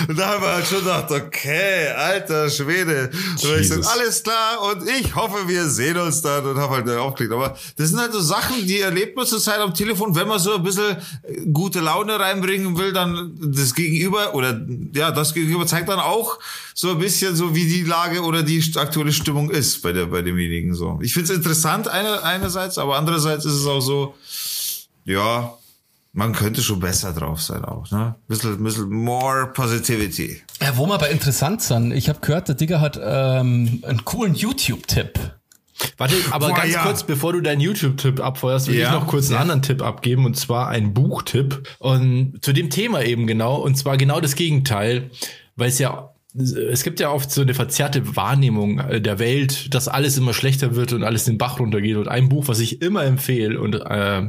Und 0.08 0.18
da 0.18 0.28
haben 0.28 0.42
wir 0.42 0.54
halt 0.54 0.68
schon 0.68 0.80
gedacht, 0.80 1.12
okay, 1.12 1.90
alter 1.90 2.50
Schwede. 2.50 3.10
Und 3.44 3.60
ich 3.60 3.68
sag, 3.68 3.86
alles 3.88 4.24
klar 4.24 4.62
und 4.72 4.88
ich 4.88 5.16
hoffe, 5.16 5.48
wir 5.48 5.66
sehen 5.70 5.98
uns 5.98 6.22
dann 6.22 6.46
und 6.46 6.58
hab 6.58 6.70
halt 6.70 6.90
aufgelegt. 6.90 7.34
Aber 7.34 7.58
das 7.76 7.90
sind 7.90 8.00
halt 8.00 8.14
so 8.14 8.22
Sachen, 8.22 8.66
die 8.66 8.80
erlebt 8.80 9.16
man 9.16 9.26
zurzeit 9.26 9.60
am 9.60 9.74
Telefon, 9.74 10.16
wenn 10.16 10.28
man 10.28 10.40
so 10.40 10.56
ein 10.56 10.64
bisschen 10.64 10.98
äh, 11.24 11.46
gute 11.52 11.80
Laune 11.80 12.20
reinbringen 12.20 12.78
will, 12.78 12.94
dann 12.94 13.38
das 13.40 13.74
Gegenüber 13.74 14.34
oder 14.36 14.60
ja, 14.94 15.12
das 15.12 15.34
Gegenüber 15.34 15.66
zeigt 15.66 15.90
dann 15.90 16.00
auch 16.00 16.40
so 16.74 16.92
ein 16.92 17.00
bisschen 17.00 17.36
so, 17.36 17.56
wie 17.56 17.66
die 17.66 17.84
Lage 17.84 18.22
oder 18.22 18.44
die 18.44 18.64
aktuelle 18.76 19.12
Stimmung 19.12 19.50
ist 19.50 19.82
bei 19.82 19.92
der, 19.94 20.06
bei 20.06 20.22
demjenigen 20.22 20.76
so. 20.76 21.00
Ich 21.02 21.14
finde 21.14 21.32
es 21.32 21.38
interessant 21.38 21.88
eine, 21.88 22.24
einerseits, 22.24 22.78
aber 22.78 22.98
andererseits 22.98 23.46
ist 23.46 23.54
es 23.54 23.66
auch 23.66 23.82
so, 23.82 24.16
ja, 25.06 25.58
man 26.18 26.34
könnte 26.34 26.64
schon 26.64 26.80
besser 26.80 27.14
drauf 27.14 27.44
sein 27.44 27.64
auch, 27.64 27.92
ne? 27.92 28.16
Bisschen, 28.28 28.62
bisschen 28.64 28.90
more 28.90 29.52
positivity. 29.54 30.42
Ja, 30.60 30.76
wo 30.76 30.88
wir 30.88 30.96
aber 30.96 31.10
interessant 31.12 31.62
sind, 31.62 31.92
ich 31.92 32.10
habe 32.10 32.20
gehört, 32.22 32.48
der 32.48 32.56
Digger 32.56 32.82
hat 32.82 33.00
ähm, 33.00 33.84
einen 33.86 34.04
coolen 34.04 34.34
YouTube-Tipp. 34.34 35.20
Warte, 35.98 36.16
aber 36.32 36.48
Boah, 36.50 36.56
ganz 36.56 36.74
ja. 36.74 36.82
kurz, 36.82 37.04
bevor 37.04 37.34
du 37.34 37.42
deinen 37.42 37.62
YouTube-Tipp 37.62 38.20
abfeuerst, 38.20 38.68
will 38.68 38.78
Ja. 38.80 38.88
ich 38.88 38.94
noch 39.00 39.06
kurz 39.06 39.26
einen 39.28 39.36
Ja. 39.36 39.42
anderen 39.42 39.62
Tipp 39.62 39.84
abgeben 39.84 40.26
und 40.26 40.36
zwar 40.36 40.70
einen 40.70 40.96
Buchtipp. 40.96 41.70
Und 41.78 42.40
zu 42.42 42.52
dem 42.52 42.72
Thema 42.72 43.04
eben 43.04 43.28
genau, 43.28 43.58
und 43.58 43.78
zwar 43.78 43.96
genau 43.98 44.20
das 44.20 44.34
Gegenteil, 44.34 45.12
weil 45.56 45.70
es 45.70 45.78
ja, 45.78 46.10
es 46.34 46.82
gibt 46.84 47.00
ja 47.00 47.12
oft 47.12 47.30
so 47.30 47.42
eine 47.42 47.54
verzerrte 47.54 48.16
Wahrnehmung 48.16 48.80
äh, 48.80 49.00
der 49.02 49.20
Welt, 49.20 49.72
dass 49.76 49.88
alles 49.88 50.18
immer 50.18 50.34
schlechter 50.34 50.76
wird 50.76 50.94
und 50.94 51.04
alles 51.04 51.26
den 51.26 51.38
Bach 51.38 51.60
runtergeht. 51.60 51.96
Und 51.96 52.08
ein 52.08 52.28
Buch, 52.28 52.48
was 52.48 52.60
ich 52.60 52.82
immer 52.82 53.04
empfehle 53.06 53.60
und 53.62 53.76
äh, 53.76 54.24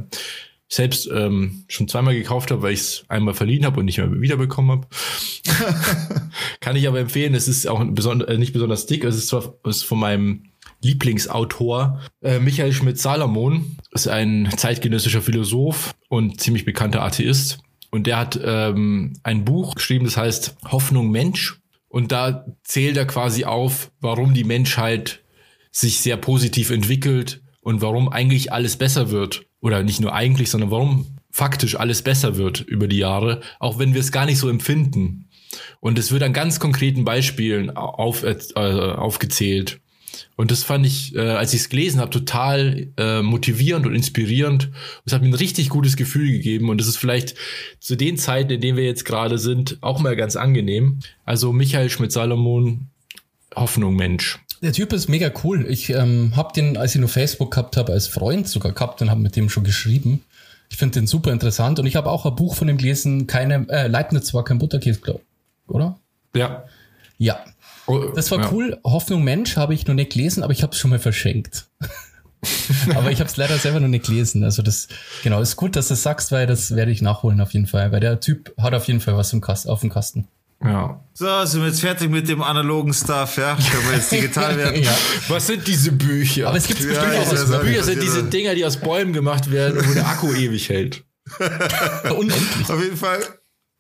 selbst 0.69 1.09
ähm, 1.13 1.65
schon 1.69 1.89
zweimal 1.89 2.15
gekauft 2.15 2.51
habe, 2.51 2.63
weil 2.63 2.75
ich 2.75 2.81
es 2.81 3.05
einmal 3.09 3.35
verliehen 3.35 3.65
habe 3.65 3.81
und 3.81 3.87
nicht 3.87 3.99
mehr 3.99 4.21
wiederbekommen 4.21 4.71
habe. 4.71 4.87
Kann 6.61 6.77
ich 6.77 6.87
aber 6.87 7.01
empfehlen. 7.01 7.35
Es 7.35 7.49
ist 7.49 7.67
auch 7.67 7.83
beson 7.85 8.21
äh, 8.21 8.37
nicht 8.37 8.53
besonders 8.53 8.87
dick. 8.87 9.05
Es 9.05 9.17
ist 9.17 9.29
zwar 9.29 9.55
ist 9.65 9.85
von 9.85 9.99
meinem 9.99 10.45
Lieblingsautor 10.83 12.01
äh, 12.23 12.39
Michael 12.39 12.73
Schmidt-Salomon. 12.73 13.79
Ist 13.93 14.09
ein 14.09 14.51
zeitgenössischer 14.57 15.23
Philosoph 15.23 15.95
und 16.09 16.41
ziemlich 16.41 16.67
bekannter 16.67 17.03
Atheist. 17.03 17.61
Und 17.91 18.07
der 18.07 18.19
hat 18.19 18.39
ähm, 18.45 19.15
ein 19.23 19.47
Buch 19.47 19.75
geschrieben, 19.75 20.05
das 20.05 20.19
heißt 20.19 20.57
Hoffnung 20.71 21.11
Mensch. 21.11 21.61
Und 21.89 22.13
da 22.13 22.45
zählt 22.63 22.99
er 22.99 23.07
quasi 23.07 23.45
auf, 23.45 23.91
warum 24.01 24.35
die 24.35 24.45
Menschheit 24.45 25.23
sich 25.71 26.01
sehr 26.01 26.19
positiv 26.19 26.71
entwickelt 26.71 27.41
und 27.63 27.81
warum 27.81 28.11
eigentlich 28.11 28.53
alles 28.53 28.77
besser 28.77 29.11
wird. 29.11 29.48
Oder 29.61 29.83
nicht 29.83 30.01
nur 30.01 30.15
eigentlich, 30.15 30.51
sondern 30.51 30.71
warum 30.71 31.19
faktisch 31.31 31.77
alles 31.77 32.03
besser 32.03 32.37
wird 32.37 32.61
über 32.61 32.89
die 32.89 32.99
Jahre, 32.99 33.41
auch 33.59 33.79
wenn 33.79 33.95
wir 33.95 34.01
es 34.01 34.13
gar 34.13 34.27
nicht 34.27 34.39
so 34.39 34.49
empfinden. 34.49 35.29
Und 35.81 35.99
es 35.99 36.13
wird 36.13 36.23
an 36.23 36.33
ganz 36.33 36.61
konkreten 36.61 37.05
Beispielen 37.05 37.71
auf, 37.71 38.23
äh, 38.23 38.37
aufgezählt. 38.57 39.81
Und 40.37 40.51
das 40.51 40.63
fand 40.63 40.87
ich, 40.87 41.15
äh, 41.15 41.21
als 41.21 41.53
ich 41.55 41.61
es 41.61 41.69
gelesen 41.69 42.01
habe, 42.01 42.11
total 42.11 42.89
äh, 42.97 43.23
motivierend 43.23 43.87
und 43.87 43.95
inspirierend. 43.95 44.71
Es 45.05 45.13
hat 45.13 45.23
mir 45.23 45.29
ein 45.29 45.35
richtig 45.35 45.69
gutes 45.69 45.97
Gefühl 45.97 46.31
gegeben. 46.31 46.71
Und 46.71 46.81
es 46.81 46.89
ist 46.89 46.97
vielleicht 46.97 47.35
zu 47.81 47.97
den 47.97 48.17
Zeiten, 48.17 48.53
in 48.53 48.61
denen 48.61 48.77
wir 48.77 48.85
jetzt 48.85 49.05
gerade 49.05 49.39
sind, 49.39 49.79
auch 49.81 50.01
mal 50.01 50.17
ganz 50.17 50.37
angenehm. 50.37 51.01
Also 51.25 51.53
Michael 51.53 51.91
Schmidt-Salomon, 51.91 52.89
Hoffnung 53.55 53.97
Mensch. 53.97 54.39
Der 54.63 54.73
Typ 54.73 54.93
ist 54.93 55.09
mega 55.09 55.31
cool. 55.45 55.67
Ich 55.69 55.91
ähm, 55.91 56.33
habe 56.35 56.53
den, 56.53 56.77
als 56.77 56.95
ich 56.95 57.01
nur 57.01 57.09
Facebook 57.09 57.53
gehabt 57.53 57.77
habe, 57.77 57.93
als 57.93 58.09
Freund 58.09 58.49
sogar 58.49 58.73
gehabt 58.73 59.01
und 59.03 59.11
habe 59.11 59.21
mit 59.21 59.37
dem 59.37 59.49
schon 59.49 59.65
geschrieben. 59.65 60.25
Ich 60.71 60.77
finde 60.77 61.01
den 61.01 61.07
super 61.07 61.33
interessant 61.33 61.79
und 61.79 61.87
ich 61.87 61.97
habe 61.97 62.11
auch 62.11 62.27
ein 62.27 62.35
Buch 62.35 62.55
von 62.55 62.69
ihm 62.69 62.77
gelesen, 62.77 63.27
keine, 63.27 63.67
äh, 63.69 63.87
Leibniz 63.87 64.35
war 64.35 64.45
kein 64.45 64.59
Butterkäse, 64.59 65.01
glaub, 65.01 65.23
oder? 65.69 65.99
Ja. 66.35 66.65
Ja, 67.17 67.45
Oh, 67.89 68.13
das 68.15 68.31
war 68.31 68.41
ja. 68.41 68.53
cool. 68.53 68.79
Hoffnung 68.85 69.25
Mensch 69.25 69.57
habe 69.57 69.73
ich 69.73 69.87
noch 69.87 69.95
nicht 69.95 70.13
gelesen, 70.13 70.43
aber 70.43 70.53
ich 70.53 70.63
habe 70.63 70.73
es 70.73 70.79
schon 70.79 70.91
mal 70.91 70.99
verschenkt. 70.99 71.67
aber 72.95 73.11
ich 73.11 73.19
habe 73.19 73.31
es 73.31 73.37
leider 73.39 73.57
selber 73.57 73.81
noch 73.81 73.89
nicht 73.89 74.05
gelesen. 74.05 74.45
Also 74.45 74.61
das, 74.61 74.89
genau, 75.23 75.41
ist 75.41 75.57
gut, 75.57 75.75
dass 75.75 75.89
du 75.89 75.95
sagst, 75.95 76.31
weil 76.31 76.47
das 76.47 76.77
werde 76.77 76.93
ich 76.93 77.01
nachholen 77.01 77.41
auf 77.41 77.55
jeden 77.55 77.67
Fall. 77.67 77.91
Weil 77.91 78.01
der 78.01 78.21
Typ 78.21 78.53
hat 78.59 78.75
auf 78.75 78.87
jeden 78.89 79.01
Fall 79.01 79.17
was 79.17 79.33
im 79.33 79.41
Kast, 79.41 79.67
auf 79.67 79.81
dem 79.81 79.89
Kasten. 79.89 80.29
Ja. 80.65 81.05
So, 81.15 81.45
sind 81.45 81.63
wir 81.63 81.69
jetzt 81.69 81.81
fertig 81.81 82.11
mit 82.11 82.29
dem 82.29 82.43
analogen 82.43 82.93
Stuff, 82.93 83.37
ja? 83.37 83.57
Können 83.57 83.89
wir 83.91 83.97
jetzt 83.97 84.11
digital 84.13 84.57
werden? 84.57 84.83
ja. 84.83 84.97
Was 85.29 85.47
sind 85.47 85.67
diese 85.67 85.93
Bücher? 85.93 86.49
Aber 86.49 86.57
es 86.57 86.67
gibt 86.67 86.81
Ja, 86.81 86.87
bestimmt 86.87 87.49
ja, 87.51 87.53
ja. 87.53 87.59
Bücher 87.59 87.83
sind 87.85 88.03
diese 88.03 88.25
Dinger, 88.25 88.55
die 88.55 88.65
aus 88.65 88.77
Bäumen 88.77 89.13
gemacht 89.13 89.51
werden, 89.51 89.81
wo 89.85 89.95
der 89.95 90.07
Akku 90.07 90.33
ewig 90.35 90.69
hält. 90.69 91.05
unendlich. 92.11 92.71
Auf 92.71 92.83
jeden 92.83 92.97
Fall. 92.97 93.21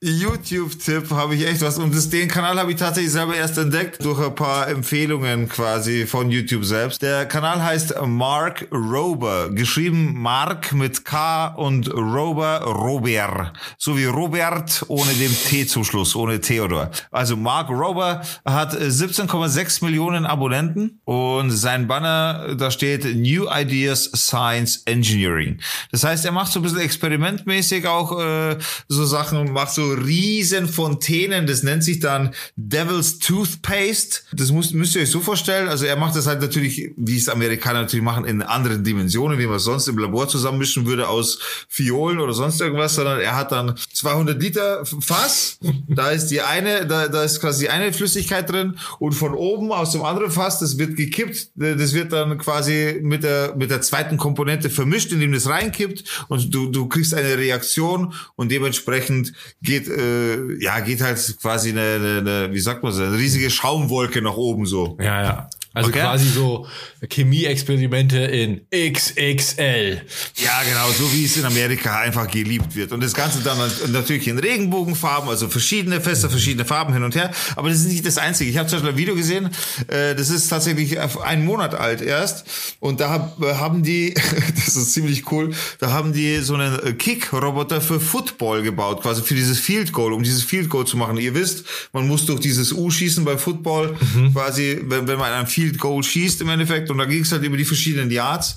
YouTube-Tipp 0.01 1.11
habe 1.11 1.35
ich 1.35 1.45
echt 1.45 1.61
was. 1.61 1.77
Und 1.77 1.93
das, 1.93 2.09
den 2.09 2.29
Kanal 2.29 2.57
habe 2.61 2.71
ich 2.71 2.77
tatsächlich 2.77 3.11
selber 3.11 3.35
erst 3.35 3.59
entdeckt 3.59 4.05
durch 4.05 4.21
ein 4.21 4.33
paar 4.33 4.69
Empfehlungen 4.69 5.49
quasi 5.49 6.07
von 6.07 6.31
YouTube 6.31 6.65
selbst. 6.65 7.03
Der 7.03 7.27
Kanal 7.27 7.65
heißt 7.65 7.95
Mark 8.07 8.69
Rober. 8.71 9.51
Geschrieben 9.51 10.15
Mark 10.15 10.73
mit 10.73 11.05
K 11.05 11.49
und 11.49 11.93
Rober 11.93 12.63
Robert. 12.63 13.53
So 13.77 13.99
wie 13.99 14.05
Robert 14.05 14.85
ohne 14.87 15.13
dem 15.15 15.35
T 15.35 15.67
zum 15.67 15.83
Schluss, 15.83 16.15
ohne 16.15 16.41
Theodor. 16.41 16.93
Also 17.11 17.37
Mark 17.37 17.69
Rober 17.69 18.23
hat 18.45 18.75
äh, 18.75 18.85
17,6 18.85 19.85
Millionen 19.85 20.27
Abonnenten 20.27 21.01
und 21.07 21.51
sein 21.51 21.89
Banner, 21.89 22.55
da 22.55 22.71
steht 22.71 23.05
New 23.17 23.49
Ideas 23.53 24.05
Science 24.15 24.83
Engineering. 24.85 25.59
Das 25.91 26.05
heißt, 26.05 26.25
er 26.25 26.31
macht 26.31 26.53
so 26.53 26.61
ein 26.61 26.63
bisschen 26.63 26.81
experimentmäßig 26.81 27.85
auch 27.89 28.17
äh, 28.21 28.59
so 28.87 29.05
Sachen, 29.05 29.53
macht 29.53 29.73
so 29.73 29.88
riesen 29.91 30.69
Fontänen, 30.69 31.47
das 31.47 31.63
nennt 31.63 31.85
sich 31.85 32.01
dann 32.01 32.35
Devil's 32.57 33.19
Toothpaste. 33.19 34.21
Das 34.33 34.51
muss, 34.51 34.73
müsst 34.73 34.95
ihr 34.95 35.03
euch 35.03 35.11
so 35.11 35.21
vorstellen. 35.21 35.69
Also 35.69 35.87
er 35.87 35.97
macht 35.97 36.17
das 36.17 36.27
halt 36.27 36.41
natürlich, 36.41 36.91
wie 36.97 37.17
es 37.17 37.29
Amerikaner 37.29 37.83
natürlich 37.83 38.05
machen, 38.05 38.25
in 38.25 38.43
anderen 38.43 38.85
Dimensionen, 38.85 39.39
wie 39.39 39.47
man 39.47 39.59
sonst 39.59 39.89
im 39.89 39.99
Labor 39.99 40.29
zusammenmischen 40.29 40.87
würde 40.87 41.09
aus 41.09 41.39
Fiolen 41.69 42.21
oder 42.21 42.33
sonst 42.33 42.61
irgendwas, 42.61 42.95
sondern 42.95 43.21
er 43.21 43.37
hat 43.37 43.53
dann 43.53 43.75
200 43.93 44.41
Liter 44.41 44.85
Fass. 44.85 45.59
Da 45.89 46.11
ist 46.11 46.27
die 46.27 46.41
eine, 46.41 46.87
da, 46.87 47.09
da 47.09 47.23
ist 47.25 47.41
quasi 47.41 47.69
eine 47.69 47.93
Flüssigkeit 47.93 48.51
drin 48.51 48.77
und 48.99 49.13
von 49.13 49.35
oben 49.35 49.73
aus 49.73 49.93
dem 49.93 50.03
anderen 50.03 50.31
Fass, 50.31 50.59
das 50.59 50.79
wird 50.79 50.97
gekippt, 50.97 51.51
das 51.55 51.93
wird 51.93 52.13
dann 52.13 52.39
quasi 52.39 53.01
mit 53.03 53.23
der, 53.23 53.55
mit 53.57 53.71
der 53.71 53.81
zweiten 53.81 54.17
Komponente 54.17 54.71
vermischt, 54.71 55.13
indem 55.13 55.33
das 55.33 55.49
reinkippt 55.49 56.27
und 56.29 56.55
du, 56.55 56.71
du 56.71 56.89
kriegst 56.89 57.15
eine 57.15 57.39
Reaktion 57.39 58.13
und 58.37 58.51
dementsprechend 58.51 59.33
geht, 59.63 59.78
äh, 59.87 60.61
ja, 60.61 60.81
geht 60.81 61.01
halt 61.01 61.37
quasi 61.41 61.71
eine, 61.71 61.81
eine, 61.81 62.19
eine, 62.19 62.53
wie 62.53 62.59
sagt 62.59 62.83
man 62.83 62.93
so, 62.93 63.03
eine 63.03 63.17
riesige 63.17 63.51
Schaumwolke 63.51 64.21
nach 64.21 64.37
oben 64.37 64.67
so. 64.67 64.97
Ja, 65.01 65.23
ja. 65.23 65.51
Also 65.79 65.91
Okay. 65.91 66.01
quasi 66.01 66.29
so 66.29 66.67
Chemieexperimente 67.09 68.19
in 68.19 68.61
XXL. 68.73 70.01
Ja, 70.37 70.63
genau, 70.65 70.91
so 70.91 71.13
wie 71.13 71.25
es 71.25 71.37
in 71.37 71.45
Amerika 71.45 72.01
einfach 72.01 72.29
geliebt 72.29 72.75
wird. 72.75 72.93
Und 72.93 73.03
das 73.03 73.15
Ganze 73.15 73.41
dann 73.41 73.59
natürlich 73.93 74.27
in 74.29 74.39
Regenbogenfarben, 74.39 75.29
also 75.29 75.49
verschiedene 75.49 76.01
Feste, 76.01 76.29
verschiedene 76.29 76.65
Farben 76.65 76.93
hin 76.93 77.05
und 77.05 77.15
her. 77.15 77.31
Aber 77.57 77.69
das 77.69 77.79
ist 77.79 77.87
nicht 77.89 78.05
das 78.05 78.19
Einzige. 78.19 78.51
Ich 78.51 78.59
habe 78.59 78.69
zum 78.69 78.79
Beispiel 78.79 78.93
ein 78.95 78.99
Video 78.99 79.15
gesehen, 79.15 79.51
äh, 79.87 80.15
das 80.17 80.31
ist 80.31 80.49
tatsächlich 80.49 80.99
einen 80.99 81.45
Monat 81.45 81.75
alt 81.75 82.01
erst. 82.01 82.45
Und 82.81 83.01
da 83.01 83.33
äh, 83.41 83.55
haben 83.55 83.83
die, 83.83 84.15
das 84.57 84.77
ist 84.77 84.93
ziemlich 84.93 85.31
cool, 85.31 85.53
da 85.79 85.93
haben 85.93 86.13
die 86.13 86.39
so 86.39 86.55
einen 86.55 86.79
äh, 86.85 86.93
Kick-Roboter 86.93 87.81
für 87.81 88.01
Football 88.01 88.63
gebaut, 88.63 89.03
quasi 89.03 89.23
für 89.23 89.35
dieses 89.35 89.59
Field 89.61 89.93
Goal, 89.93 90.13
um 90.13 90.23
dieses 90.25 90.43
Field 90.43 90.69
Goal 90.69 90.87
zu 90.87 90.97
machen. 90.97 91.17
Ihr 91.19 91.35
wisst, 91.35 91.65
man 91.93 92.07
muss 92.09 92.27
durch 92.27 92.41
dieses 92.41 92.73
U 92.73 92.91
schießen 92.91 93.25
bei 93.25 93.39
Football, 93.39 93.97
quasi, 94.33 94.81
wenn, 94.85 95.07
wenn 95.07 95.19
man 95.19 95.33
ein 95.33 95.47
Field 95.47 95.68
Goal 95.73 96.03
schießt 96.03 96.41
im 96.41 96.49
Endeffekt. 96.49 96.91
Und 96.91 96.99
da 96.99 97.05
ging 97.05 97.23
es 97.23 97.33
halt 97.33 97.43
über 97.43 97.57
die 97.57 97.65
verschiedenen 97.65 98.11
Yards. 98.11 98.57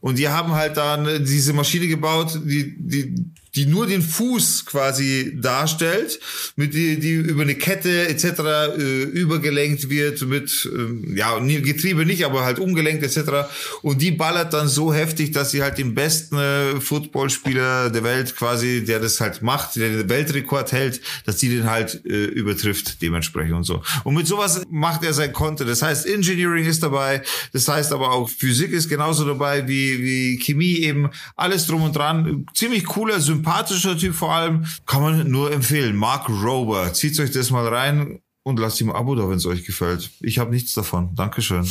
Und 0.00 0.18
die 0.18 0.28
haben 0.28 0.52
halt 0.52 0.76
dann 0.76 1.24
diese 1.24 1.52
Maschine 1.54 1.88
gebaut, 1.88 2.38
die, 2.44 2.76
die, 2.78 3.14
die 3.56 3.66
nur 3.66 3.86
den 3.86 4.02
Fuß 4.02 4.66
quasi 4.66 5.32
darstellt, 5.40 6.18
mit 6.56 6.74
die, 6.74 6.98
die 6.98 7.12
über 7.12 7.42
eine 7.42 7.54
Kette 7.54 8.08
etc. 8.08 8.24
Äh, 8.78 9.02
übergelenkt 9.04 9.88
wird 9.88 10.22
mit 10.22 10.68
ähm, 10.72 11.16
ja 11.16 11.38
Getriebe 11.38 12.04
nicht, 12.04 12.24
aber 12.24 12.44
halt 12.44 12.58
umgelenkt 12.58 13.04
etc. 13.04 13.48
Und 13.82 14.02
die 14.02 14.10
ballert 14.10 14.52
dann 14.52 14.66
so 14.66 14.92
heftig, 14.92 15.30
dass 15.32 15.52
sie 15.52 15.62
halt 15.62 15.78
den 15.78 15.94
besten 15.94 16.36
äh, 16.36 16.80
Footballspieler 16.80 17.90
der 17.90 18.02
Welt 18.02 18.34
quasi, 18.34 18.84
der 18.84 18.98
das 18.98 19.20
halt 19.20 19.42
macht, 19.42 19.76
der 19.76 19.88
den 19.88 20.08
Weltrekord 20.08 20.72
hält, 20.72 21.00
dass 21.24 21.36
die 21.36 21.48
den 21.48 21.70
halt 21.70 22.04
äh, 22.04 22.24
übertrifft 22.24 23.00
dementsprechend 23.02 23.54
und 23.54 23.64
so. 23.64 23.82
Und 24.02 24.14
mit 24.14 24.26
sowas 24.26 24.62
macht 24.68 25.04
er 25.04 25.12
sein 25.12 25.32
Content. 25.32 25.70
Das 25.70 25.82
heißt, 25.82 26.06
Engineering 26.06 26.64
ist 26.64 26.82
dabei, 26.82 27.22
das 27.52 27.68
heißt 27.68 27.92
aber 27.92 28.10
auch 28.10 28.28
Physik 28.28 28.72
ist 28.72 28.88
genauso 28.88 29.24
dabei 29.24 29.68
wie 29.68 30.02
wie 30.02 30.38
Chemie 30.38 30.78
eben, 30.78 31.10
alles 31.36 31.66
drum 31.66 31.82
und 31.82 31.94
dran. 31.94 32.46
Ziemlich 32.54 32.84
cooler, 32.84 33.20
sympathischer 33.20 33.43
Typ 33.96 34.14
vor 34.14 34.32
allem, 34.32 34.64
kann 34.86 35.02
man 35.02 35.30
nur 35.30 35.52
empfehlen. 35.52 35.96
Mark 35.96 36.28
Rober, 36.28 36.92
zieht 36.92 37.18
euch 37.20 37.30
das 37.30 37.50
mal 37.50 37.66
rein. 37.66 38.20
Und 38.46 38.58
lasst 38.58 38.78
ihm 38.82 38.90
ein 38.90 38.96
Abo 38.96 39.14
da, 39.14 39.26
wenn 39.30 39.38
es 39.38 39.46
euch 39.46 39.64
gefällt. 39.64 40.10
Ich 40.20 40.38
habe 40.38 40.50
nichts 40.50 40.74
davon. 40.74 41.14
Dankeschön. 41.14 41.66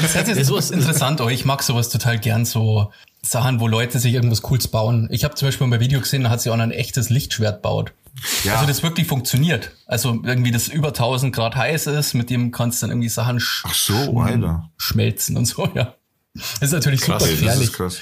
Das 0.00 0.14
sich 0.14 0.46
sowas 0.46 0.70
interessant 0.70 1.20
an. 1.20 1.28
Ich 1.28 1.44
mag 1.44 1.62
sowas 1.62 1.90
total 1.90 2.18
gern, 2.18 2.46
so 2.46 2.90
Sachen, 3.20 3.60
wo 3.60 3.68
Leute 3.68 3.98
sich 3.98 4.14
irgendwas 4.14 4.40
Cooles 4.40 4.68
bauen. 4.68 5.08
Ich 5.10 5.24
habe 5.24 5.34
zum 5.34 5.48
Beispiel 5.48 5.66
mal 5.66 5.76
ein 5.76 5.80
Video 5.82 6.00
gesehen, 6.00 6.22
da 6.22 6.30
hat 6.30 6.40
sie 6.40 6.48
auch 6.48 6.58
ein 6.58 6.70
echtes 6.70 7.10
Lichtschwert 7.10 7.60
baut. 7.60 7.92
Ja. 8.44 8.54
Also 8.54 8.66
das 8.66 8.82
wirklich 8.82 9.06
funktioniert. 9.06 9.72
Also 9.84 10.18
irgendwie 10.24 10.52
das 10.52 10.68
über 10.68 10.88
1000 10.88 11.34
Grad 11.34 11.54
heiß 11.54 11.86
ist, 11.88 12.14
mit 12.14 12.30
dem 12.30 12.50
kannst 12.50 12.80
du 12.80 12.86
dann 12.86 12.92
irgendwie 12.92 13.10
Sachen 13.10 13.38
sch 13.38 13.66
so, 13.70 14.26
schmelzen 14.78 15.36
und 15.36 15.44
so, 15.44 15.68
ja. 15.74 15.94
Das 16.32 16.62
ist 16.62 16.72
natürlich 16.72 17.02
super 17.02 17.20
Ey, 17.20 17.30
das 17.30 17.30
gefährlich. 17.30 17.68
ist 17.68 17.72
krass. 17.74 17.98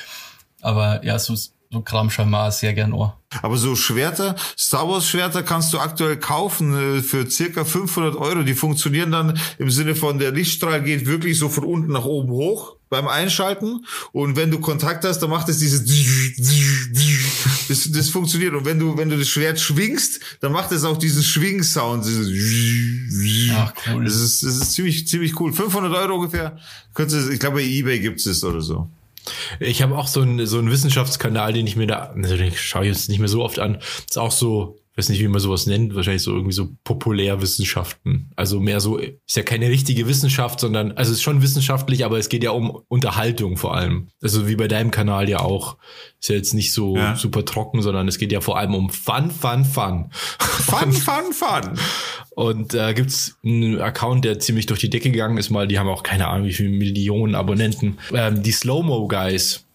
Aber 0.60 1.04
ja, 1.04 1.18
so, 1.18 1.36
so 1.76 1.82
Kram 1.82 2.34
auch 2.34 2.52
sehr 2.52 2.74
gern 2.74 2.94
an. 2.94 3.12
Aber 3.42 3.56
so 3.56 3.74
Schwerter, 3.76 4.36
Star 4.56 4.88
Wars 4.88 5.08
Schwerter 5.08 5.42
kannst 5.42 5.72
du 5.72 5.78
aktuell 5.78 6.16
kaufen 6.16 6.98
äh, 6.98 7.02
für 7.02 7.28
circa 7.30 7.64
500 7.64 8.16
Euro. 8.16 8.42
Die 8.42 8.54
funktionieren 8.54 9.12
dann 9.12 9.38
im 9.58 9.70
Sinne 9.70 9.94
von 9.94 10.18
der 10.18 10.32
Lichtstrahl 10.32 10.82
geht 10.82 11.06
wirklich 11.06 11.38
so 11.38 11.48
von 11.48 11.64
unten 11.64 11.92
nach 11.92 12.04
oben 12.04 12.30
hoch 12.30 12.76
beim 12.88 13.08
Einschalten. 13.08 13.84
Und 14.12 14.36
wenn 14.36 14.50
du 14.50 14.60
Kontakt 14.60 15.04
hast, 15.04 15.18
dann 15.18 15.30
macht 15.30 15.48
es 15.48 15.58
dieses 15.58 15.84
das, 17.68 17.90
das 17.90 18.08
funktioniert. 18.08 18.54
Und 18.54 18.64
wenn 18.64 18.78
du, 18.78 18.96
wenn 18.96 19.10
du 19.10 19.18
das 19.18 19.28
Schwert 19.28 19.60
schwingst, 19.60 20.20
dann 20.40 20.52
macht 20.52 20.72
es 20.72 20.84
auch 20.84 20.96
diesen 20.96 21.22
Schwing-Sound. 21.22 22.06
Ach, 23.54 23.72
cool. 23.88 24.04
Das 24.04 24.14
ist, 24.14 24.42
das 24.42 24.56
ist 24.56 24.72
ziemlich, 24.72 25.06
ziemlich 25.08 25.38
cool. 25.40 25.52
500 25.52 25.92
Euro 25.94 26.14
ungefähr. 26.14 26.56
Könntest, 26.94 27.30
ich 27.30 27.40
glaube, 27.40 27.56
bei 27.56 27.64
eBay 27.64 27.98
gibt's 27.98 28.24
es 28.26 28.42
oder 28.44 28.60
so. 28.60 28.88
Ich 29.60 29.82
habe 29.82 29.96
auch 29.96 30.06
so 30.06 30.20
einen, 30.20 30.46
so 30.46 30.58
einen 30.58 30.70
Wissenschaftskanal, 30.70 31.52
den 31.52 31.66
ich 31.66 31.76
mir 31.76 31.86
da, 31.86 32.14
also 32.14 32.36
den 32.36 32.52
schaue 32.52 32.84
ich 32.84 32.92
jetzt 32.92 33.08
nicht 33.08 33.18
mehr 33.18 33.28
so 33.28 33.42
oft 33.42 33.58
an. 33.58 33.76
ist 34.08 34.18
auch 34.18 34.30
so, 34.30 34.78
weiß 34.96 35.08
nicht, 35.10 35.20
wie 35.20 35.28
man 35.28 35.40
sowas 35.40 35.66
nennt, 35.66 35.94
wahrscheinlich 35.94 36.22
so 36.22 36.32
irgendwie 36.32 36.52
so 36.54 36.68
Populärwissenschaften. 36.84 38.30
Also 38.36 38.60
mehr 38.60 38.80
so, 38.80 38.96
ist 38.98 39.36
ja 39.36 39.42
keine 39.42 39.68
richtige 39.68 40.08
Wissenschaft, 40.08 40.60
sondern, 40.60 40.92
also 40.92 41.10
es 41.12 41.18
ist 41.18 41.22
schon 41.22 41.42
wissenschaftlich, 41.42 42.04
aber 42.04 42.18
es 42.18 42.28
geht 42.28 42.42
ja 42.42 42.50
um 42.50 42.82
Unterhaltung 42.88 43.56
vor 43.56 43.74
allem. 43.76 44.08
Also 44.22 44.48
wie 44.48 44.56
bei 44.56 44.68
deinem 44.68 44.90
Kanal 44.90 45.28
ja 45.28 45.40
auch. 45.40 45.76
Ist 46.20 46.30
ja 46.30 46.36
jetzt 46.36 46.54
nicht 46.54 46.72
so 46.72 46.96
Ja. 46.96 47.14
super 47.16 47.44
trocken, 47.44 47.82
sondern 47.82 48.08
es 48.08 48.18
geht 48.18 48.32
ja 48.32 48.40
vor 48.40 48.58
allem 48.58 48.74
um 48.74 48.90
Fun, 48.90 49.30
Fun, 49.30 49.64
Fun. 49.64 50.10
Fun, 50.38 50.92
fun, 50.92 51.32
fun. 51.32 51.78
Und 52.34 52.74
äh, 52.74 52.92
gibt's 52.94 53.36
einen 53.44 53.80
Account, 53.80 54.24
der 54.24 54.38
ziemlich 54.38 54.66
durch 54.66 54.80
die 54.80 54.90
Decke 54.90 55.10
gegangen 55.10 55.38
ist, 55.38 55.50
mal, 55.50 55.68
die 55.68 55.78
haben 55.78 55.88
auch 55.88 56.02
keine 56.02 56.28
Ahnung, 56.28 56.46
wie 56.46 56.52
viele 56.52 56.70
Millionen 56.70 57.34
Abonnenten. 57.34 57.98
Ähm, 58.12 58.42
die 58.42 58.52
Slow-Mo 58.52 59.08
Guys. 59.08 59.65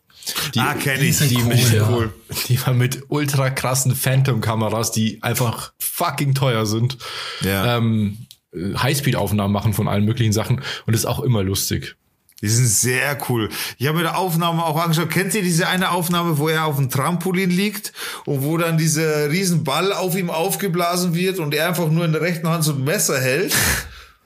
Die, 0.54 0.60
Ah, 0.60 0.74
kenn 0.76 1.00
die, 1.00 1.08
ich. 1.10 1.18
die, 1.20 1.38
mit, 1.38 1.58
cool, 1.72 1.76
ja. 1.78 1.90
cool. 1.90 2.14
die 2.48 2.62
waren 2.66 2.78
mit 2.78 3.04
ultra 3.08 3.50
krassen 3.50 3.96
Phantom-Kameras, 3.96 4.92
die 4.92 5.22
einfach 5.24 5.74
fucking 5.80 6.36
teuer 6.36 6.66
sind. 6.66 6.98
Ja. 7.42 7.78
Ähm, 7.78 8.18
äh, 8.54 8.76
Highspeed-Aufnahmen 8.76 9.52
machen 9.54 9.74
von 9.74 9.88
allen 9.88 10.06
möglichen 10.06 10.34
Sachen 10.34 10.62
und 10.86 10.94
ist 10.94 11.06
auch 11.06 11.20
immer 11.22 11.44
lustig. 11.44 11.96
Die 12.42 12.50
sind 12.50 12.66
sehr 12.68 13.18
cool. 13.30 13.50
Ich 13.78 13.86
habe 13.88 13.98
mir 14.00 14.04
die 14.06 14.10
Aufnahme 14.16 14.66
auch 14.66 14.76
angeschaut. 14.82 15.12
Kennt 15.12 15.36
ihr 15.36 15.44
diese 15.44 15.68
eine 15.68 15.92
Aufnahme, 15.92 16.40
wo 16.40 16.50
er 16.50 16.66
auf 16.66 16.78
dem 16.78 16.90
Trampolin 16.90 17.52
liegt 17.52 17.94
und 18.26 18.44
wo 18.44 18.58
dann 18.58 18.80
dieser 18.80 19.30
riesen 19.30 19.64
Ball 19.64 19.94
auf 19.94 20.16
ihm 20.16 20.32
aufgeblasen 20.32 21.14
wird 21.14 21.38
und 21.38 21.54
er 21.54 21.68
einfach 21.68 21.90
nur 21.92 22.04
in 22.04 22.14
der 22.14 22.22
rechten 22.22 22.48
Hand 22.48 22.64
so 22.64 22.74
ein 22.74 22.84
Messer 22.84 23.20
hält? 23.22 23.54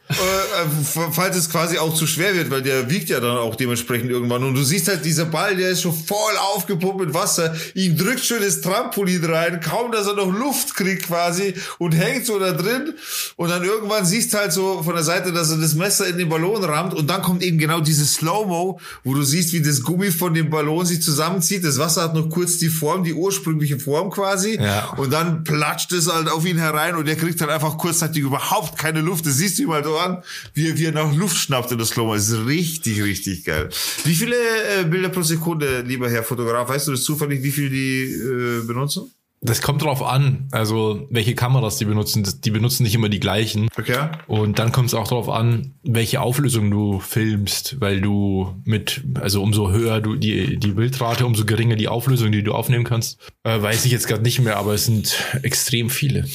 äh, 0.07 0.13
äh, 0.13 1.11
falls 1.11 1.35
es 1.35 1.49
quasi 1.49 1.79
auch 1.79 1.93
zu 1.93 2.05
schwer 2.05 2.35
wird, 2.35 2.51
weil 2.51 2.61
der 2.61 2.89
wiegt 2.91 3.09
ja 3.09 3.19
dann 3.19 3.37
auch 3.37 3.55
dementsprechend 3.55 4.11
irgendwann. 4.11 4.43
Und 4.43 4.53
du 4.53 4.63
siehst 4.63 4.87
halt, 4.87 5.03
dieser 5.03 5.25
Ball, 5.25 5.55
der 5.55 5.69
ist 5.71 5.81
schon 5.81 5.93
voll 5.93 6.37
aufgepumpt 6.53 6.99
mit 6.99 7.13
Wasser. 7.13 7.55
Ihm 7.73 7.97
drückt 7.97 8.23
schon 8.23 8.39
das 8.39 8.61
Trampolin 8.61 9.25
rein, 9.25 9.59
kaum 9.61 9.91
dass 9.91 10.05
er 10.05 10.13
noch 10.13 10.31
Luft 10.31 10.75
kriegt 10.75 11.07
quasi 11.07 11.55
und 11.79 11.93
hängt 11.93 12.27
so 12.27 12.37
da 12.37 12.51
drin. 12.51 12.93
Und 13.35 13.49
dann 13.49 13.63
irgendwann 13.63 14.05
siehst 14.05 14.35
halt 14.35 14.53
so 14.53 14.83
von 14.83 14.93
der 14.93 15.03
Seite, 15.03 15.31
dass 15.31 15.49
er 15.49 15.57
das 15.57 15.73
Messer 15.73 16.07
in 16.07 16.19
den 16.19 16.29
Ballon 16.29 16.63
rammt. 16.63 16.93
Und 16.93 17.09
dann 17.09 17.23
kommt 17.23 17.41
eben 17.41 17.57
genau 17.57 17.79
dieses 17.79 18.13
Slow-Mo, 18.13 18.79
wo 19.03 19.13
du 19.15 19.23
siehst, 19.23 19.53
wie 19.53 19.61
das 19.61 19.81
Gummi 19.81 20.11
von 20.11 20.35
dem 20.35 20.51
Ballon 20.51 20.85
sich 20.85 21.01
zusammenzieht. 21.01 21.63
Das 21.63 21.79
Wasser 21.79 22.03
hat 22.03 22.13
noch 22.13 22.29
kurz 22.29 22.57
die 22.57 22.69
Form, 22.69 23.03
die 23.03 23.13
ursprüngliche 23.13 23.79
Form 23.79 24.11
quasi. 24.11 24.59
Ja. 24.61 24.93
Und 24.97 25.11
dann 25.11 25.43
platscht 25.43 25.91
es 25.93 26.13
halt 26.13 26.29
auf 26.29 26.45
ihn 26.45 26.59
herein 26.59 26.95
und 26.95 27.07
er 27.07 27.15
kriegt 27.15 27.41
halt 27.41 27.49
einfach 27.49 27.77
kurzzeitig 27.79 28.21
überhaupt 28.21 28.77
keine 28.77 29.01
Luft. 29.01 29.25
Das 29.25 29.37
siehst 29.37 29.57
du 29.57 29.63
ihm 29.63 29.71
halt 29.71 29.87
an, 29.99 30.23
wie, 30.53 30.69
er- 30.69 30.77
wie 30.77 30.85
er 30.85 30.91
nach 30.91 31.13
Luft 31.15 31.37
schnappt 31.37 31.71
in 31.71 31.77
das 31.77 31.89
Slow-Mo. 31.89 32.15
Das 32.15 32.29
ist 32.29 32.45
richtig, 32.45 33.01
richtig 33.03 33.43
geil. 33.45 33.69
Wie 34.03 34.15
viele 34.15 34.35
äh, 34.35 34.83
Bilder 34.85 35.09
pro 35.09 35.21
Sekunde, 35.21 35.81
lieber 35.81 36.09
Herr 36.09 36.23
Fotograf, 36.23 36.69
weißt 36.69 36.87
du 36.87 36.91
das 36.91 37.03
zufällig, 37.03 37.43
wie 37.43 37.51
viel 37.51 37.69
die 37.69 38.03
äh, 38.03 38.65
benutzen? 38.65 39.11
Das 39.41 39.61
kommt 39.61 39.83
drauf 39.83 40.01
an, 40.01 40.47
also 40.51 41.05
welche 41.11 41.35
Kameras 41.35 41.77
die 41.77 41.85
benutzen. 41.85 42.27
Die 42.43 42.49
benutzen 42.49 42.81
nicht 42.81 42.95
immer 42.95 43.09
die 43.09 43.19
gleichen. 43.19 43.67
Okay. 43.77 44.07
Und 44.25 44.57
dann 44.57 44.71
kommt 44.71 44.87
es 44.87 44.95
auch 44.95 45.07
darauf 45.07 45.29
an, 45.29 45.75
welche 45.83 46.19
Auflösung 46.21 46.71
du 46.71 46.99
filmst, 46.99 47.79
weil 47.79 48.01
du 48.01 48.55
mit, 48.63 49.03
also 49.21 49.43
umso 49.43 49.69
höher 49.71 50.01
du 50.01 50.15
die, 50.15 50.57
die 50.57 50.71
Bildrate, 50.71 51.27
umso 51.27 51.45
geringer 51.45 51.75
die 51.75 51.87
Auflösung, 51.89 52.31
die 52.31 52.41
du 52.41 52.53
aufnehmen 52.53 52.85
kannst. 52.85 53.19
Äh, 53.43 53.61
weiß 53.61 53.85
ich 53.85 53.91
jetzt 53.91 54.07
gerade 54.07 54.23
nicht 54.23 54.39
mehr, 54.39 54.57
aber 54.57 54.73
es 54.73 54.85
sind 54.85 55.15
extrem 55.43 55.91
viele. 55.91 56.25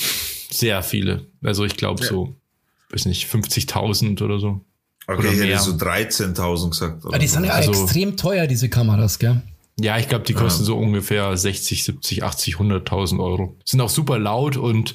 Sehr 0.51 0.83
viele. 0.85 1.27
Also 1.43 1.65
ich 1.65 1.77
glaube 1.77 2.03
Ja. 2.05 2.09
so, 2.11 2.37
weiß 2.93 3.07
nicht, 3.07 3.27
50.000 3.29 4.23
oder 4.23 4.39
so. 4.39 4.61
Okay, 5.07 5.19
Oder 5.21 5.29
ich 5.33 5.37
hätte 5.39 5.47
mehr. 5.49 5.59
so 5.59 5.73
13.000 5.73 6.71
gesagt. 6.71 7.05
Aber 7.05 7.19
die 7.19 7.27
sind 7.27 7.45
ja 7.45 7.53
Also- 7.53 7.73
extrem 7.73 8.17
teuer, 8.17 8.47
diese 8.47 8.69
Kameras, 8.69 9.19
gell? 9.19 9.43
Ja, 9.81 9.97
ich 9.99 10.09
glaube, 10.09 10.25
die 10.27 10.35
kosten 10.35 10.63
so 10.65 10.77
ungefähr 10.77 11.35
60, 11.37 11.85
70, 11.85 12.23
80, 12.23 12.57
100.000 12.59 13.19
Euro. 13.19 13.57
Sind 13.65 13.81
auch 13.81 13.89
super 13.89 14.19
laut 14.19 14.59
und 14.59 14.95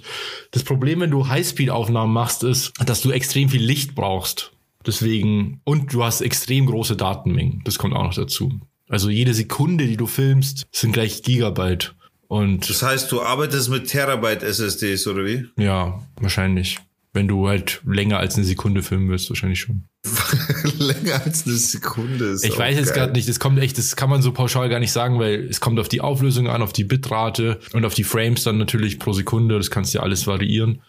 das 0.51 0.63
Problem, 0.63 0.99
wenn 0.99 1.09
du 1.09 1.27
Highspeed-Aufnahmen 1.27 2.13
machst, 2.13 2.43
ist, 2.43 2.71
dass 2.85 3.01
du 3.01 3.09
extrem 3.09 3.49
viel 3.49 3.63
Licht 3.63 3.95
brauchst. 3.95 4.51
Deswegen, 4.85 5.59
und 5.63 5.91
du 5.91 6.03
hast 6.03 6.21
extrem 6.21 6.67
große 6.67 6.95
Datenmengen. 6.95 7.61
Das 7.65 7.79
kommt 7.79 7.95
auch 7.95 8.03
noch 8.03 8.13
dazu. 8.13 8.53
Also 8.87 9.09
jede 9.09 9.33
Sekunde, 9.33 9.87
die 9.87 9.97
du 9.97 10.05
filmst, 10.05 10.67
sind 10.71 10.91
gleich 10.91 11.23
Gigabyte. 11.23 11.95
Und 12.27 12.69
Das 12.69 12.83
heißt, 12.83 13.11
du 13.11 13.23
arbeitest 13.23 13.69
mit 13.69 13.87
Terabyte 13.87 14.43
SSDs, 14.43 15.07
oder 15.07 15.25
wie? 15.25 15.45
ja, 15.57 15.99
wahrscheinlich. 16.21 16.77
Wenn 17.15 17.29
du 17.29 17.47
halt 17.47 17.81
länger 17.85 18.19
als 18.19 18.35
eine 18.35 18.43
Sekunde 18.43 18.83
filmen 18.83 19.09
willst, 19.09 19.29
wahrscheinlich 19.29 19.61
schon. 19.61 19.85
Länger 20.77 21.21
als 21.23 21.45
eine 21.45 21.55
Sekunde 21.55 22.25
ist 22.25 22.43
Ich 22.43 22.57
weiß 22.57 22.77
jetzt 22.77 22.93
gerade 22.93 23.13
nicht, 23.13 23.29
das 23.29 23.39
kommt 23.39 23.57
echt, 23.59 23.77
das 23.77 23.95
kann 23.95 24.09
man 24.09 24.21
so 24.21 24.33
pauschal 24.33 24.67
gar 24.67 24.79
nicht 24.79 24.91
sagen, 24.91 25.17
weil 25.17 25.47
es 25.49 25.61
kommt 25.61 25.79
auf 25.79 25.87
die 25.87 26.01
Auflösung 26.01 26.49
an, 26.49 26.61
auf 26.61 26.73
die 26.73 26.83
Bitrate 26.83 27.61
und 27.71 27.85
auf 27.85 27.93
die 27.93 28.03
Frames 28.03 28.43
dann 28.43 28.57
natürlich 28.57 28.99
pro 28.99 29.13
Sekunde. 29.13 29.57
Das 29.57 29.71
kannst 29.71 29.93
du 29.93 29.99
ja 29.99 30.03
alles 30.03 30.27
variieren. 30.27 30.81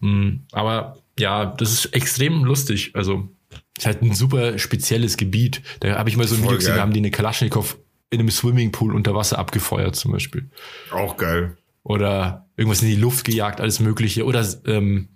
Mm, 0.00 0.36
Aber 0.52 0.96
ja, 1.18 1.44
das 1.44 1.72
ist 1.72 1.86
extrem 1.94 2.44
lustig. 2.44 2.92
Also, 2.94 3.28
ist 3.76 3.84
halt 3.84 4.00
ein 4.00 4.14
super 4.14 4.58
spezielles 4.58 5.18
Gebiet. 5.18 5.60
Da 5.80 5.98
habe 5.98 6.08
ich 6.08 6.16
mal 6.16 6.26
so 6.26 6.34
ein 6.34 6.38
Voll 6.38 6.46
Video 6.46 6.58
gesehen, 6.60 6.76
da 6.76 6.80
haben 6.80 6.94
die 6.94 7.00
eine 7.00 7.10
Kalaschnikow 7.10 7.76
in 8.08 8.20
einem 8.20 8.30
Swimmingpool 8.30 8.94
unter 8.94 9.14
Wasser 9.14 9.38
abgefeuert 9.38 9.96
zum 9.96 10.12
Beispiel. 10.12 10.48
Auch 10.90 11.18
geil. 11.18 11.58
Oder 11.82 12.46
irgendwas 12.56 12.80
in 12.82 12.88
die 12.88 12.96
Luft 12.96 13.26
gejagt, 13.26 13.60
alles 13.60 13.80
Mögliche. 13.80 14.24
Oder 14.24 14.46
ähm, 14.66 15.08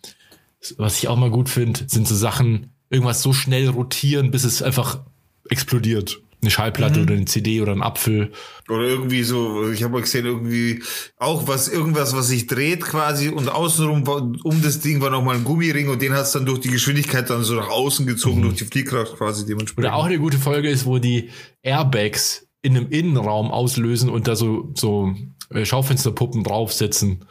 was 0.76 0.98
ich 0.98 1.08
auch 1.08 1.16
mal 1.16 1.30
gut 1.30 1.48
finde, 1.48 1.80
sind 1.86 2.06
so 2.06 2.14
Sachen, 2.14 2.72
irgendwas 2.90 3.22
so 3.22 3.32
schnell 3.32 3.68
rotieren, 3.68 4.30
bis 4.30 4.44
es 4.44 4.62
einfach 4.62 5.00
explodiert. 5.48 6.20
Eine 6.40 6.52
Schallplatte 6.52 7.02
oder 7.02 7.14
eine 7.14 7.24
CD 7.24 7.60
oder 7.60 7.72
ein 7.72 7.82
Apfel. 7.82 8.30
Oder 8.68 8.82
irgendwie 8.82 9.24
so, 9.24 9.72
ich 9.72 9.82
habe 9.82 9.94
mal 9.94 10.02
gesehen, 10.02 10.24
irgendwie 10.24 10.84
auch 11.16 11.48
was, 11.48 11.66
irgendwas, 11.66 12.14
was 12.14 12.28
sich 12.28 12.46
dreht 12.46 12.82
quasi 12.82 13.28
und 13.28 13.48
außenrum 13.48 14.04
um 14.44 14.62
das 14.62 14.78
Ding 14.78 15.00
war 15.00 15.10
nochmal 15.10 15.34
ein 15.34 15.42
Gummiring 15.42 15.88
und 15.88 16.00
den 16.00 16.12
hat's 16.12 16.30
dann 16.30 16.46
durch 16.46 16.60
die 16.60 16.70
Geschwindigkeit 16.70 17.28
dann 17.28 17.42
so 17.42 17.54
nach 17.54 17.68
außen 17.68 18.06
gezogen, 18.06 18.42
durch 18.42 18.54
die 18.54 18.66
Fliehkraft 18.66 19.16
quasi 19.16 19.46
dementsprechend. 19.46 19.88
Oder 19.88 19.96
auch 19.96 20.04
eine 20.04 20.20
gute 20.20 20.38
Folge 20.38 20.70
ist, 20.70 20.86
wo 20.86 20.98
die 20.98 21.30
Airbags 21.62 22.47
in 22.62 22.76
einem 22.76 22.88
Innenraum 22.90 23.50
auslösen 23.50 24.10
und 24.10 24.26
da 24.26 24.34
so, 24.36 24.72
so 24.74 25.14
äh, 25.50 25.64
Schaufensterpuppen 25.64 26.42
draufsetzen. 26.42 27.24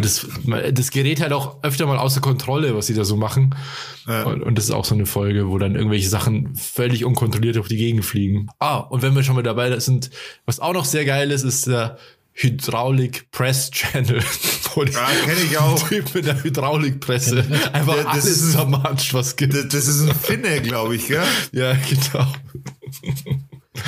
Das, 0.00 0.26
das 0.72 0.90
gerät 0.90 1.20
halt 1.20 1.32
auch 1.32 1.62
öfter 1.62 1.86
mal 1.86 1.98
außer 1.98 2.20
Kontrolle, 2.20 2.74
was 2.76 2.86
sie 2.88 2.94
da 2.94 3.04
so 3.04 3.16
machen. 3.16 3.54
Ja. 4.08 4.24
Und, 4.24 4.42
und 4.42 4.58
das 4.58 4.64
ist 4.64 4.72
auch 4.72 4.84
so 4.84 4.94
eine 4.94 5.06
Folge, 5.06 5.48
wo 5.48 5.58
dann 5.58 5.76
irgendwelche 5.76 6.08
Sachen 6.08 6.54
völlig 6.56 7.04
unkontrolliert 7.04 7.56
durch 7.56 7.68
die 7.68 7.76
Gegend 7.76 8.04
fliegen. 8.04 8.48
Ah, 8.58 8.78
und 8.78 9.02
wenn 9.02 9.14
wir 9.14 9.22
schon 9.22 9.36
mal 9.36 9.42
dabei 9.42 9.78
sind, 9.78 10.10
was 10.46 10.58
auch 10.60 10.72
noch 10.72 10.84
sehr 10.84 11.04
geil 11.04 11.30
ist, 11.30 11.44
ist 11.44 11.66
der 11.68 11.96
Hydraulic 12.32 13.30
Press 13.30 13.70
Channel. 13.70 14.20
Wo 14.74 14.82
Ja, 14.82 15.08
kenn 15.24 15.36
ich 15.42 15.56
auch. 15.56 15.78
Typ 15.88 16.12
mit 16.14 16.26
der 16.26 16.42
Hydraulikpresse 16.44 17.46
einfach 17.72 17.94
Der- 17.94 18.02
das 18.04 18.12
alles 18.12 18.24
ist 18.26 18.44
ein- 18.46 18.52
zermatscht, 18.52 19.14
was 19.14 19.36
gibt. 19.36 19.54
Das, 19.54 19.68
das 19.68 19.86
ist 19.88 20.02
ein 20.02 20.14
Finne, 20.14 20.60
glaube 20.60 20.96
ich, 20.96 21.06
gell? 21.06 21.22
Ja, 21.52 21.72
genau. 21.72 22.26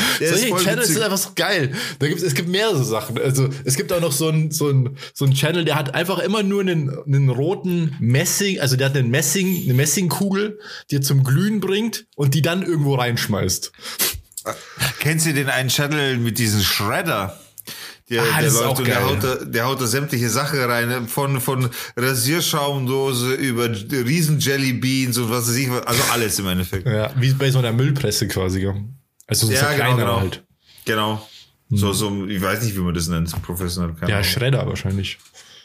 Der 0.21 0.37
Solche 0.37 0.55
Channels 0.57 0.89
sind 0.89 1.03
einfach 1.03 1.19
so 1.19 1.31
geil. 1.35 1.73
Da 1.99 2.07
gibt's, 2.07 2.23
es 2.23 2.35
gibt 2.35 2.49
mehrere 2.49 2.85
Sachen. 2.85 3.19
Also 3.19 3.49
es 3.65 3.77
gibt 3.77 3.93
auch 3.93 4.01
noch 4.01 4.13
so 4.13 4.29
einen 4.29 4.51
so 4.51 4.69
so 5.15 5.25
einen 5.25 5.35
Channel, 5.35 5.65
der 5.65 5.77
hat 5.77 5.95
einfach 5.95 6.19
immer 6.19 6.43
nur 6.43 6.61
einen, 6.61 6.91
einen 7.07 7.29
roten 7.29 7.97
Messing, 8.01 8.61
also 8.61 8.77
der 8.77 8.91
hat 8.91 8.97
einen 8.97 9.11
Messing, 9.11 9.65
eine 9.65 9.75
Messingkugel, 9.75 10.59
die 10.91 10.97
er 10.97 11.03
zum 11.03 11.25
Glühen 11.25 11.61
bringt 11.61 12.07
und 12.17 12.35
die 12.35 12.43
dann 12.43 12.63
irgendwo 12.63 12.95
reinschmeißt. 12.95 13.73
Kennst 15.01 15.27
du 15.27 15.35
den 15.35 15.49
einen 15.49 15.69
Channel 15.69 16.19
mit 16.19 16.39
diesem 16.39 16.61
Shredder? 16.61 17.39
Der, 18.11 18.23
Ah, 18.23 18.41
der 18.41 18.51
läuft 18.51 18.79
und 18.79 18.89
der 18.89 19.05
haut, 19.05 19.23
da, 19.23 19.35
der 19.45 19.67
haut 19.67 19.81
da 19.81 19.87
sämtliche 19.87 20.31
Sachen 20.31 20.59
rein, 20.61 21.09
von, 21.09 21.41
von 21.43 21.69
Rasierschaumdose 21.95 23.35
über 23.35 23.69
riesen 23.69 24.39
Jellybeans 24.39 25.19
und 25.19 25.31
was 25.31 25.49
weiß 25.49 25.57
ich, 25.57 25.69
also 25.71 26.03
alles 26.13 26.39
im 26.39 26.47
Endeffekt. 26.47 26.87
Ja, 26.87 27.13
wie 27.19 27.33
bei 27.35 27.51
so 27.51 27.59
einer 27.59 27.73
Müllpresse 27.73 28.27
quasi. 28.29 28.67
Also 29.29 29.47
so 29.47 29.53
Ja, 29.53 29.61
genau, 29.61 29.75
kleiner 29.77 29.97
genau. 29.97 30.21
halt. 30.21 30.45
Genau. 30.85 31.29
So, 31.71 31.93
so, 31.93 32.27
ich 32.27 32.41
weiß 32.43 32.63
nicht, 32.63 32.75
wie 32.77 32.81
man 32.81 32.95
das 32.95 33.09
nennt, 33.09 33.29
so 33.29 33.37
professionell. 33.41 33.93
Keine 33.95 34.11
Ja, 34.11 34.17
Ahnung. 34.19 34.29
Schredder 34.31 34.67
wahrscheinlich. 34.67 35.19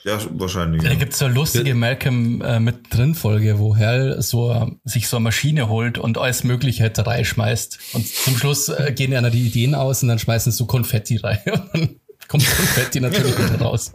ja, 0.03 0.19
wahrscheinlich. 0.31 0.83
Da 0.83 0.89
Ja. 0.89 0.95
gibt's 0.95 1.17
so 1.19 1.25
eine 1.25 1.33
lustige 1.33 1.73
Malcolm 1.75 2.41
äh, 2.41 2.59
mit 2.59 2.93
drin 2.93 3.15
Folge, 3.15 3.57
wo 3.57 3.77
Hal 3.77 4.21
so 4.21 4.69
sich 4.83 5.07
so 5.07 5.15
eine 5.15 5.23
Maschine 5.23 5.69
holt 5.69 5.97
und 5.97 6.17
alles 6.17 6.43
Mögliche 6.43 6.83
halt 6.83 6.97
da 6.97 7.03
reinschmeißt. 7.03 7.79
Und 7.93 8.05
zum 8.05 8.35
Schluss 8.35 8.67
äh, 8.67 8.91
gehen 8.95 9.13
einer 9.15 9.29
die 9.29 9.47
Ideen 9.47 9.75
aus 9.75 10.03
und 10.03 10.09
dann 10.09 10.19
schmeißen 10.19 10.51
sie 10.51 10.57
so 10.57 10.65
Konfetti 10.65 11.17
rein. 11.17 11.39
Und 12.25 12.37
dann 12.37 12.39
kommt 12.41 12.55
Konfetti 12.57 12.99
natürlich 13.01 13.37
wieder 13.37 13.61
raus. 13.61 13.91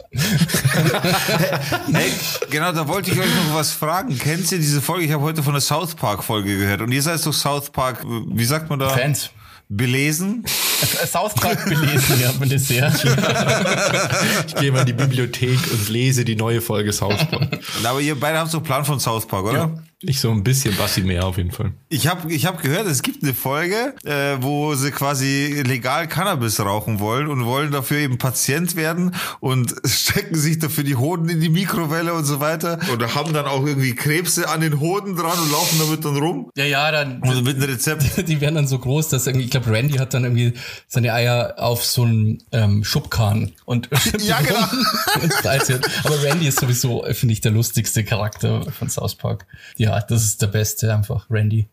Hey, 1.93 2.11
genau, 2.49 2.71
da 2.71 2.87
wollte 2.87 3.11
ich 3.11 3.19
euch 3.19 3.25
noch 3.47 3.55
was 3.55 3.71
fragen. 3.73 4.17
Kennt 4.17 4.51
ihr 4.51 4.59
diese 4.59 4.81
Folge? 4.81 5.05
Ich 5.05 5.11
habe 5.11 5.23
heute 5.23 5.43
von 5.43 5.53
der 5.53 5.61
South 5.61 5.95
Park 5.95 6.23
Folge 6.23 6.57
gehört. 6.57 6.81
Und 6.81 6.91
ihr 6.91 7.01
seid 7.01 7.25
doch 7.25 7.33
South 7.33 7.71
Park, 7.71 8.05
wie 8.05 8.45
sagt 8.45 8.69
man 8.69 8.79
da? 8.79 8.89
Fans. 8.89 9.31
Belesen? 9.69 10.43
South 11.05 11.35
Park 11.35 11.65
belesen, 11.65 12.19
ja, 12.19 12.31
bin 12.31 12.51
ich 12.51 12.63
sehr. 12.63 12.91
Ich 14.47 14.55
gehe 14.55 14.71
mal 14.71 14.79
in 14.79 14.85
die 14.87 14.93
Bibliothek 14.93 15.59
und 15.71 15.89
lese 15.89 16.25
die 16.25 16.35
neue 16.35 16.59
Folge 16.59 16.91
South 16.91 17.23
Park. 17.29 17.59
Aber 17.83 18.01
ihr 18.01 18.19
beide 18.19 18.39
habt 18.39 18.49
so 18.49 18.57
einen 18.57 18.65
Plan 18.65 18.83
von 18.83 18.99
South 18.99 19.27
Park, 19.27 19.45
oder? 19.45 19.83
Ich 20.01 20.21
so 20.21 20.31
ein 20.31 20.43
bisschen 20.43 20.77
Bassi 20.77 21.01
mehr 21.01 21.25
auf 21.25 21.37
jeden 21.37 21.51
Fall. 21.51 21.73
Ich 21.89 22.07
habe 22.07 22.31
ich 22.31 22.45
hab 22.45 22.61
gehört, 22.61 22.87
es 22.87 23.01
gibt 23.01 23.21
eine 23.21 23.33
Folge, 23.33 23.93
äh, 24.05 24.37
wo 24.39 24.73
sie 24.75 24.91
quasi 24.91 25.61
legal 25.65 26.07
Cannabis 26.07 26.61
rauchen 26.61 27.01
wollen 27.01 27.27
und 27.27 27.43
wollen 27.43 27.71
dafür 27.71 27.97
eben 27.97 28.17
Patient 28.17 28.77
werden 28.77 29.13
und 29.41 29.75
stecken 29.85 30.35
sich 30.35 30.57
dafür 30.59 30.85
die 30.85 30.95
Hoden 30.95 31.27
in 31.27 31.41
die 31.41 31.49
Mikrowelle 31.49 32.13
und 32.13 32.23
so 32.23 32.39
weiter 32.39 32.79
und 32.93 33.13
haben 33.13 33.33
dann 33.33 33.45
auch 33.45 33.65
irgendwie 33.65 33.93
Krebse 33.93 34.47
an 34.47 34.61
den 34.61 34.79
Hoden 34.79 35.17
dran 35.17 35.37
und 35.37 35.51
laufen 35.51 35.77
damit 35.79 36.05
dann 36.05 36.15
rum. 36.15 36.49
Ja, 36.55 36.63
ja, 36.63 36.91
dann. 36.91 37.21
Also 37.21 37.41
mit 37.41 37.57
einem 37.57 37.69
Rezept. 37.69 38.05
Die 38.29 38.39
werden 38.39 38.55
dann 38.55 38.67
so 38.67 38.79
groß, 38.79 39.09
dass 39.09 39.27
irgendwie, 39.27 39.45
ich 39.45 39.51
glaube, 39.51 39.69
Randy 39.69 39.97
hat 39.97 40.13
dann 40.13 40.23
irgendwie 40.23 40.53
seine 40.87 41.13
Eier 41.13 41.55
auf 41.57 41.83
so 41.83 42.03
einen 42.03 42.41
ähm, 42.53 42.85
Schubkarren 42.85 43.51
und 43.65 43.89
Ja, 44.19 44.39
genau. 44.39 44.65
und. 45.21 45.33
Aber 46.05 46.23
Randy 46.23 46.47
ist 46.47 46.59
sowieso, 46.59 47.05
finde 47.11 47.33
ich, 47.33 47.41
der 47.41 47.51
lustigste 47.51 48.05
Charakter 48.05 48.63
von 48.71 48.89
South 48.89 49.15
Park. 49.15 49.45
Ja, 49.89 50.01
das 50.01 50.23
ist 50.23 50.41
der 50.41 50.47
Beste 50.47 50.93
einfach, 50.93 51.29
Randy. 51.29 51.67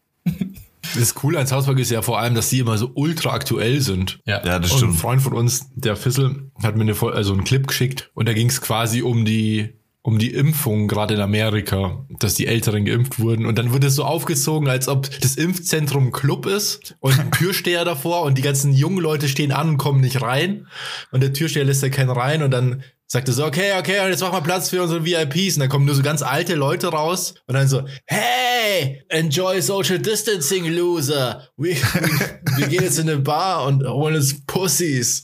Das 0.94 1.14
Coole 1.14 1.38
an 1.38 1.46
South 1.46 1.66
Park 1.66 1.78
ist 1.78 1.90
ja 1.90 2.00
vor 2.02 2.18
allem, 2.20 2.34
dass 2.34 2.48
die 2.48 2.60
immer 2.60 2.78
so 2.78 2.90
ultra 2.94 3.30
aktuell 3.30 3.80
sind. 3.80 4.20
Ja. 4.24 4.44
Ja, 4.44 4.58
das 4.58 4.70
Und 4.70 4.76
ein 4.76 4.78
stimmt. 4.78 4.96
Freund 4.96 5.22
von 5.22 5.32
uns, 5.32 5.66
der 5.74 5.96
Fissel, 5.96 6.50
hat 6.62 6.76
mir 6.76 6.82
eine, 6.82 6.94
also 7.12 7.32
einen 7.32 7.44
Clip 7.44 7.66
geschickt 7.66 8.10
und 8.14 8.28
da 8.28 8.32
ging 8.32 8.48
es 8.48 8.60
quasi 8.60 9.02
um 9.02 9.24
die 9.24 9.74
um 10.02 10.20
die 10.20 10.32
Impfung 10.32 10.86
gerade 10.86 11.14
in 11.14 11.20
Amerika, 11.20 12.06
dass 12.20 12.34
die 12.34 12.46
Älteren 12.46 12.84
geimpft 12.84 13.18
wurden 13.18 13.44
und 13.44 13.58
dann 13.58 13.72
wurde 13.72 13.88
es 13.88 13.96
so 13.96 14.04
aufgezogen, 14.04 14.68
als 14.68 14.86
ob 14.86 15.10
das 15.20 15.34
Impfzentrum 15.34 16.06
ein 16.06 16.12
Club 16.12 16.46
ist 16.46 16.94
und 17.00 17.18
ein 17.18 17.32
Türsteher 17.32 17.84
davor 17.84 18.22
und 18.22 18.38
die 18.38 18.42
ganzen 18.42 18.72
jungen 18.72 19.00
Leute 19.00 19.28
stehen 19.28 19.50
an 19.50 19.70
und 19.70 19.78
kommen 19.78 20.00
nicht 20.00 20.22
rein 20.22 20.68
und 21.10 21.24
der 21.24 21.32
Türsteher 21.32 21.64
lässt 21.64 21.82
ja 21.82 21.88
keinen 21.88 22.10
rein 22.10 22.44
und 22.44 22.52
dann 22.52 22.84
sagt 23.09 23.28
er 23.28 23.34
so, 23.34 23.44
okay, 23.44 23.78
okay, 23.78 24.00
und 24.00 24.11
jetzt 24.11 24.20
mach 24.20 24.32
mal 24.32 24.40
Platz 24.40 24.70
für 24.70 24.82
unsere 24.82 25.04
VIPs. 25.04 25.57
Und 25.57 25.61
dann 25.61 25.68
kommen 25.68 25.84
nur 25.84 25.94
so 25.94 26.02
ganz 26.02 26.22
alte 26.22 26.54
Leute 26.54 26.88
raus 26.88 27.34
und 27.46 27.54
dann 27.54 27.68
so, 27.68 27.84
hey, 28.07 29.04
enjoy 29.09 29.62
social 29.62 29.98
distancing, 29.98 30.66
loser. 30.66 31.48
Wir, 31.57 31.76
wir, 31.76 32.40
wir 32.57 32.66
gehen 32.68 32.82
jetzt 32.82 32.98
in 32.98 33.09
eine 33.09 33.18
Bar 33.18 33.66
und 33.66 33.86
holen 33.86 34.16
uns 34.16 34.44
Pussys. 34.46 35.22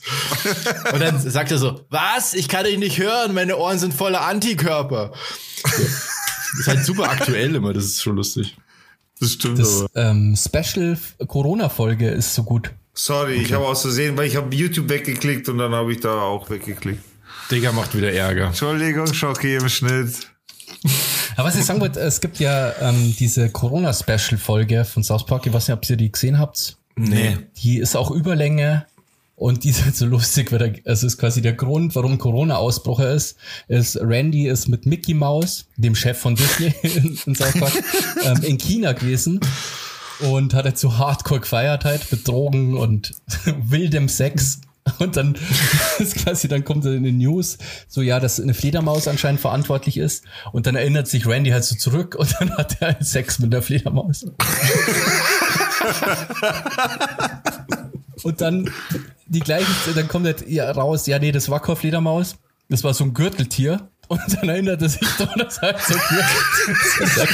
Und 0.93 1.01
dann 1.01 1.19
sagt 1.19 1.51
er 1.51 1.57
so, 1.57 1.81
was? 1.89 2.33
Ich 2.33 2.47
kann 2.47 2.63
dich 2.63 2.77
nicht 2.77 2.99
hören, 2.99 3.33
meine 3.33 3.57
Ohren 3.57 3.79
sind 3.79 3.93
voller 3.93 4.21
Antikörper. 4.21 5.13
So. 5.63 5.83
Das 5.83 6.59
ist 6.59 6.67
halt 6.67 6.85
super 6.85 7.09
aktuell 7.09 7.55
immer, 7.55 7.73
das 7.73 7.85
ist 7.85 8.03
schon 8.03 8.15
lustig. 8.15 8.55
Das 9.19 9.31
stimmt 9.31 9.57
Das 9.57 9.85
ähm, 9.95 10.35
Special 10.37 10.97
Corona-Folge 11.27 12.09
ist 12.09 12.35
so 12.35 12.43
gut. 12.43 12.71
Sorry, 12.93 13.33
ich 13.35 13.53
habe 13.53 13.65
aus 13.65 13.81
Versehen, 13.81 14.15
weil 14.17 14.27
ich 14.27 14.35
habe 14.35 14.55
YouTube 14.55 14.87
weggeklickt 14.87 15.49
und 15.49 15.57
dann 15.57 15.71
habe 15.71 15.91
ich 15.91 15.99
da 15.99 16.21
auch 16.21 16.49
weggeklickt. 16.51 17.01
Digga 17.51 17.71
macht 17.71 17.95
wieder 17.95 18.11
Ärger. 18.11 18.47
Entschuldigung, 18.47 19.13
Schocki 19.13 19.55
im 19.55 19.69
Schnitt. 19.69 20.27
Aber 21.35 21.47
was 21.47 21.55
ich 21.55 21.65
sagen 21.65 21.81
wollte, 21.81 21.99
es 21.99 22.21
gibt 22.21 22.39
ja 22.39 22.73
ähm, 22.79 23.15
diese 23.17 23.49
Corona-Special-Folge 23.49 24.85
von 24.85 25.03
South 25.03 25.25
Park. 25.25 25.45
Ich 25.45 25.53
weiß 25.53 25.67
nicht, 25.67 25.77
ob 25.77 25.89
ihr 25.89 25.97
die 25.97 26.11
gesehen 26.11 26.39
habt. 26.39 26.77
Nee. 26.95 27.37
Die 27.57 27.77
ist 27.77 27.95
auch 27.95 28.11
Überlänge. 28.11 28.85
Und 29.35 29.63
die 29.63 29.71
sind 29.71 29.95
so 29.95 30.05
lustig, 30.05 30.51
weil 30.51 30.59
der, 30.59 30.73
es 30.85 31.03
ist 31.03 31.17
quasi 31.17 31.41
der 31.41 31.53
Grund, 31.53 31.95
warum 31.95 32.19
Corona-Ausbruch 32.19 32.99
ist, 32.99 33.35
ist 33.67 33.97
Randy 33.99 34.47
ist 34.47 34.67
mit 34.67 34.85
Mickey 34.85 35.15
Mouse, 35.15 35.65
dem 35.75 35.95
Chef 35.95 36.17
von 36.19 36.35
Disney 36.35 36.73
in, 36.83 37.19
in 37.25 37.35
South 37.35 37.53
Park, 37.59 37.73
ähm, 38.23 38.43
in 38.43 38.57
China 38.59 38.93
gewesen 38.93 39.39
und 40.19 40.53
hat 40.53 40.65
er 40.65 40.75
zu 40.75 40.97
Hardcore 40.97 41.41
gefeiert 41.41 41.83
halt 41.83 42.11
mit 42.11 42.27
Drogen 42.27 42.77
und 42.77 43.15
wildem 43.45 44.07
Sex. 44.07 44.61
Und 44.99 45.15
dann 45.15 45.35
ist 45.99 46.15
quasi, 46.17 46.47
dann 46.47 46.63
kommt 46.63 46.85
in 46.85 47.03
den 47.03 47.17
News, 47.17 47.57
so 47.87 48.01
ja, 48.01 48.19
dass 48.19 48.39
eine 48.39 48.53
Fledermaus 48.53 49.07
anscheinend 49.07 49.41
verantwortlich 49.41 49.97
ist. 49.97 50.25
Und 50.51 50.67
dann 50.67 50.75
erinnert 50.75 51.07
sich 51.07 51.25
Randy 51.25 51.51
halt 51.51 51.63
so 51.63 51.75
zurück 51.75 52.15
und 52.15 52.35
dann 52.39 52.57
hat 52.57 52.81
er 52.81 52.89
halt 52.89 53.05
Sex 53.05 53.39
mit 53.39 53.53
der 53.53 53.61
Fledermaus. 53.61 54.25
und 58.23 58.41
dann 58.41 58.69
die 59.25 59.39
gleiche, 59.39 59.67
dann 59.95 60.07
kommt 60.07 60.25
halt 60.25 60.47
ja, 60.49 60.69
raus, 60.71 61.07
ja, 61.07 61.19
nee, 61.19 61.31
das 61.31 61.49
war 61.49 61.61
keine 61.61 61.75
Fledermaus, 61.75 62.35
das 62.69 62.83
war 62.83 62.93
so 62.93 63.05
ein 63.05 63.13
Gürteltier. 63.13 63.89
Und 64.09 64.21
dann 64.33 64.49
erinnert 64.49 64.81
er 64.81 64.89
sich 64.89 65.07
doch, 65.17 65.33
dass 65.35 65.59
er 65.59 65.73
halt 65.73 65.79
so 65.81 65.93
Gürteltier 65.93 67.27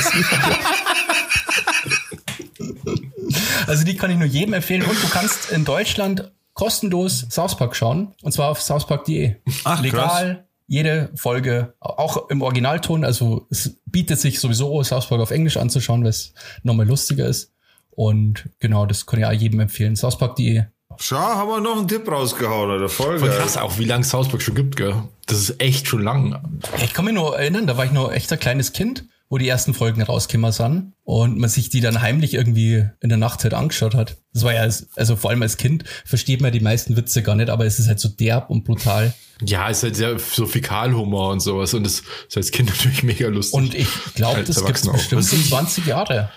Also 3.68 3.84
die 3.84 3.98
kann 3.98 4.12
ich 4.12 4.18
nur 4.18 4.28
jedem 4.28 4.54
empfehlen. 4.54 4.84
Und 4.84 5.02
du 5.04 5.08
kannst 5.10 5.52
in 5.52 5.66
Deutschland 5.66 6.32
kostenlos 6.60 7.26
South 7.30 7.56
Park 7.56 7.74
schauen. 7.76 8.14
Und 8.22 8.34
zwar 8.34 8.50
auf 8.50 8.62
southpark.de. 8.62 9.36
Ach, 9.64 9.82
Legal. 9.82 10.00
krass. 10.02 10.36
Jede 10.68 11.10
Folge, 11.16 11.74
auch 11.80 12.30
im 12.30 12.42
Originalton. 12.42 13.04
Also 13.06 13.48
es 13.50 13.78
bietet 13.86 14.20
sich 14.20 14.40
sowieso 14.40 14.84
South 14.84 15.08
Park 15.08 15.22
auf 15.22 15.32
Englisch 15.32 15.58
anzuschauen, 15.58 16.04
weil 16.04 16.10
es 16.10 16.34
nochmal 16.64 16.86
lustiger 16.86 17.26
ist. 17.28 17.54
Und 17.90 18.50
genau, 18.60 18.86
das 18.86 19.06
kann 19.06 19.20
ich 19.20 19.26
auch 19.26 19.32
jedem 19.32 19.62
empfehlen. 19.62 19.96
Southpark.de. 19.96 20.66
Schau, 20.98 21.18
haben 21.18 21.50
wir 21.50 21.62
noch 21.62 21.78
einen 21.78 21.88
Tipp 21.88 22.12
rausgehauen, 22.12 22.70
oder? 22.72 22.90
Voll 22.90 23.20
Voll 23.20 23.30
geil. 23.30 23.38
krass 23.40 23.56
auch, 23.58 23.78
wie 23.80 23.86
lange 23.86 24.04
South 24.04 24.28
Park 24.28 24.42
schon 24.42 24.54
gibt, 24.56 24.76
gell? 24.76 24.96
Das 25.28 25.38
ist 25.40 25.62
echt 25.62 25.88
schon 25.88 26.04
lang. 26.04 26.60
Ich 26.84 26.94
kann 26.94 27.06
mich 27.06 27.14
nur 27.14 27.40
erinnern, 27.40 27.66
da 27.68 27.78
war 27.78 27.86
ich 27.86 27.92
noch 27.92 28.12
echt 28.12 28.32
ein 28.34 28.40
kleines 28.40 28.74
Kind, 28.74 29.06
wo 29.30 29.38
die 29.38 29.48
ersten 29.48 29.74
Folgen 29.76 30.02
rausgekommen 30.02 30.52
sind 30.52 30.94
und 31.04 31.38
man 31.38 31.50
sich 31.50 31.70
die 31.70 31.82
dann 31.82 32.02
heimlich 32.02 32.34
irgendwie 32.34 32.86
in 33.00 33.10
der 33.10 33.18
Nacht 33.20 33.44
halt 33.44 33.54
angeschaut 33.54 33.94
hat. 33.94 34.18
Das 34.34 34.44
war 34.44 34.54
ja, 34.54 34.62
als- 34.62 34.88
also 34.96 35.16
vor 35.16 35.30
allem 35.30 35.42
als 35.44 35.58
Kind 35.58 35.84
versteht 36.06 36.42
man 36.42 36.52
die 36.52 36.60
meisten 36.60 36.98
Witze 36.98 37.22
gar 37.24 37.36
nicht, 37.36 37.50
aber 37.50 37.66
es 37.66 37.78
ist 37.80 37.88
halt 37.88 38.00
so 38.00 38.10
derb 38.10 38.50
und 38.50 38.64
brutal. 38.64 39.14
Ja, 39.46 39.70
ist 39.70 39.84
halt 39.84 39.96
sehr 39.96 40.18
so 40.20 40.46
Fäkalhumor 40.48 41.32
und 41.32 41.40
sowas 41.42 41.74
und 41.74 41.84
das 41.84 42.02
ist 42.28 42.38
als 42.38 42.52
Kind 42.52 42.70
natürlich 42.70 43.04
mega 43.04 43.28
lustig. 43.28 43.54
Und 43.54 43.74
ich 43.76 43.88
glaube, 44.16 44.44
das 44.44 44.58
Erwachsener 44.58 44.94
auch. 44.94 44.98
bestimmt 44.98 45.24
ich- 45.32 45.50
20 45.50 45.86
Jahre, 45.86 46.30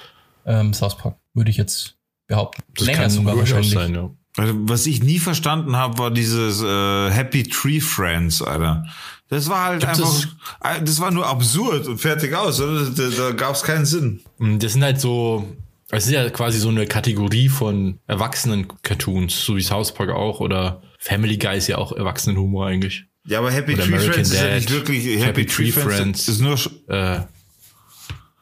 ähm, 0.46 0.74
South 0.74 0.98
Park, 0.98 1.16
würde 1.34 1.50
ich 1.50 1.56
jetzt 1.56 1.96
behaupten. 2.26 2.62
das 2.76 2.86
Länger 2.86 2.98
kann 3.02 3.10
sogar 3.10 3.36
wahrscheinlich. 3.36 3.70
sein, 3.72 3.94
ja. 3.94 4.10
Also, 4.38 4.54
was 4.62 4.86
ich 4.86 5.02
nie 5.02 5.18
verstanden 5.18 5.76
habe, 5.76 5.98
war 5.98 6.10
dieses 6.10 6.62
äh, 6.62 7.10
Happy 7.10 7.42
Tree 7.42 7.80
Friends, 7.80 8.40
Alter. 8.40 8.84
Das 9.32 9.48
war 9.48 9.64
halt 9.64 9.80
Gibt 9.80 9.92
einfach, 9.92 10.08
es- 10.12 10.28
äh, 10.60 10.82
das 10.82 11.00
war 11.00 11.10
nur 11.10 11.26
absurd 11.26 11.86
und 11.88 11.96
fertig 11.98 12.34
aus, 12.34 12.60
oder? 12.60 12.84
Da, 12.90 13.08
da 13.08 13.30
gab 13.30 13.54
es 13.54 13.62
keinen 13.62 13.86
Sinn. 13.86 14.20
Mm, 14.38 14.58
Das 14.58 14.74
sind 14.74 14.82
halt 14.84 15.00
so, 15.00 15.48
es 15.90 16.04
ist 16.04 16.12
ja 16.12 16.28
quasi 16.28 16.58
so 16.58 16.68
eine 16.68 16.86
Kategorie 16.86 17.48
von 17.48 17.98
erwachsenen 18.06 18.68
Cartoons, 18.82 19.44
so 19.44 19.56
wie 19.56 19.62
South 19.62 19.94
Park 19.94 20.10
auch 20.10 20.40
oder 20.40 20.82
Family 20.98 21.38
Guy 21.38 21.56
ist 21.56 21.66
ja 21.68 21.78
auch 21.78 21.92
Erwachsenenhumor 21.92 22.66
eigentlich. 22.66 23.06
Ja, 23.24 23.38
aber 23.38 23.50
Happy 23.50 23.72
Oder 23.72 23.84
Tree 23.84 23.88
American 23.94 24.12
Friends 24.12 24.30
ist 24.32 24.36
ja 24.40 24.46
Dad, 24.48 24.54
nicht 24.56 24.70
wirklich 24.70 25.04
Happy, 25.06 25.20
Happy 25.20 25.46
Tree 25.46 25.70
Tree 25.70 25.72
Friends. 25.80 25.96
Friends. 25.96 26.28
Ist 26.28 26.40
nur, 26.40 26.58
Äh, 26.88 27.20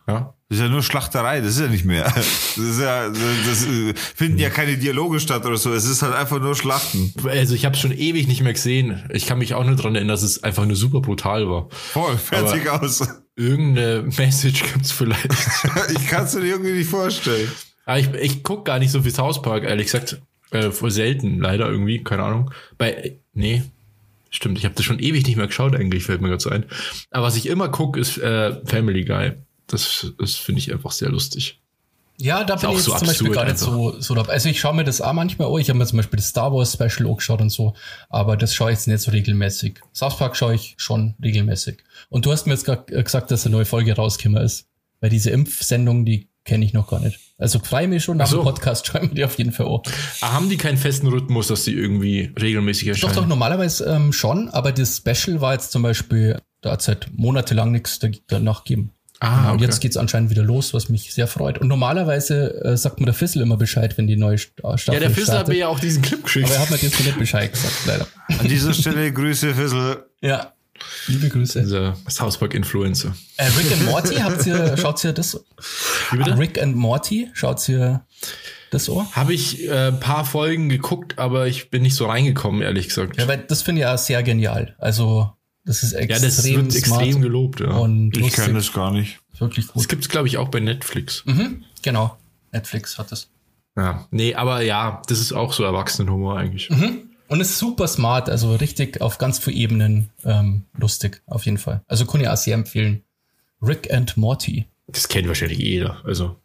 ja. 0.08 0.34
Das 0.50 0.58
ist 0.58 0.64
ja 0.64 0.68
nur 0.68 0.82
Schlachterei, 0.82 1.40
das 1.40 1.52
ist 1.52 1.60
ja 1.60 1.68
nicht 1.68 1.84
mehr. 1.84 2.12
Das 2.12 2.58
ist 2.58 2.80
ja, 2.80 3.08
das 3.08 3.66
finden 4.16 4.38
ja 4.38 4.50
keine 4.50 4.76
Dialoge 4.76 5.20
statt 5.20 5.46
oder 5.46 5.56
so. 5.56 5.72
Es 5.72 5.84
ist 5.84 6.02
halt 6.02 6.12
einfach 6.12 6.40
nur 6.40 6.56
Schlachten. 6.56 7.14
Also 7.24 7.54
ich 7.54 7.64
habe 7.64 7.76
schon 7.76 7.92
ewig 7.92 8.26
nicht 8.26 8.42
mehr 8.42 8.52
gesehen. 8.52 9.08
Ich 9.10 9.26
kann 9.26 9.38
mich 9.38 9.54
auch 9.54 9.64
nur 9.64 9.76
dran 9.76 9.94
erinnern, 9.94 10.08
dass 10.08 10.24
es 10.24 10.42
einfach 10.42 10.66
nur 10.66 10.74
super 10.74 11.00
brutal 11.00 11.48
war. 11.48 11.68
Voll, 11.70 12.18
fertig 12.18 12.68
aus. 12.68 13.06
Irgendeine 13.36 14.02
Message 14.18 14.64
gibt's 14.72 14.90
vielleicht. 14.90 15.28
Ich 15.96 16.08
kann 16.08 16.24
es 16.24 16.32
dir 16.32 16.40
irgendwie 16.40 16.72
nicht 16.72 16.90
vorstellen. 16.90 17.48
Aber 17.86 17.98
ich, 18.00 18.08
ich 18.14 18.42
guck 18.42 18.64
gar 18.64 18.80
nicht 18.80 18.90
so 18.90 19.02
viel 19.02 19.14
South 19.14 19.42
Park, 19.42 19.62
ehrlich 19.62 19.86
gesagt. 19.86 20.20
Äh, 20.50 20.72
voll 20.72 20.90
selten, 20.90 21.38
leider 21.38 21.70
irgendwie, 21.70 22.02
keine 22.02 22.24
Ahnung. 22.24 22.50
Bei, 22.76 23.18
nee, 23.34 23.62
stimmt, 24.30 24.58
ich 24.58 24.64
habe 24.64 24.74
das 24.74 24.84
schon 24.84 24.98
ewig 24.98 25.24
nicht 25.26 25.36
mehr 25.36 25.46
geschaut 25.46 25.76
eigentlich, 25.76 26.02
fällt 26.02 26.20
mir 26.20 26.28
gerade 26.28 26.42
so 26.42 26.50
ein. 26.50 26.64
Aber 27.12 27.26
was 27.26 27.36
ich 27.36 27.46
immer 27.46 27.68
guck, 27.68 27.96
ist 27.96 28.18
äh, 28.18 28.56
Family 28.66 29.04
Guy. 29.04 29.34
Das, 29.70 30.12
das 30.18 30.34
finde 30.34 30.60
ich 30.60 30.72
einfach 30.72 30.90
sehr 30.92 31.08
lustig. 31.10 31.60
Ja, 32.18 32.44
da 32.44 32.56
bin 32.56 32.66
auch 32.66 32.70
ich 32.72 32.76
jetzt 32.78 32.84
so 32.86 32.94
zum 32.96 33.06
Beispiel 33.06 33.30
gar 33.30 33.44
nicht 33.46 33.58
so, 33.58 33.98
so 33.98 34.14
dabei. 34.14 34.34
Also 34.34 34.50
ich 34.50 34.60
schaue 34.60 34.74
mir 34.74 34.84
das 34.84 35.00
auch 35.00 35.14
manchmal 35.14 35.48
an. 35.48 35.58
Ich 35.58 35.70
habe 35.70 35.78
mir 35.78 35.86
zum 35.86 35.96
Beispiel 35.96 36.18
das 36.18 36.28
Star 36.28 36.52
Wars 36.52 36.74
Special 36.74 37.08
angeschaut 37.08 37.40
und 37.40 37.48
so, 37.48 37.72
aber 38.10 38.36
das 38.36 38.54
schaue 38.54 38.72
ich 38.72 38.76
jetzt 38.78 38.88
nicht 38.88 39.00
so 39.00 39.10
regelmäßig. 39.10 39.80
South 39.94 40.18
Park 40.18 40.36
schaue 40.36 40.54
ich 40.54 40.74
schon 40.76 41.14
regelmäßig. 41.24 41.78
Und 42.10 42.26
du 42.26 42.32
hast 42.32 42.46
mir 42.46 42.52
jetzt 42.52 42.66
gerade 42.66 43.02
gesagt, 43.04 43.30
dass 43.30 43.46
eine 43.46 43.56
neue 43.56 43.64
Folge 43.64 43.94
rausgekommen 43.96 44.42
ist. 44.42 44.66
Weil 45.00 45.08
diese 45.08 45.30
Impfsendung, 45.30 46.04
die 46.04 46.28
kenne 46.44 46.62
ich 46.62 46.74
noch 46.74 46.88
gar 46.88 47.00
nicht. 47.00 47.18
Also 47.38 47.58
freue 47.58 47.88
mich 47.88 48.04
schon 48.04 48.18
nach 48.18 48.26
Ach 48.26 48.30
so. 48.32 48.36
dem 48.42 48.44
Podcast, 48.44 48.86
schauen 48.92 49.08
wir 49.08 49.14
die 49.14 49.24
auf 49.24 49.38
jeden 49.38 49.52
Fall 49.52 49.66
an. 49.66 49.80
Ah, 50.20 50.32
haben 50.34 50.50
die 50.50 50.58
keinen 50.58 50.76
festen 50.76 51.06
Rhythmus, 51.06 51.46
dass 51.46 51.64
die 51.64 51.72
irgendwie 51.72 52.34
regelmäßig 52.38 52.84
Doch, 52.88 52.88
erscheinen? 52.90 53.14
doch, 53.14 53.26
normalerweise 53.26 53.86
ähm, 53.86 54.12
schon, 54.12 54.50
aber 54.50 54.72
das 54.72 54.98
Special 54.98 55.40
war 55.40 55.54
jetzt 55.54 55.72
zum 55.72 55.80
Beispiel, 55.82 56.38
da 56.60 56.72
hat 56.72 56.82
es 56.82 56.88
halt 56.88 57.08
monatelang 57.16 57.72
nichts 57.72 57.98
da- 57.98 58.08
danach 58.26 58.64
gegeben. 58.64 58.90
Ah, 59.20 59.36
Genau, 59.40 59.48
Und 59.50 59.54
okay. 59.56 59.64
jetzt 59.66 59.80
geht's 59.80 59.96
anscheinend 59.96 60.30
wieder 60.30 60.42
los, 60.42 60.72
was 60.74 60.88
mich 60.88 61.12
sehr 61.12 61.26
freut. 61.26 61.58
Und 61.58 61.68
normalerweise 61.68 62.64
äh, 62.64 62.76
sagt 62.76 63.00
mir 63.00 63.06
der 63.06 63.14
Fissel 63.14 63.42
immer 63.42 63.56
Bescheid, 63.56 63.96
wenn 63.98 64.06
die 64.06 64.16
neue 64.16 64.34
äh, 64.36 64.38
Staffel 64.38 64.94
Ja, 64.94 65.00
der 65.00 65.10
Fissel 65.10 65.28
hat 65.28 65.40
startet. 65.40 65.48
mir 65.54 65.58
ja 65.60 65.68
auch 65.68 65.78
diesen 65.78 66.02
Clip 66.02 66.22
geschickt. 66.24 66.46
Aber 66.46 66.54
er 66.54 66.60
hat 66.62 66.70
mir 66.70 66.76
jetzt 66.78 66.98
nicht 67.04 67.18
Bescheid 67.18 67.52
gesagt, 67.52 67.74
leider. 67.86 68.06
An 68.38 68.48
dieser 68.48 68.72
Stelle 68.72 69.12
Grüße, 69.12 69.54
Fissel. 69.54 70.04
Ja. 70.20 70.52
Liebe 71.06 71.28
Grüße. 71.28 71.60
Dieser 71.60 71.94
South 72.08 72.40
Influencer. 72.40 73.14
Äh, 73.36 73.44
Rick 73.58 73.72
and 73.72 73.84
Morty, 73.84 74.14
habt 74.16 74.46
ihr, 74.46 74.76
schaut 74.78 75.04
ihr 75.04 75.12
das? 75.12 75.38
Wie 76.10 76.16
bitte? 76.16 76.38
Rick 76.38 76.60
and 76.62 76.74
Morty, 76.74 77.28
schaut 77.34 77.68
ihr 77.68 78.00
das 78.70 78.88
Ohr? 78.88 79.06
Habe 79.12 79.34
ich 79.34 79.68
äh, 79.68 79.88
ein 79.88 80.00
paar 80.00 80.24
Folgen 80.24 80.70
geguckt, 80.70 81.18
aber 81.18 81.46
ich 81.46 81.68
bin 81.68 81.82
nicht 81.82 81.94
so 81.96 82.06
reingekommen, 82.06 82.62
ehrlich 82.62 82.88
gesagt. 82.88 83.18
Ja, 83.20 83.28
weil 83.28 83.38
das 83.46 83.60
finde 83.60 83.80
ich 83.80 83.86
ja 83.86 83.98
sehr 83.98 84.22
genial. 84.22 84.74
Also, 84.78 85.30
das 85.64 85.82
ist 85.82 85.92
Ja, 85.92 85.98
extrem 86.00 86.22
das 86.22 86.44
wird 86.44 86.72
smart 86.72 87.02
extrem 87.02 87.22
gelobt, 87.22 87.60
ja. 87.60 87.70
und 87.70 88.16
Ich 88.16 88.32
kenne 88.32 88.54
das 88.54 88.72
gar 88.72 88.90
nicht. 88.90 89.18
Wirklich 89.38 89.66
Das 89.66 89.74
gut. 89.74 89.88
gibt's 89.88 90.08
glaube 90.08 90.28
ich, 90.28 90.36
auch 90.38 90.48
bei 90.48 90.60
Netflix. 90.60 91.24
Mhm, 91.26 91.64
genau. 91.82 92.16
Netflix 92.52 92.98
hat 92.98 93.10
das. 93.12 93.28
Ja. 93.76 94.06
Nee, 94.10 94.34
aber 94.34 94.62
ja, 94.62 95.00
das 95.08 95.20
ist 95.20 95.32
auch 95.32 95.52
so 95.52 95.62
Erwachsenenhumor 95.64 96.36
eigentlich. 96.38 96.68
Und 97.28 97.40
ist 97.40 97.58
super 97.58 97.86
smart, 97.86 98.28
also 98.28 98.56
richtig 98.56 99.00
auf 99.00 99.18
ganz 99.18 99.38
vielen 99.38 99.56
Ebenen 99.56 100.10
ähm, 100.24 100.64
lustig, 100.76 101.22
auf 101.26 101.44
jeden 101.46 101.58
Fall. 101.58 101.80
Also 101.86 102.04
kann 102.04 102.20
ich 102.20 102.28
auch 102.28 102.36
sehr 102.36 102.54
empfehlen. 102.54 103.02
Rick 103.62 103.92
and 103.92 104.16
Morty. 104.16 104.66
Das 104.88 105.06
kennt 105.08 105.28
wahrscheinlich 105.28 105.58
jeder. 105.58 106.04
Also. 106.04 106.36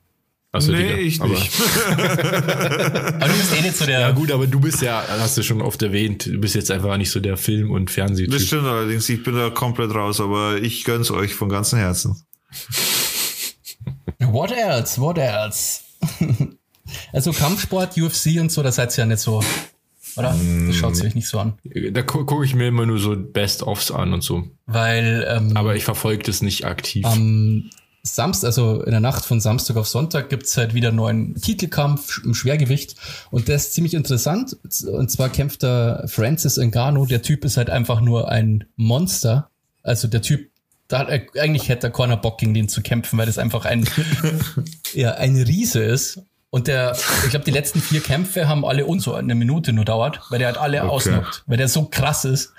Außer 0.56 0.72
Nee, 0.72 0.84
Digga. 0.84 0.98
ich 1.02 1.22
aber, 1.22 1.30
nicht. 1.34 1.52
Aber 1.98 3.28
du 3.28 3.34
bist 3.38 3.56
eh 3.58 3.62
nicht 3.62 3.76
so 3.76 3.86
der. 3.86 4.00
Ja 4.00 4.12
gut, 4.12 4.32
aber 4.32 4.48
du 4.48 4.60
bist 4.60 4.82
ja, 4.82 5.04
hast 5.20 5.38
du 5.38 5.44
schon 5.44 5.62
oft 5.62 5.82
erwähnt, 5.82 6.26
du 6.28 6.38
bist 6.40 6.56
jetzt 6.56 6.72
einfach 6.72 6.96
nicht 6.98 7.12
so 7.12 7.20
der 7.20 7.36
Film- 7.38 7.72
und 7.72 7.90
Das 7.90 7.94
Fernsehtyp. 7.96 8.40
stimmt 8.40 8.66
allerdings, 8.66 9.10
ich 9.10 9.22
bin 9.24 9.36
da 9.36 9.50
komplett 9.50 9.94
raus, 9.94 10.22
aber 10.22 10.58
ich 10.62 10.84
gönn's 10.86 11.12
euch 11.12 11.34
von 11.34 11.50
ganzem 11.50 11.80
Herzen. 11.80 12.22
What 14.20 14.52
else? 14.52 15.00
What 15.02 15.18
else? 15.18 15.82
also 17.14 17.32
Kampfsport, 17.34 17.98
UFC 17.98 18.40
und 18.40 18.52
so, 18.52 18.64
das 18.64 18.76
seid 18.76 18.98
ihr 18.98 19.04
ja 19.04 19.06
nicht 19.08 19.20
so. 19.20 19.44
Oder? 20.18 20.34
Das 20.68 20.76
schaut 20.78 21.02
euch 21.04 21.16
nicht 21.16 21.28
so 21.28 21.40
an. 21.40 21.58
Da 21.92 22.02
gu 22.02 22.24
gucke 22.26 22.46
ich 22.46 22.56
mir 22.56 22.68
immer 22.70 22.86
nur 22.86 23.00
so 23.00 23.18
Best-ofs 23.18 23.92
an 23.92 24.14
und 24.14 24.22
so. 24.24 24.48
Weil 24.66 25.26
ähm, 25.30 25.58
Aber 25.58 25.76
ich 25.76 25.84
verfolge 25.84 26.24
das 26.24 26.42
nicht 26.42 26.64
aktiv. 26.64 27.06
am 27.06 27.70
Samstag, 28.06 28.48
also 28.48 28.84
in 28.84 28.92
der 28.92 29.00
Nacht 29.00 29.26
von 29.26 29.42
Samstag 29.42 29.78
auf 29.78 29.88
Sonntag, 29.88 30.30
gibt's 30.30 30.56
halt 30.58 30.76
wieder 30.76 30.90
einen 30.90 30.98
neuen 30.98 31.36
Titelkampf 31.36 32.22
im 32.24 32.36
Schwergewicht. 32.36 32.96
Und 33.32 33.48
der 33.48 33.56
ist 33.56 33.74
ziemlich 33.74 33.96
interessant. 33.96 34.56
Und 34.86 35.10
zwar 35.10 35.30
kämpft 35.30 35.64
da 35.64 36.04
Francis 36.08 36.58
Ngannou. 36.58 37.08
Der 37.08 37.24
Typ 37.24 37.44
ist 37.46 37.58
halt 37.58 37.70
einfach 37.72 38.02
nur 38.02 38.30
ein 38.30 38.66
Monster. 38.76 39.50
Also 39.82 40.08
der 40.08 40.22
Typ, 40.22 40.52
da 40.88 41.00
hat 41.00 41.10
er, 41.10 41.42
eigentlich 41.42 41.68
hätte 41.68 41.88
er 41.88 41.92
keiner 41.92 42.18
Bock 42.18 42.38
gegen 42.38 42.54
den 42.54 42.70
zu 42.70 42.84
kämpfen, 42.84 43.18
weil 43.18 43.26
das 43.26 43.40
einfach 43.40 43.66
ein, 43.66 43.90
ja, 44.94 45.16
ein 45.16 45.36
Riese 45.36 45.84
ist. 45.84 46.20
Und 46.52 46.68
der, 46.68 46.96
ich 47.24 47.32
glaube, 47.32 47.44
die 47.44 47.52
letzten 47.52 47.82
vier 47.82 48.02
Kämpfe 48.02 48.48
haben 48.48 48.64
alle 48.64 48.86
uns 48.86 49.04
so 49.04 49.14
eine 49.14 49.36
Minute 49.36 49.74
nur 49.74 49.84
dauert, 49.84 50.22
weil 50.30 50.40
der 50.40 50.48
halt 50.50 50.58
alle 50.58 50.84
Okay. 50.84 50.90
ausnockt, 50.90 51.44
weil 51.48 51.58
der 51.58 51.68
so 51.68 51.86
krass 51.86 52.24
ist. 52.24 52.54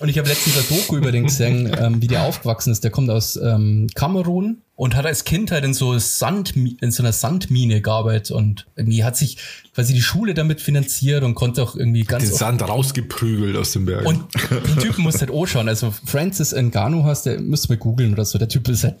Und 0.00 0.08
ich 0.08 0.16
habe 0.18 0.28
letztens 0.28 0.56
ein 0.56 0.64
Doku 0.68 0.96
über 0.96 1.12
den 1.12 1.24
gesehen, 1.24 1.76
ähm, 1.78 2.00
wie 2.00 2.06
der 2.06 2.22
aufgewachsen 2.22 2.70
ist. 2.70 2.84
Der 2.84 2.90
kommt 2.90 3.10
aus 3.10 3.36
ähm, 3.36 3.88
Kamerun 3.94 4.62
und 4.76 4.96
hat 4.96 5.06
als 5.06 5.24
Kind 5.24 5.50
halt 5.52 5.64
in 5.64 5.72
so 5.72 5.96
Sand, 5.98 6.54
in 6.56 6.90
so 6.90 7.02
einer 7.02 7.12
Sandmine 7.12 7.80
gearbeitet 7.80 8.32
und 8.32 8.66
irgendwie 8.74 9.04
hat 9.04 9.16
sich 9.16 9.36
quasi 9.74 9.94
die 9.94 10.02
Schule 10.02 10.34
damit 10.34 10.60
finanziert 10.60 11.22
und 11.22 11.34
konnte 11.34 11.62
auch 11.62 11.76
irgendwie 11.76 12.02
ganz 12.02 12.24
Den 12.24 12.32
oft 12.32 12.40
Sand 12.40 12.62
rausgeprügelt 12.62 13.56
aus 13.56 13.72
dem 13.72 13.86
Berg. 13.86 14.04
und 14.04 14.24
die 14.50 14.80
Typen 14.80 15.02
musst 15.02 15.20
halt 15.20 15.30
auch 15.30 15.46
schauen. 15.46 15.68
Also 15.68 15.94
Francis 16.04 16.52
Ngannou 16.52 17.04
hast, 17.04 17.26
der 17.26 17.40
müsst 17.40 17.66
ihr 17.66 17.74
mal 17.74 17.78
googeln 17.78 18.12
oder 18.12 18.24
so. 18.24 18.38
Der 18.38 18.48
Typ 18.48 18.68
ist 18.68 18.84
halt 18.84 18.96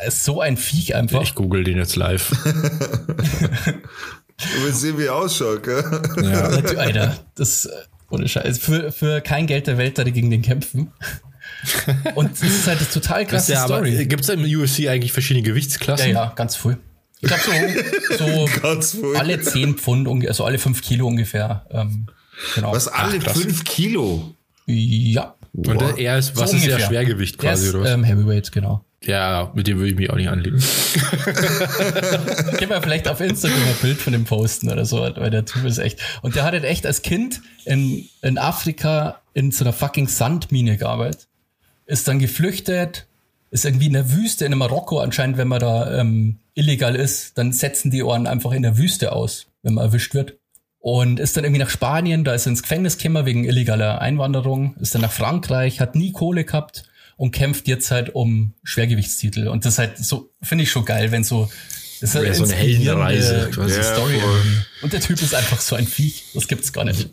er 0.00 0.08
ist 0.08 0.24
so 0.24 0.40
ein 0.40 0.56
Viech 0.56 0.94
einfach. 0.94 1.22
ich 1.22 1.34
google 1.34 1.62
den 1.62 1.76
jetzt 1.76 1.96
live. 1.96 2.30
Du 4.36 4.64
willst 4.64 4.80
sehen, 4.80 4.98
wie 4.98 5.04
er 5.04 5.14
ausschaut, 5.14 5.62
gell? 5.62 5.84
ja. 6.22 6.48
Alter, 6.78 7.16
das 7.34 7.68
Ohne 8.10 8.28
Scheiß. 8.28 8.58
Für, 8.58 8.90
für 8.92 9.20
kein 9.20 9.46
Geld 9.46 9.66
der 9.66 9.78
Welt 9.78 9.98
da 9.98 10.04
die 10.04 10.12
gegen 10.12 10.30
den 10.30 10.42
kämpfen. 10.42 10.90
Und 12.14 12.32
es 12.32 12.42
ist 12.42 12.66
halt 12.66 12.78
eine 12.78 12.88
total 12.88 13.26
krasse 13.26 13.52
ja, 13.52 13.64
Story. 13.64 14.06
Gibt 14.06 14.22
es 14.22 14.28
im 14.28 14.44
UFC 14.44 14.88
eigentlich 14.88 15.12
verschiedene 15.12 15.44
Gewichtsklassen? 15.44 16.10
Ja, 16.10 16.24
ja, 16.24 16.32
ganz 16.34 16.56
früh. 16.56 16.76
Ich 17.20 17.28
glaube 17.28 17.42
so, 18.18 18.46
so 18.80 19.12
alle 19.18 19.40
10 19.40 19.76
Pfund, 19.76 20.26
also 20.28 20.44
alle 20.44 20.58
5 20.58 20.82
Kilo 20.82 21.06
ungefähr. 21.06 21.66
Ähm, 21.70 22.06
genau. 22.54 22.72
Was 22.72 22.88
alle 22.88 23.18
krass. 23.18 23.38
fünf 23.38 23.64
Kilo. 23.64 24.34
Ja. 24.66 25.34
Und 25.52 25.80
der, 25.80 25.96
er 25.98 26.18
ist, 26.18 26.36
was 26.36 26.50
So 26.50 26.56
ist 26.56 26.64
ja 26.64 26.72
ungefähr. 26.72 26.88
Schwergewicht 26.88 27.42
Der 27.42 27.50
quasi, 27.50 27.68
ist, 27.68 27.74
oder 27.74 27.84
was? 27.84 27.90
ähm, 27.92 28.04
Heavyweight, 28.04 28.50
genau. 28.50 28.84
ja, 29.04 29.52
mit 29.54 29.68
dem 29.68 29.78
würde 29.78 29.90
ich 29.90 29.96
mich 29.96 30.10
auch 30.10 30.16
nicht 30.16 30.28
anlegen. 30.28 30.58
Gib 32.58 32.70
mir 32.70 32.82
vielleicht 32.82 33.06
auf 33.08 33.20
Instagram 33.20 33.58
ein 33.58 33.76
Bild 33.80 33.98
von 33.98 34.12
dem 34.12 34.24
posten 34.24 34.70
oder 34.70 34.84
so, 34.84 34.98
weil 34.98 35.30
der 35.30 35.44
Typ 35.44 35.64
ist 35.64 35.78
echt. 35.78 36.00
Und 36.22 36.34
der 36.34 36.44
hat 36.44 36.52
halt 36.52 36.64
echt 36.64 36.86
als 36.86 37.02
Kind 37.02 37.40
in, 37.64 38.08
in 38.22 38.36
Afrika 38.36 39.20
in 39.32 39.52
so 39.52 39.64
einer 39.64 39.72
fucking 39.72 40.08
Sandmine 40.08 40.76
gearbeitet. 40.76 41.28
Ist 41.86 42.08
dann 42.08 42.18
geflüchtet, 42.18 43.06
ist 43.50 43.64
irgendwie 43.64 43.86
in 43.86 43.92
der 43.92 44.10
Wüste 44.12 44.44
in 44.46 44.56
Marokko 44.56 45.00
anscheinend, 45.00 45.36
wenn 45.36 45.48
man 45.48 45.60
da 45.60 46.00
ähm, 46.00 46.38
illegal 46.54 46.96
ist, 46.96 47.36
dann 47.38 47.52
setzen 47.52 47.90
die 47.90 48.02
Ohren 48.02 48.26
einfach 48.26 48.52
in 48.52 48.62
der 48.62 48.78
Wüste 48.78 49.12
aus, 49.12 49.46
wenn 49.62 49.74
man 49.74 49.84
erwischt 49.84 50.14
wird. 50.14 50.34
Und 50.78 51.18
ist 51.18 51.36
dann 51.36 51.44
irgendwie 51.44 51.62
nach 51.62 51.70
Spanien, 51.70 52.24
da 52.24 52.34
ist 52.34 52.46
er 52.46 52.50
ins 52.50 52.62
Gefängnis 52.62 52.98
gekommen 52.98 53.24
wegen 53.24 53.44
illegaler 53.44 54.00
Einwanderung, 54.02 54.76
ist 54.80 54.94
dann 54.94 55.02
nach 55.02 55.12
Frankreich, 55.12 55.80
hat 55.80 55.94
nie 55.94 56.12
Kohle 56.12 56.44
gehabt 56.44 56.84
und 57.16 57.30
kämpft 57.30 57.68
jetzt 57.68 57.90
halt 57.90 58.14
um 58.14 58.52
Schwergewichtstitel. 58.64 59.48
Und 59.48 59.64
das 59.64 59.74
ist 59.74 59.78
halt 59.78 59.98
so, 59.98 60.30
finde 60.42 60.64
ich 60.64 60.70
schon 60.70 60.84
geil, 60.84 61.10
wenn 61.10 61.24
so, 61.24 61.48
das 62.00 62.10
ist 62.10 62.14
halt 62.16 62.26
Ja, 62.26 62.34
so 62.34 62.44
eine 62.44 62.52
Heldenreise 62.54 63.50
quasi. 63.52 63.76
Ja, 63.76 63.82
Story. 63.82 64.18
voll. 64.20 64.42
Und 64.84 64.92
der 64.92 65.00
Typ 65.00 65.22
ist 65.22 65.34
einfach 65.34 65.62
so 65.62 65.76
ein 65.76 65.86
Viech. 65.86 66.24
Das 66.34 66.46
gibt's 66.46 66.70
gar 66.70 66.84
nicht. 66.84 67.08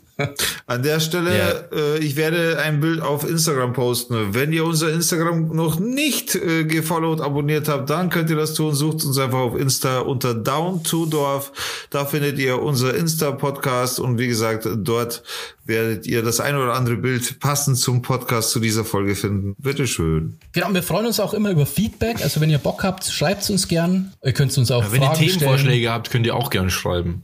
An 0.66 0.82
der 0.82 1.00
Stelle, 1.00 1.70
äh, 1.72 1.98
ich 2.04 2.16
werde 2.16 2.58
ein 2.62 2.80
Bild 2.80 3.00
auf 3.00 3.26
Instagram 3.26 3.72
posten. 3.72 4.34
Wenn 4.34 4.52
ihr 4.52 4.66
unser 4.66 4.92
Instagram 4.92 5.56
noch 5.56 5.80
nicht 5.80 6.34
äh, 6.34 6.64
gefollowt, 6.64 7.22
abonniert 7.22 7.68
habt, 7.68 7.88
dann 7.88 8.10
könnt 8.10 8.28
ihr 8.28 8.36
das 8.36 8.52
tun. 8.52 8.74
Sucht 8.74 9.06
uns 9.06 9.16
einfach 9.16 9.38
auf 9.38 9.56
Insta 9.56 10.00
unter 10.00 10.34
Down 10.34 10.84
to 10.84 11.06
Dorf. 11.06 11.50
Da 11.88 12.04
findet 12.04 12.38
ihr 12.38 12.60
unser 12.60 12.94
Insta-Podcast 12.94 14.00
und 14.00 14.18
wie 14.18 14.28
gesagt, 14.28 14.68
dort 14.76 15.22
werdet 15.64 16.06
ihr 16.06 16.22
das 16.22 16.40
ein 16.40 16.56
oder 16.56 16.74
andere 16.74 16.96
Bild 16.96 17.40
passend 17.40 17.78
zum 17.78 18.02
Podcast 18.02 18.50
zu 18.50 18.60
dieser 18.60 18.84
Folge 18.84 19.14
finden. 19.14 19.54
Bitteschön. 19.58 20.36
Genau, 20.52 20.74
wir 20.74 20.82
freuen 20.82 21.06
uns 21.06 21.20
auch 21.20 21.32
immer 21.32 21.50
über 21.50 21.64
Feedback. 21.64 22.20
Also 22.22 22.42
wenn 22.42 22.50
ihr 22.50 22.58
Bock 22.58 22.84
habt, 22.84 23.06
schreibt 23.06 23.48
uns 23.48 23.66
gern. 23.66 24.12
Ihr 24.22 24.32
könnt 24.34 24.56
uns 24.58 24.70
auch 24.70 24.92
Wenn 24.92 25.00
ihr 25.00 25.06
Fragen 25.06 25.16
stellen. 25.16 25.38
Themenvorschläge 25.38 25.90
habt, 25.90 26.10
könnt 26.10 26.26
ihr 26.26 26.34
auch 26.34 26.50
gerne 26.50 26.68
schreiben. 26.68 27.22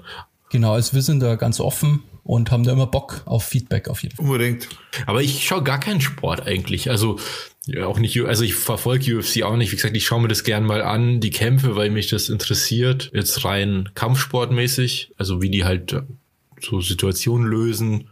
Genau, 0.51 0.73
also 0.73 0.95
wir 0.95 1.03
sind 1.03 1.21
da 1.21 1.35
ganz 1.37 1.61
offen 1.61 2.03
und 2.25 2.51
haben 2.51 2.65
da 2.65 2.73
immer 2.73 2.87
Bock 2.87 3.23
auf 3.25 3.45
Feedback 3.45 3.89
auf 3.89 4.03
jeden 4.03 4.17
Fall. 4.17 4.27
Unbedingt. 4.27 4.69
Aber 5.07 5.23
ich 5.23 5.47
schaue 5.47 5.63
gar 5.63 5.81
keinen 5.81 6.01
Sport 6.01 6.47
eigentlich. 6.47 6.91
Also 6.91 7.19
ja, 7.67 7.87
auch 7.87 7.99
nicht, 7.99 8.19
also 8.23 8.45
ich 8.45 8.55
verfolge 8.55 9.19
UFC 9.19 9.43
auch 9.43 9.57
nicht. 9.57 9.73
Wie 9.73 9.77
gesagt, 9.77 9.97
ich 9.97 10.07
schaue 10.07 10.23
mir 10.23 10.29
das 10.29 10.45
gern 10.45 10.65
mal 10.65 10.83
an, 10.83 11.21
die 11.21 11.31
Kämpfe, 11.31 11.77
weil 11.77 11.91
mich 11.91 12.09
das 12.09 12.29
interessiert. 12.29 13.11
Jetzt 13.13 13.45
rein 13.45 13.91
Kampfsportmäßig, 13.95 15.13
also 15.17 15.43
wie 15.43 15.51
die 15.51 15.65
halt 15.65 15.93
äh, 15.93 16.03
so 16.61 16.81
Situationen 16.81 17.47
lösen. 17.47 18.09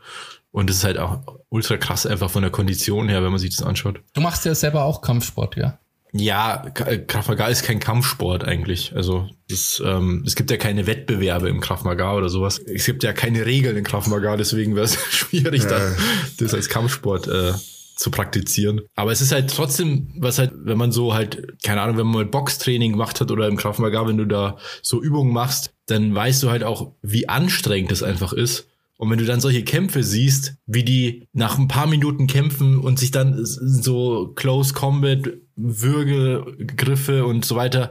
Und 0.50 0.70
das 0.70 0.76
ist 0.76 0.84
halt 0.84 0.98
auch 0.98 1.20
ultra 1.48 1.76
krass 1.76 2.06
einfach 2.06 2.30
von 2.30 2.42
der 2.42 2.50
Kondition 2.50 3.08
her, 3.08 3.22
wenn 3.22 3.30
man 3.30 3.38
sich 3.38 3.54
das 3.54 3.62
anschaut. 3.62 4.00
Du 4.14 4.20
machst 4.20 4.44
ja 4.44 4.54
selber 4.54 4.84
auch 4.84 5.00
Kampfsport, 5.00 5.56
ja? 5.56 5.78
Ja, 6.12 6.64
äh, 6.86 6.98
Krav 6.98 7.28
Maga 7.28 7.48
ist 7.48 7.64
kein 7.64 7.80
Kampfsport 7.80 8.44
eigentlich. 8.44 8.92
Also 8.94 9.28
das, 9.48 9.82
ähm, 9.84 10.22
es 10.26 10.34
gibt 10.34 10.50
ja 10.50 10.56
keine 10.56 10.86
Wettbewerbe 10.86 11.48
im 11.48 11.60
Krav 11.60 11.84
Maga 11.84 12.14
oder 12.14 12.28
sowas. 12.28 12.58
Es 12.58 12.86
gibt 12.86 13.02
ja 13.02 13.12
keine 13.12 13.44
Regeln 13.46 13.76
in 13.76 13.84
Krav 13.84 14.06
Maga, 14.06 14.36
deswegen 14.36 14.74
wäre 14.74 14.86
es 14.86 14.96
schwierig, 15.10 15.66
da, 15.66 15.80
das 16.38 16.54
als 16.54 16.68
Kampfsport 16.68 17.28
äh, 17.28 17.52
zu 17.96 18.10
praktizieren. 18.10 18.82
Aber 18.94 19.10
es 19.10 19.20
ist 19.20 19.32
halt 19.32 19.50
trotzdem, 19.50 20.08
was 20.18 20.38
halt, 20.38 20.52
wenn 20.54 20.78
man 20.78 20.92
so 20.92 21.14
halt, 21.14 21.60
keine 21.62 21.80
Ahnung, 21.80 21.96
wenn 21.96 22.06
man 22.06 22.14
mal 22.14 22.26
Boxtraining 22.26 22.92
gemacht 22.92 23.20
hat 23.20 23.30
oder 23.30 23.48
im 23.48 23.56
Krav 23.56 23.78
Maga, 23.78 24.06
wenn 24.06 24.18
du 24.18 24.26
da 24.26 24.58
so 24.82 25.02
Übungen 25.02 25.32
machst, 25.32 25.72
dann 25.86 26.14
weißt 26.14 26.42
du 26.42 26.50
halt 26.50 26.62
auch, 26.62 26.92
wie 27.02 27.28
anstrengend 27.28 27.90
das 27.90 28.02
einfach 28.02 28.32
ist. 28.32 28.68
Und 28.96 29.10
wenn 29.10 29.18
du 29.18 29.26
dann 29.26 29.40
solche 29.40 29.62
Kämpfe 29.62 30.02
siehst, 30.02 30.56
wie 30.66 30.84
die 30.84 31.28
nach 31.32 31.58
ein 31.58 31.68
paar 31.68 31.86
Minuten 31.86 32.26
kämpfen 32.26 32.78
und 32.78 32.98
sich 32.98 33.10
dann 33.10 33.44
so 33.44 34.32
Close 34.34 34.72
Combat, 34.72 35.28
Würgegriffe 35.56 37.24
und 37.24 37.44
so 37.44 37.56
weiter 37.56 37.90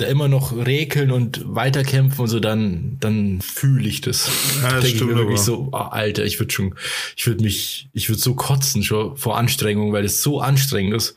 da 0.00 0.06
immer 0.06 0.28
noch 0.28 0.56
räkeln 0.56 1.10
und 1.10 1.42
weiterkämpfen 1.46 2.20
und 2.20 2.28
so, 2.28 2.40
dann, 2.40 2.96
dann 3.00 3.40
fühle 3.40 3.88
ich 3.88 4.00
das. 4.00 4.28
Ja, 4.62 4.62
das 4.62 4.72
Denke 4.72 4.86
ich 4.88 4.94
stimmt 4.96 5.10
mir 5.12 5.18
wirklich 5.18 5.40
so, 5.40 5.68
oh, 5.72 5.76
Alter, 5.76 6.24
ich 6.24 6.38
würde 6.40 6.52
schon, 6.52 6.74
ich 7.16 7.26
würde 7.26 7.42
mich, 7.44 7.88
ich 7.92 8.08
würde 8.08 8.20
so 8.20 8.34
kotzen 8.34 8.82
schon 8.82 9.16
vor 9.16 9.36
Anstrengung, 9.38 9.92
weil 9.92 10.04
es 10.04 10.22
so 10.22 10.40
anstrengend 10.40 10.94
ist. 10.94 11.16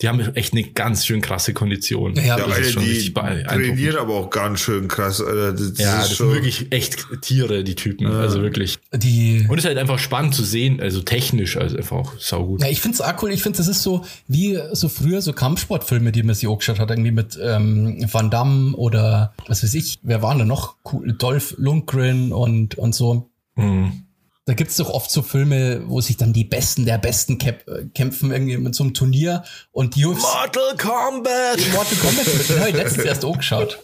Die 0.00 0.08
haben 0.08 0.20
echt 0.34 0.52
eine 0.52 0.62
ganz 0.62 1.06
schön 1.06 1.20
krasse 1.20 1.52
Kondition. 1.54 2.14
Ja, 2.14 2.22
Ja, 2.22 2.36
das 2.36 2.58
ist 2.58 2.72
schon 2.74 2.84
die 2.84 3.12
trainieren 3.68 3.96
aber 3.96 4.14
auch 4.14 4.30
ganz 4.30 4.60
schön 4.60 4.88
krass. 4.88 5.20
Alter. 5.20 5.52
Das 5.52 5.78
Ja, 5.78 6.00
ist 6.00 6.10
das 6.10 6.16
schon, 6.16 6.28
sind 6.28 6.36
wirklich 6.36 6.66
echt 6.70 7.06
Tiere, 7.22 7.64
die 7.64 7.74
Typen. 7.74 8.06
Also 8.06 8.42
wirklich. 8.42 8.78
Die, 8.92 9.46
Und 9.48 9.58
es 9.58 9.64
ist 9.64 9.68
halt 9.68 9.78
einfach 9.78 9.98
spannend 9.98 10.34
zu 10.34 10.44
sehen, 10.44 10.80
also 10.80 11.00
technisch, 11.02 11.56
also 11.56 11.76
einfach 11.76 11.96
auch 11.96 12.18
saugut. 12.18 12.60
ja, 12.62 12.68
ich 12.68 12.80
find's 12.80 13.00
auch 13.00 13.22
cool. 13.22 13.30
Ich 13.32 13.42
finde, 13.42 13.58
das 13.58 13.68
ist 13.68 13.82
so 13.82 14.04
wie 14.26 14.58
so 14.72 14.88
früher 14.88 15.20
so 15.22 15.32
Kampfsportfilme, 15.32 16.12
die 16.12 16.22
man 16.22 16.34
sich 16.34 16.48
angeschaut 16.48 16.78
hat, 16.78 16.90
irgendwie 16.90 17.10
mit 17.10 17.38
ähm, 17.42 18.07
Van 18.12 18.30
Damme 18.30 18.74
oder 18.76 19.34
was 19.46 19.62
weiß 19.62 19.74
ich, 19.74 19.98
wer 20.02 20.22
waren 20.22 20.38
da 20.38 20.44
noch? 20.44 20.76
Cool, 20.90 21.12
Dolph 21.12 21.54
Lundgren 21.58 22.32
und, 22.32 22.76
und 22.76 22.94
so. 22.94 23.30
Mhm. 23.56 24.04
Da 24.46 24.54
gibt's 24.54 24.76
doch 24.76 24.88
oft 24.88 25.10
so 25.10 25.20
Filme, 25.20 25.82
wo 25.88 26.00
sich 26.00 26.16
dann 26.16 26.32
die 26.32 26.44
Besten 26.44 26.86
der 26.86 26.96
Besten 26.96 27.36
kämp 27.36 27.64
kämpfen 27.94 28.30
irgendwie 28.30 28.56
mit 28.56 28.74
so 28.74 28.82
einem 28.82 28.94
Turnier 28.94 29.42
und 29.72 29.94
die 29.94 30.06
UFC 30.06 30.20
Mortal 30.22 30.76
Kombat! 30.78 31.58
Mortal 31.72 31.98
Kombat, 31.98 32.48
den 32.48 32.58
habe 32.60 32.70
ich 32.70 32.76
letztens 32.76 33.04
erst 33.04 33.24
angeschaut. 33.26 33.78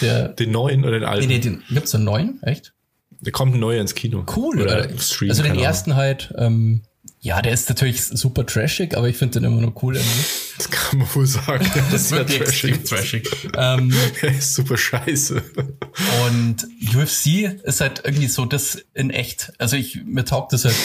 Der, 0.00 0.28
Den 0.30 0.50
neuen 0.50 0.82
oder 0.84 0.98
den 0.98 1.04
alten? 1.08 1.28
nee, 1.28 1.34
nee, 1.34 1.38
den, 1.40 1.62
gibt's 1.70 1.94
einen 1.94 2.02
neuen? 2.04 2.42
Echt? 2.42 2.74
Der 3.20 3.30
kommt 3.32 3.54
ein 3.54 3.60
neuer 3.60 3.80
ins 3.80 3.94
Kino. 3.94 4.24
Cool, 4.36 4.60
Oder 4.60 4.86
oder? 4.86 4.98
Stream. 4.98 5.30
also 5.30 5.42
den 5.44 5.56
ersten 5.56 5.94
halt, 5.94 6.34
ähm, 6.36 6.82
ja, 7.20 7.42
der 7.42 7.52
ist 7.52 7.68
natürlich 7.68 8.04
super 8.04 8.46
trashig, 8.46 8.96
aber 8.96 9.08
ich 9.08 9.16
finde 9.16 9.40
den 9.40 9.50
immer 9.50 9.60
noch 9.60 9.82
cool 9.82 9.96
irgendwie. 9.96 10.24
Das 10.56 10.70
kann 10.70 10.98
man 11.00 11.14
wohl 11.14 11.26
sagen. 11.26 11.66
Das 11.90 12.02
ist 12.02 12.10
ja 12.12 12.24
trashig. 12.24 12.84
trashig. 12.84 13.28
ähm, 13.56 13.92
Der 14.22 14.30
ist 14.36 14.54
super 14.54 14.76
scheiße. 14.76 15.42
und 16.26 16.56
UFC 16.94 17.44
ist 17.64 17.80
halt 17.80 18.02
irgendwie 18.04 18.28
so 18.28 18.44
das 18.44 18.84
in 18.94 19.10
echt. 19.10 19.52
Also 19.58 19.76
ich, 19.76 20.04
mir 20.04 20.24
taugt 20.24 20.52
das 20.52 20.64
halt 20.64 20.76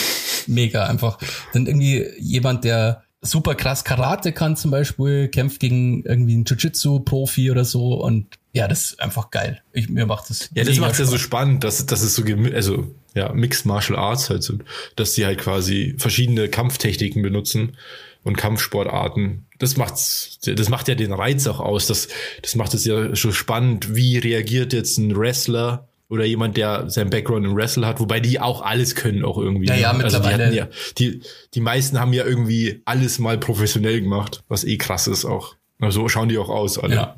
mega 0.46 0.86
einfach. 0.86 1.18
Dann 1.52 1.66
irgendwie 1.66 2.06
jemand, 2.18 2.64
der 2.64 3.04
super 3.20 3.54
krass 3.54 3.84
Karate 3.84 4.32
kann 4.32 4.56
zum 4.56 4.70
Beispiel, 4.70 5.28
kämpft 5.28 5.60
gegen 5.60 6.04
irgendwie 6.04 6.34
einen 6.34 6.44
Jiu-Jitsu-Profi 6.44 7.50
oder 7.50 7.64
so 7.64 7.94
und 7.94 8.38
ja, 8.54 8.68
das 8.68 8.92
ist 8.92 9.00
einfach 9.00 9.30
geil. 9.30 9.60
Ich, 9.72 9.88
mir 9.88 10.06
macht 10.06 10.30
das 10.30 10.48
Ja, 10.54 10.62
das 10.62 10.78
macht 10.78 10.96
ja 10.96 11.04
so 11.04 11.18
spannend, 11.18 11.64
dass, 11.64 11.84
dass 11.86 12.02
es 12.02 12.14
so, 12.14 12.22
also, 12.54 12.94
ja, 13.12 13.32
Mixed 13.32 13.66
Martial 13.66 13.98
Arts 13.98 14.30
halt 14.30 14.44
sind, 14.44 14.64
dass 14.94 15.14
die 15.14 15.26
halt 15.26 15.40
quasi 15.40 15.96
verschiedene 15.98 16.48
Kampftechniken 16.48 17.20
benutzen 17.20 17.76
und 18.22 18.36
Kampfsportarten. 18.36 19.46
Das 19.58 19.76
macht's, 19.76 20.38
das 20.42 20.68
macht 20.68 20.86
ja 20.86 20.94
den 20.94 21.12
Reiz 21.12 21.48
auch 21.48 21.58
aus. 21.58 21.88
Das, 21.88 22.06
das 22.42 22.54
macht 22.54 22.74
es 22.74 22.84
ja 22.84 23.16
schon 23.16 23.32
spannend. 23.32 23.96
Wie 23.96 24.18
reagiert 24.18 24.72
jetzt 24.72 24.98
ein 24.98 25.16
Wrestler 25.16 25.88
oder 26.08 26.24
jemand, 26.24 26.56
der 26.56 26.88
seinen 26.88 27.10
Background 27.10 27.44
im 27.44 27.56
Wrestle 27.56 27.84
hat, 27.84 27.98
wobei 27.98 28.20
die 28.20 28.38
auch 28.38 28.62
alles 28.62 28.94
können 28.94 29.24
auch 29.24 29.36
irgendwie. 29.36 29.66
Ja, 29.66 29.74
ja, 29.74 29.92
ne? 29.92 30.04
also 30.04 30.18
die, 30.18 30.22
mittlerweile. 30.22 30.44
hatten 30.44 30.56
ja, 30.56 30.68
die, 30.98 31.20
die 31.54 31.60
meisten 31.60 31.98
haben 31.98 32.12
ja 32.12 32.24
irgendwie 32.24 32.82
alles 32.84 33.18
mal 33.18 33.36
professionell 33.36 34.00
gemacht, 34.00 34.44
was 34.46 34.62
eh 34.62 34.76
krass 34.76 35.08
ist 35.08 35.24
auch. 35.24 35.56
Also 35.80 36.02
so 36.02 36.08
schauen 36.08 36.28
die 36.28 36.38
auch 36.38 36.48
aus, 36.48 36.78
alle. 36.78 36.94
Ja. 36.94 37.16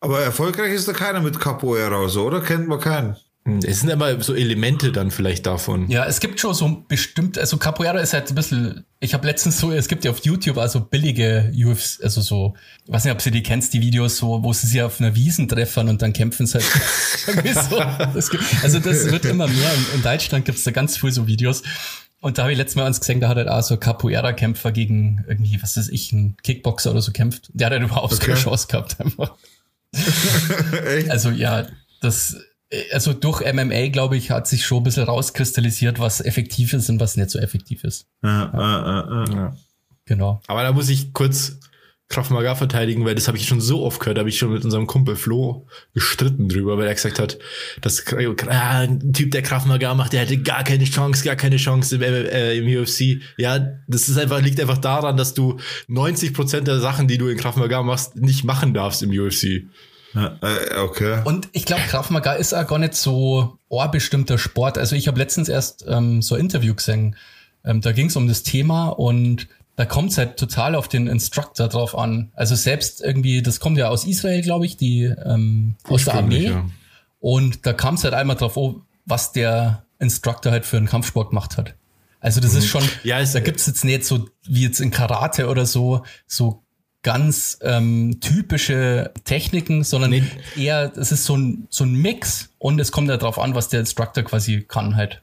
aber 0.00 0.20
erfolgreich 0.20 0.72
ist 0.72 0.86
da 0.86 0.92
keiner 0.92 1.20
mit 1.20 1.40
Capoeira 1.40 1.98
oder 1.98 2.08
so, 2.08 2.24
oder? 2.24 2.40
Kennt 2.40 2.68
man 2.68 2.80
keinen. 2.80 3.16
Es 3.64 3.80
sind 3.80 3.92
aber 3.92 4.20
so 4.22 4.34
Elemente 4.34 4.90
dann 4.90 5.12
vielleicht 5.12 5.46
davon. 5.46 5.88
Ja, 5.88 6.04
es 6.06 6.18
gibt 6.18 6.40
schon 6.40 6.52
so 6.52 6.84
bestimmt, 6.88 7.38
also 7.38 7.58
Capoeira 7.58 8.00
ist 8.00 8.12
halt 8.12 8.28
ein 8.28 8.34
bisschen, 8.34 8.84
ich 8.98 9.14
habe 9.14 9.24
letztens 9.24 9.60
so, 9.60 9.70
es 9.70 9.86
gibt 9.86 10.04
ja 10.04 10.10
auf 10.10 10.24
YouTube 10.24 10.58
also 10.58 10.80
billige 10.80 11.52
UFs, 11.54 12.00
also 12.00 12.20
so, 12.20 12.54
ich 12.84 12.92
weiß 12.92 13.04
nicht, 13.04 13.14
ob 13.14 13.22
sie 13.22 13.30
die 13.30 13.44
kennst, 13.44 13.72
die 13.72 13.80
Videos 13.80 14.16
so, 14.16 14.42
wo 14.42 14.52
sie 14.52 14.66
sich 14.66 14.82
auf 14.82 15.00
einer 15.00 15.14
Wiesen 15.14 15.46
treffen 15.46 15.88
und 15.88 16.02
dann 16.02 16.12
kämpfen 16.12 16.46
sie 16.46 16.54
halt 16.54 16.66
irgendwie 17.28 17.52
so. 17.52 17.78
Das 18.14 18.30
gibt, 18.30 18.42
also 18.64 18.80
das 18.80 19.12
wird 19.12 19.24
immer 19.26 19.46
mehr. 19.46 19.74
In, 19.74 19.98
in 19.98 20.02
Deutschland 20.02 20.44
gibt's 20.44 20.64
da 20.64 20.72
ganz 20.72 20.96
viel 20.96 21.12
so 21.12 21.28
Videos. 21.28 21.62
Und 22.20 22.38
da 22.38 22.42
habe 22.42 22.52
ich 22.52 22.58
letztes 22.58 22.76
Mal 22.76 22.86
eins 22.86 22.98
gesehen, 23.00 23.20
da 23.20 23.28
hat 23.28 23.36
halt 23.36 23.48
auch 23.48 23.62
so 23.62 23.74
ein 23.74 23.80
Capoeira-Kämpfer 23.80 24.72
gegen 24.72 25.24
irgendwie, 25.28 25.62
was 25.62 25.76
weiß 25.76 25.88
ich, 25.90 26.12
ein 26.12 26.36
Kickboxer 26.42 26.90
oder 26.90 27.02
so 27.02 27.12
kämpft. 27.12 27.50
Der 27.52 27.66
hat 27.66 27.72
halt 27.72 27.82
überhaupt 27.82 28.14
Okay. 28.14 28.26
keine 28.26 28.38
Chance 28.38 28.66
gehabt 28.68 29.00
einfach. 29.00 29.34
Echt? 30.86 31.10
Also 31.10 31.30
ja, 31.30 31.66
das, 32.00 32.36
also 32.92 33.12
durch 33.12 33.40
MMA, 33.52 33.88
glaube 33.88 34.16
ich, 34.16 34.30
hat 34.30 34.46
sich 34.48 34.64
schon 34.66 34.78
ein 34.78 34.84
bisschen 34.84 35.04
rauskristallisiert, 35.04 35.98
was 35.98 36.20
effektiv 36.20 36.72
ist 36.72 36.88
und 36.90 37.00
was 37.00 37.16
nicht 37.16 37.30
so 37.30 37.38
effektiv 37.38 37.84
ist. 37.84 38.06
Ja, 38.22 38.50
ja, 38.52 38.60
ja, 38.60 39.24
ja. 39.26 39.34
Ja. 39.34 39.56
Genau. 40.06 40.40
Aber 40.46 40.62
da 40.62 40.72
muss 40.72 40.88
ich 40.88 41.12
kurz 41.12 41.58
Krav 42.08 42.30
Maga 42.30 42.54
verteidigen, 42.54 43.04
weil 43.04 43.16
das 43.16 43.26
habe 43.26 43.36
ich 43.36 43.48
schon 43.48 43.60
so 43.60 43.82
oft 43.82 43.98
gehört, 43.98 44.18
habe 44.18 44.28
ich 44.28 44.38
schon 44.38 44.52
mit 44.52 44.64
unserem 44.64 44.86
Kumpel 44.86 45.16
Flo 45.16 45.66
gestritten 45.92 46.48
drüber, 46.48 46.78
weil 46.78 46.86
er 46.86 46.94
gesagt 46.94 47.18
hat, 47.18 47.38
dass 47.80 48.00
äh, 48.12 48.32
ein 48.48 49.12
Typ, 49.12 49.32
der 49.32 49.42
Krav 49.42 49.66
Maga 49.66 49.92
macht, 49.94 50.12
der 50.12 50.20
hätte 50.20 50.38
gar 50.38 50.62
keine 50.62 50.84
Chance, 50.84 51.24
gar 51.24 51.34
keine 51.34 51.56
Chance 51.56 51.96
im, 51.96 52.02
äh, 52.02 52.56
im 52.56 52.80
UFC. 52.80 53.22
Ja, 53.36 53.58
das 53.88 54.08
ist 54.08 54.18
einfach, 54.18 54.40
liegt 54.40 54.60
einfach 54.60 54.78
daran, 54.78 55.16
dass 55.16 55.34
du 55.34 55.58
90 55.88 56.32
Prozent 56.32 56.68
der 56.68 56.78
Sachen, 56.78 57.08
die 57.08 57.18
du 57.18 57.26
in 57.26 57.36
Krav 57.36 57.56
Maga 57.56 57.82
machst, 57.82 58.14
nicht 58.14 58.44
machen 58.44 58.72
darfst 58.72 59.02
im 59.02 59.10
UFC. 59.10 59.64
Ja, 60.14 60.38
äh, 60.42 60.78
okay. 60.78 61.22
Und 61.24 61.48
ich 61.52 61.64
glaube, 61.64 61.82
Krav 61.88 62.10
Maga 62.10 62.34
ist 62.34 62.54
auch 62.54 62.66
gar 62.68 62.78
nicht 62.78 62.94
so 62.94 63.58
ohrbestimmter 63.68 64.38
Sport. 64.38 64.78
Also 64.78 64.94
ich 64.94 65.08
habe 65.08 65.18
letztens 65.18 65.48
erst 65.48 65.84
ähm, 65.88 66.22
so 66.22 66.36
ein 66.36 66.40
Interview 66.40 66.74
gesehen, 66.74 67.16
ähm, 67.64 67.80
da 67.80 67.90
ging 67.90 68.06
es 68.06 68.16
um 68.16 68.28
das 68.28 68.44
Thema 68.44 68.88
und 68.90 69.48
da 69.76 69.84
kommt 69.84 70.10
es 70.10 70.18
halt 70.18 70.38
total 70.38 70.74
auf 70.74 70.88
den 70.88 71.06
Instructor 71.06 71.68
drauf 71.68 71.96
an. 71.96 72.32
Also 72.34 72.54
selbst 72.54 73.02
irgendwie, 73.02 73.42
das 73.42 73.60
kommt 73.60 73.76
ja 73.76 73.88
aus 73.88 74.06
Israel, 74.06 74.40
glaube 74.40 74.64
ich, 74.64 74.76
die 74.78 75.04
ähm, 75.04 75.76
aus 75.84 76.06
der 76.06 76.14
Armee. 76.14 76.46
Ja. 76.46 76.64
Und 77.20 77.66
da 77.66 77.74
kam 77.74 77.94
es 77.94 78.04
halt 78.04 78.14
einmal 78.14 78.36
drauf, 78.36 78.56
oh, 78.56 78.82
was 79.04 79.32
der 79.32 79.84
Instructor 79.98 80.50
halt 80.50 80.64
für 80.64 80.78
einen 80.78 80.86
Kampfsport 80.86 81.30
gemacht 81.30 81.58
hat. 81.58 81.74
Also 82.20 82.40
das 82.40 82.52
mhm. 82.52 82.58
ist 82.58 82.66
schon, 82.66 82.82
ja, 83.04 83.22
da 83.22 83.40
gibt's 83.40 83.66
jetzt 83.66 83.84
nicht 83.84 84.04
so 84.04 84.28
wie 84.44 84.62
jetzt 84.62 84.80
in 84.80 84.90
Karate 84.90 85.48
oder 85.48 85.66
so, 85.66 86.02
so 86.26 86.64
ganz 87.02 87.58
ähm, 87.60 88.18
typische 88.20 89.12
Techniken, 89.24 89.84
sondern 89.84 90.10
nee. 90.10 90.24
eher, 90.56 90.92
es 90.96 91.12
ist 91.12 91.24
so 91.24 91.36
ein, 91.36 91.68
so 91.70 91.84
ein 91.84 91.94
Mix 91.94 92.48
und 92.58 92.80
es 92.80 92.90
kommt 92.90 93.08
ja 93.08 93.16
drauf 93.16 93.38
an, 93.38 93.54
was 93.54 93.68
der 93.68 93.80
Instructor 93.80 94.24
quasi 94.24 94.62
kann 94.62 94.96
halt. 94.96 95.22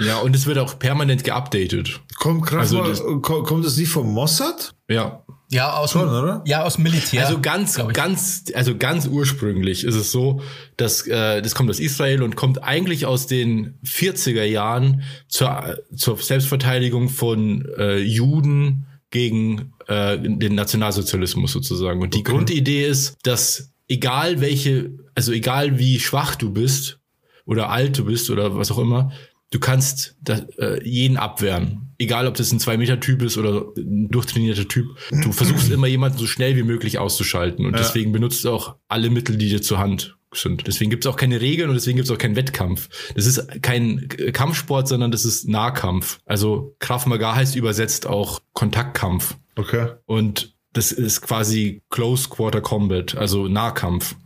Ja, 0.00 0.18
und 0.18 0.34
es 0.34 0.46
wird 0.46 0.58
auch 0.58 0.78
permanent 0.78 1.24
geupdatet. 1.24 2.00
Kommt 2.16 2.46
krass 2.46 2.74
also 2.74 2.84
das, 2.84 3.02
kommt 3.22 3.64
das 3.64 3.76
nicht 3.76 3.90
vom 3.90 4.12
Mossad? 4.12 4.74
Ja. 4.88 5.24
Ja, 5.50 5.74
aus 5.74 5.92
Schon, 5.92 6.08
oder? 6.08 6.42
Ja, 6.46 6.62
aus 6.62 6.78
Militär. 6.78 7.26
Also 7.26 7.38
ganz, 7.38 7.78
ganz, 7.92 8.44
also 8.54 8.74
ganz 8.74 9.06
ursprünglich 9.06 9.84
ist 9.84 9.94
es 9.96 10.10
so, 10.10 10.40
dass 10.78 11.06
äh, 11.06 11.42
das 11.42 11.54
kommt 11.54 11.68
aus 11.68 11.78
Israel 11.78 12.22
und 12.22 12.36
kommt 12.36 12.64
eigentlich 12.64 13.04
aus 13.04 13.26
den 13.26 13.78
40er 13.84 14.44
Jahren 14.44 15.02
zur, 15.28 15.78
zur 15.94 16.16
Selbstverteidigung 16.16 17.10
von 17.10 17.68
äh, 17.76 17.98
Juden 17.98 18.86
gegen 19.10 19.74
äh, 19.88 20.18
den 20.18 20.54
Nationalsozialismus 20.54 21.52
sozusagen. 21.52 22.00
Und 22.00 22.14
die 22.14 22.20
okay. 22.20 22.32
Grundidee 22.32 22.86
ist, 22.86 23.18
dass 23.22 23.72
egal 23.88 24.40
welche, 24.40 24.92
also 25.14 25.32
egal 25.32 25.78
wie 25.78 26.00
schwach 26.00 26.34
du 26.34 26.50
bist 26.50 26.98
oder 27.44 27.68
alt 27.68 27.98
du 27.98 28.06
bist 28.06 28.30
oder 28.30 28.56
was 28.56 28.70
auch 28.70 28.78
immer, 28.78 29.12
du 29.52 29.60
kannst 29.60 30.16
da, 30.20 30.40
äh, 30.58 30.82
jeden 30.82 31.16
abwehren. 31.16 31.94
Egal, 31.98 32.26
ob 32.26 32.34
das 32.34 32.50
ein 32.50 32.58
Zwei-Meter-Typ 32.58 33.22
ist 33.22 33.38
oder 33.38 33.66
ein 33.76 34.08
durchtrainierter 34.08 34.66
Typ. 34.66 34.86
Du 35.10 35.30
versuchst 35.32 35.70
immer 35.70 35.86
jemanden 35.86 36.18
so 36.18 36.26
schnell 36.26 36.56
wie 36.56 36.64
möglich 36.64 36.98
auszuschalten. 36.98 37.64
Und 37.64 37.74
ja. 37.74 37.78
deswegen 37.78 38.10
benutzt 38.10 38.44
du 38.44 38.50
auch 38.50 38.76
alle 38.88 39.10
Mittel, 39.10 39.36
die 39.36 39.48
dir 39.48 39.62
zur 39.62 39.78
Hand 39.78 40.16
sind. 40.34 40.66
Deswegen 40.66 40.90
gibt 40.90 41.04
es 41.04 41.10
auch 41.10 41.16
keine 41.16 41.40
Regeln 41.42 41.68
und 41.68 41.74
deswegen 41.74 41.96
gibt 41.96 42.08
es 42.08 42.14
auch 42.14 42.18
keinen 42.18 42.34
Wettkampf. 42.36 42.88
Das 43.14 43.26
ist 43.26 43.62
kein 43.62 44.08
Kampfsport, 44.32 44.88
sondern 44.88 45.12
das 45.12 45.26
ist 45.26 45.46
Nahkampf. 45.46 46.20
Also 46.24 46.74
Krav 46.78 47.04
Maga 47.04 47.34
heißt 47.34 47.54
übersetzt 47.54 48.06
auch 48.06 48.40
Kontaktkampf. 48.54 49.36
Okay. 49.56 49.90
Und 50.06 50.56
das 50.72 50.90
ist 50.90 51.20
quasi 51.20 51.82
Close 51.90 52.30
Quarter 52.30 52.62
Combat, 52.62 53.14
also 53.14 53.46
Nahkampf. 53.46 54.16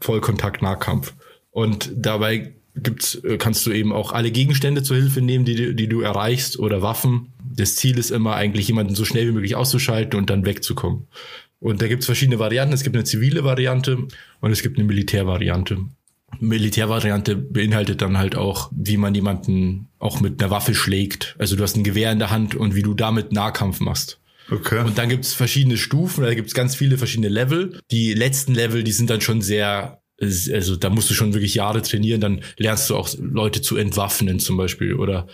Vollkontakt 0.00 0.62
Nahkampf. 0.62 1.14
Und 1.50 1.90
dabei 1.96 2.54
gibt's, 2.76 3.16
äh, 3.16 3.38
kannst 3.38 3.66
du 3.66 3.72
eben 3.72 3.92
auch 3.92 4.12
alle 4.12 4.30
Gegenstände 4.30 4.82
zur 4.82 4.96
Hilfe 4.96 5.20
nehmen, 5.20 5.44
die, 5.44 5.74
die 5.74 5.88
du 5.88 6.00
erreichst 6.00 6.58
oder 6.58 6.82
Waffen. 6.82 7.32
Das 7.44 7.76
Ziel 7.76 7.98
ist 7.98 8.10
immer 8.10 8.34
eigentlich 8.34 8.68
jemanden 8.68 8.94
so 8.94 9.04
schnell 9.04 9.28
wie 9.28 9.32
möglich 9.32 9.56
auszuschalten 9.56 10.18
und 10.18 10.30
dann 10.30 10.44
wegzukommen. 10.44 11.06
Und 11.58 11.80
da 11.80 11.88
gibt's 11.88 12.06
verschiedene 12.06 12.38
Varianten. 12.38 12.74
Es 12.74 12.82
gibt 12.82 12.96
eine 12.96 13.04
zivile 13.04 13.44
Variante 13.44 13.98
und 14.40 14.50
es 14.50 14.62
gibt 14.62 14.78
eine 14.78 14.86
Militärvariante. 14.86 15.78
Militärvariante 16.38 17.36
beinhaltet 17.36 18.02
dann 18.02 18.18
halt 18.18 18.36
auch, 18.36 18.70
wie 18.74 18.98
man 18.98 19.14
jemanden 19.14 19.88
auch 19.98 20.20
mit 20.20 20.42
einer 20.42 20.50
Waffe 20.50 20.74
schlägt. 20.74 21.34
Also 21.38 21.56
du 21.56 21.62
hast 21.62 21.76
ein 21.76 21.84
Gewehr 21.84 22.12
in 22.12 22.18
der 22.18 22.30
Hand 22.30 22.54
und 22.54 22.74
wie 22.74 22.82
du 22.82 22.94
damit 22.94 23.32
Nahkampf 23.32 23.80
machst. 23.80 24.20
Okay. 24.50 24.84
Und 24.84 24.98
dann 24.98 25.08
gibt's 25.08 25.32
verschiedene 25.32 25.76
Stufen, 25.76 26.22
da 26.22 26.34
gibt's 26.34 26.54
ganz 26.54 26.76
viele 26.76 26.98
verschiedene 26.98 27.28
Level. 27.28 27.80
Die 27.90 28.14
letzten 28.14 28.54
Level, 28.54 28.84
die 28.84 28.92
sind 28.92 29.10
dann 29.10 29.20
schon 29.20 29.42
sehr 29.42 30.02
also 30.20 30.76
da 30.76 30.88
musst 30.88 31.10
du 31.10 31.14
schon 31.14 31.34
wirklich 31.34 31.54
Jahre 31.54 31.82
trainieren, 31.82 32.20
dann 32.20 32.42
lernst 32.56 32.88
du 32.88 32.96
auch 32.96 33.08
Leute 33.18 33.60
zu 33.60 33.76
entwaffnen 33.76 34.38
zum 34.38 34.56
Beispiel 34.56 34.94
oder 34.94 35.26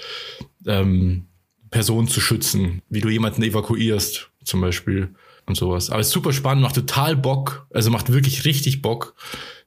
ähm, 0.67 1.27
Personen 1.71 2.09
zu 2.09 2.21
schützen, 2.21 2.83
wie 2.89 3.01
du 3.01 3.09
jemanden 3.09 3.43
evakuierst 3.43 4.31
zum 4.45 4.61
Beispiel 4.61 5.15
und 5.47 5.57
sowas. 5.57 5.91
Aber 5.91 6.01
ist 6.01 6.11
super 6.11 6.33
spannend, 6.33 6.63
macht 6.63 6.75
total 6.75 7.17
Bock, 7.17 7.67
also 7.73 7.91
macht 7.91 8.13
wirklich 8.13 8.45
richtig 8.45 8.83
Bock, 8.83 9.15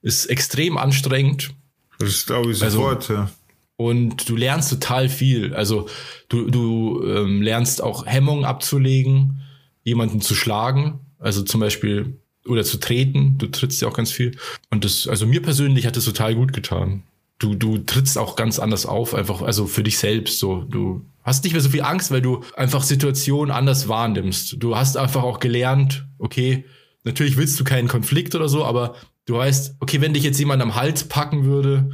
ist 0.01 0.26
extrem 0.26 0.78
anstrengend. 0.78 1.51
Das 1.99 2.26
glaube 2.26 2.51
ich 2.51 2.61
also 2.61 2.80
sofort, 2.80 3.09
also, 3.09 3.13
ja. 3.13 3.32
Und 3.78 4.30
du 4.30 4.36
lernst 4.38 4.70
total 4.70 5.09
viel. 5.09 5.53
Also 5.53 5.89
du, 6.30 6.49
du 6.49 7.03
ähm, 7.05 7.41
lernst 7.41 7.84
auch 7.84 8.05
Hemmungen 8.05 8.45
abzulegen, 8.45 9.41
jemanden 9.84 10.22
zu 10.22 10.34
schlagen. 10.34 10.99
Also 11.20 11.41
zum 11.43 11.59
Beispiel 11.59 12.18
oder 12.47 12.63
zu 12.63 12.77
treten. 12.77 13.37
Du 13.37 13.47
trittst 13.47 13.81
ja 13.81 13.87
auch 13.87 13.93
ganz 13.93 14.11
viel. 14.11 14.37
Und 14.69 14.85
das, 14.85 15.07
also 15.07 15.25
mir 15.25 15.41
persönlich 15.41 15.85
hat 15.85 15.97
das 15.97 16.05
total 16.05 16.35
gut 16.35 16.53
getan. 16.53 17.03
Du, 17.39 17.53
du 17.53 17.79
trittst 17.79 18.17
auch 18.17 18.35
ganz 18.35 18.59
anders 18.59 18.85
auf, 18.85 19.13
einfach, 19.13 19.41
also 19.41 19.67
für 19.67 19.83
dich 19.83 19.97
selbst 19.97 20.39
so. 20.39 20.61
Du 20.63 21.05
hast 21.23 21.43
nicht 21.43 21.53
mehr 21.53 21.61
so 21.61 21.69
viel 21.69 21.81
Angst, 21.81 22.11
weil 22.11 22.21
du 22.21 22.43
einfach 22.55 22.83
Situationen 22.83 23.53
anders 23.53 23.89
wahrnimmst. 23.89 24.55
Du 24.59 24.77
hast 24.77 24.95
einfach 24.95 25.23
auch 25.23 25.39
gelernt, 25.39 26.07
okay, 26.17 26.65
natürlich 27.03 27.35
willst 27.35 27.59
du 27.59 27.63
keinen 27.63 27.87
Konflikt 27.87 28.35
oder 28.35 28.47
so, 28.47 28.63
aber 28.63 28.95
du 29.25 29.35
weißt, 29.35 29.75
okay, 29.79 29.99
wenn 30.01 30.13
dich 30.13 30.23
jetzt 30.23 30.39
jemand 30.39 30.61
am 30.61 30.75
Hals 30.75 31.05
packen 31.05 31.45
würde 31.45 31.89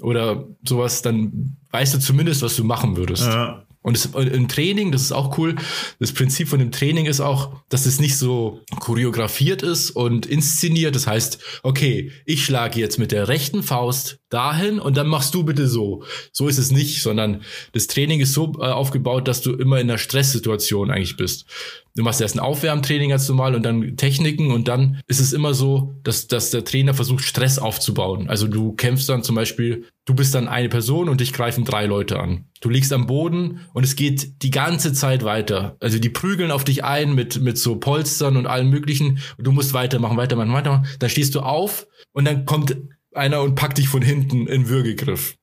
oder 0.00 0.48
sowas, 0.62 1.00
dann 1.00 1.56
weißt 1.70 1.94
du 1.94 1.98
zumindest, 1.98 2.42
was 2.42 2.56
du 2.56 2.64
machen 2.64 2.96
würdest. 2.96 3.24
Ja. 3.24 3.66
Und 3.82 3.96
es, 3.96 4.06
im 4.06 4.48
Training, 4.48 4.92
das 4.92 5.02
ist 5.02 5.12
auch 5.12 5.36
cool, 5.38 5.56
das 5.98 6.12
Prinzip 6.12 6.48
von 6.48 6.60
dem 6.60 6.70
Training 6.70 7.06
ist 7.06 7.20
auch, 7.20 7.52
dass 7.68 7.84
es 7.84 8.00
nicht 8.00 8.16
so 8.16 8.60
choreografiert 8.78 9.62
ist 9.62 9.90
und 9.90 10.24
inszeniert. 10.26 10.94
Das 10.94 11.06
heißt, 11.06 11.40
okay, 11.64 12.12
ich 12.24 12.44
schlage 12.44 12.78
jetzt 12.78 12.98
mit 12.98 13.10
der 13.10 13.28
rechten 13.28 13.62
Faust 13.62 14.20
dahin 14.30 14.78
und 14.78 14.96
dann 14.96 15.08
machst 15.08 15.34
du 15.34 15.42
bitte 15.42 15.68
so. 15.68 16.04
So 16.32 16.48
ist 16.48 16.58
es 16.58 16.70
nicht, 16.70 17.02
sondern 17.02 17.42
das 17.72 17.88
Training 17.88 18.20
ist 18.20 18.32
so 18.32 18.52
äh, 18.60 18.66
aufgebaut, 18.66 19.28
dass 19.28 19.42
du 19.42 19.52
immer 19.52 19.80
in 19.80 19.90
einer 19.90 19.98
Stresssituation 19.98 20.90
eigentlich 20.90 21.16
bist. 21.16 21.46
Du 21.94 22.02
machst 22.02 22.22
erst 22.22 22.36
ein 22.36 22.40
Aufwärmtraining 22.40 23.10
ganz 23.10 23.28
normal 23.28 23.54
und 23.54 23.64
dann 23.64 23.96
Techniken 23.98 24.50
und 24.50 24.66
dann 24.66 25.02
ist 25.08 25.20
es 25.20 25.34
immer 25.34 25.52
so, 25.52 25.94
dass, 26.04 26.26
dass 26.26 26.50
der 26.50 26.64
Trainer 26.64 26.94
versucht, 26.94 27.22
Stress 27.22 27.58
aufzubauen. 27.58 28.30
Also 28.30 28.48
du 28.48 28.72
kämpfst 28.72 29.10
dann 29.10 29.22
zum 29.22 29.34
Beispiel, 29.34 29.84
du 30.06 30.14
bist 30.14 30.34
dann 30.34 30.48
eine 30.48 30.70
Person 30.70 31.10
und 31.10 31.20
dich 31.20 31.34
greifen 31.34 31.66
drei 31.66 31.84
Leute 31.84 32.18
an. 32.18 32.46
Du 32.62 32.70
liegst 32.70 32.94
am 32.94 33.06
Boden 33.06 33.60
und 33.74 33.84
es 33.84 33.94
geht 33.94 34.42
die 34.42 34.50
ganze 34.50 34.94
Zeit 34.94 35.22
weiter. 35.22 35.76
Also 35.80 35.98
die 35.98 36.08
prügeln 36.08 36.50
auf 36.50 36.64
dich 36.64 36.82
ein 36.82 37.14
mit, 37.14 37.42
mit 37.42 37.58
so 37.58 37.76
Polstern 37.76 38.38
und 38.38 38.46
allem 38.46 38.70
möglichen 38.70 39.18
und 39.36 39.46
du 39.46 39.52
musst 39.52 39.74
weitermachen, 39.74 40.16
weitermachen, 40.16 40.52
weitermachen. 40.52 40.86
Dann 40.98 41.10
stehst 41.10 41.34
du 41.34 41.40
auf 41.40 41.86
und 42.12 42.24
dann 42.24 42.46
kommt 42.46 42.74
einer 43.12 43.42
und 43.42 43.54
packt 43.54 43.76
dich 43.76 43.88
von 43.88 44.00
hinten 44.00 44.46
in 44.46 44.70
Würgegriff. 44.70 45.36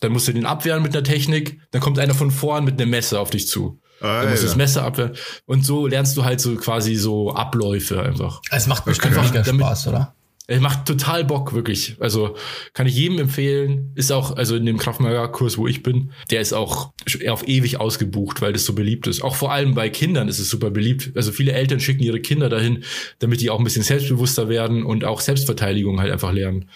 Dann 0.00 0.12
musst 0.12 0.28
du 0.28 0.32
den 0.32 0.46
abwehren 0.46 0.82
mit 0.82 0.94
einer 0.94 1.02
Technik, 1.04 1.58
dann 1.72 1.80
kommt 1.80 1.98
einer 1.98 2.14
von 2.14 2.30
vorn 2.30 2.64
mit 2.64 2.80
einem 2.80 2.90
Messer 2.90 3.20
auf 3.20 3.30
dich 3.30 3.48
zu. 3.48 3.80
Ah, 4.00 4.22
du 4.22 4.28
musst 4.28 4.42
ja. 4.42 4.48
das 4.48 4.56
Messer 4.56 4.84
abwehren. 4.84 5.12
Und 5.46 5.64
so 5.64 5.86
lernst 5.86 6.16
du 6.16 6.24
halt 6.24 6.40
so 6.40 6.54
quasi 6.56 6.96
so 6.96 7.32
Abläufe 7.32 8.02
einfach. 8.02 8.40
Es 8.50 8.66
macht 8.66 8.84
bestimmt 8.84 9.16
okay. 9.16 9.26
mega 9.26 9.44
Spaß, 9.44 9.88
oder? 9.88 10.14
Es 10.48 10.60
macht 10.60 10.86
total 10.86 11.24
Bock, 11.24 11.54
wirklich. 11.54 11.96
Also 11.98 12.36
kann 12.72 12.86
ich 12.86 12.94
jedem 12.94 13.18
empfehlen. 13.18 13.90
Ist 13.96 14.12
auch, 14.12 14.36
also 14.36 14.54
in 14.54 14.64
dem 14.64 14.78
Kraftmager-Kurs, 14.78 15.58
wo 15.58 15.66
ich 15.66 15.82
bin, 15.82 16.12
der 16.30 16.40
ist 16.40 16.52
auch 16.52 16.92
auf 17.28 17.48
ewig 17.48 17.80
ausgebucht, 17.80 18.40
weil 18.42 18.52
das 18.52 18.64
so 18.64 18.72
beliebt 18.72 19.08
ist. 19.08 19.22
Auch 19.22 19.34
vor 19.34 19.52
allem 19.52 19.74
bei 19.74 19.88
Kindern 19.88 20.28
ist 20.28 20.38
es 20.38 20.48
super 20.48 20.70
beliebt. 20.70 21.10
Also 21.16 21.32
viele 21.32 21.52
Eltern 21.52 21.80
schicken 21.80 22.04
ihre 22.04 22.20
Kinder 22.20 22.48
dahin, 22.48 22.84
damit 23.18 23.40
die 23.40 23.50
auch 23.50 23.58
ein 23.58 23.64
bisschen 23.64 23.82
selbstbewusster 23.82 24.48
werden 24.48 24.84
und 24.84 25.04
auch 25.04 25.20
Selbstverteidigung 25.20 26.00
halt 26.00 26.12
einfach 26.12 26.32
lernen. 26.32 26.66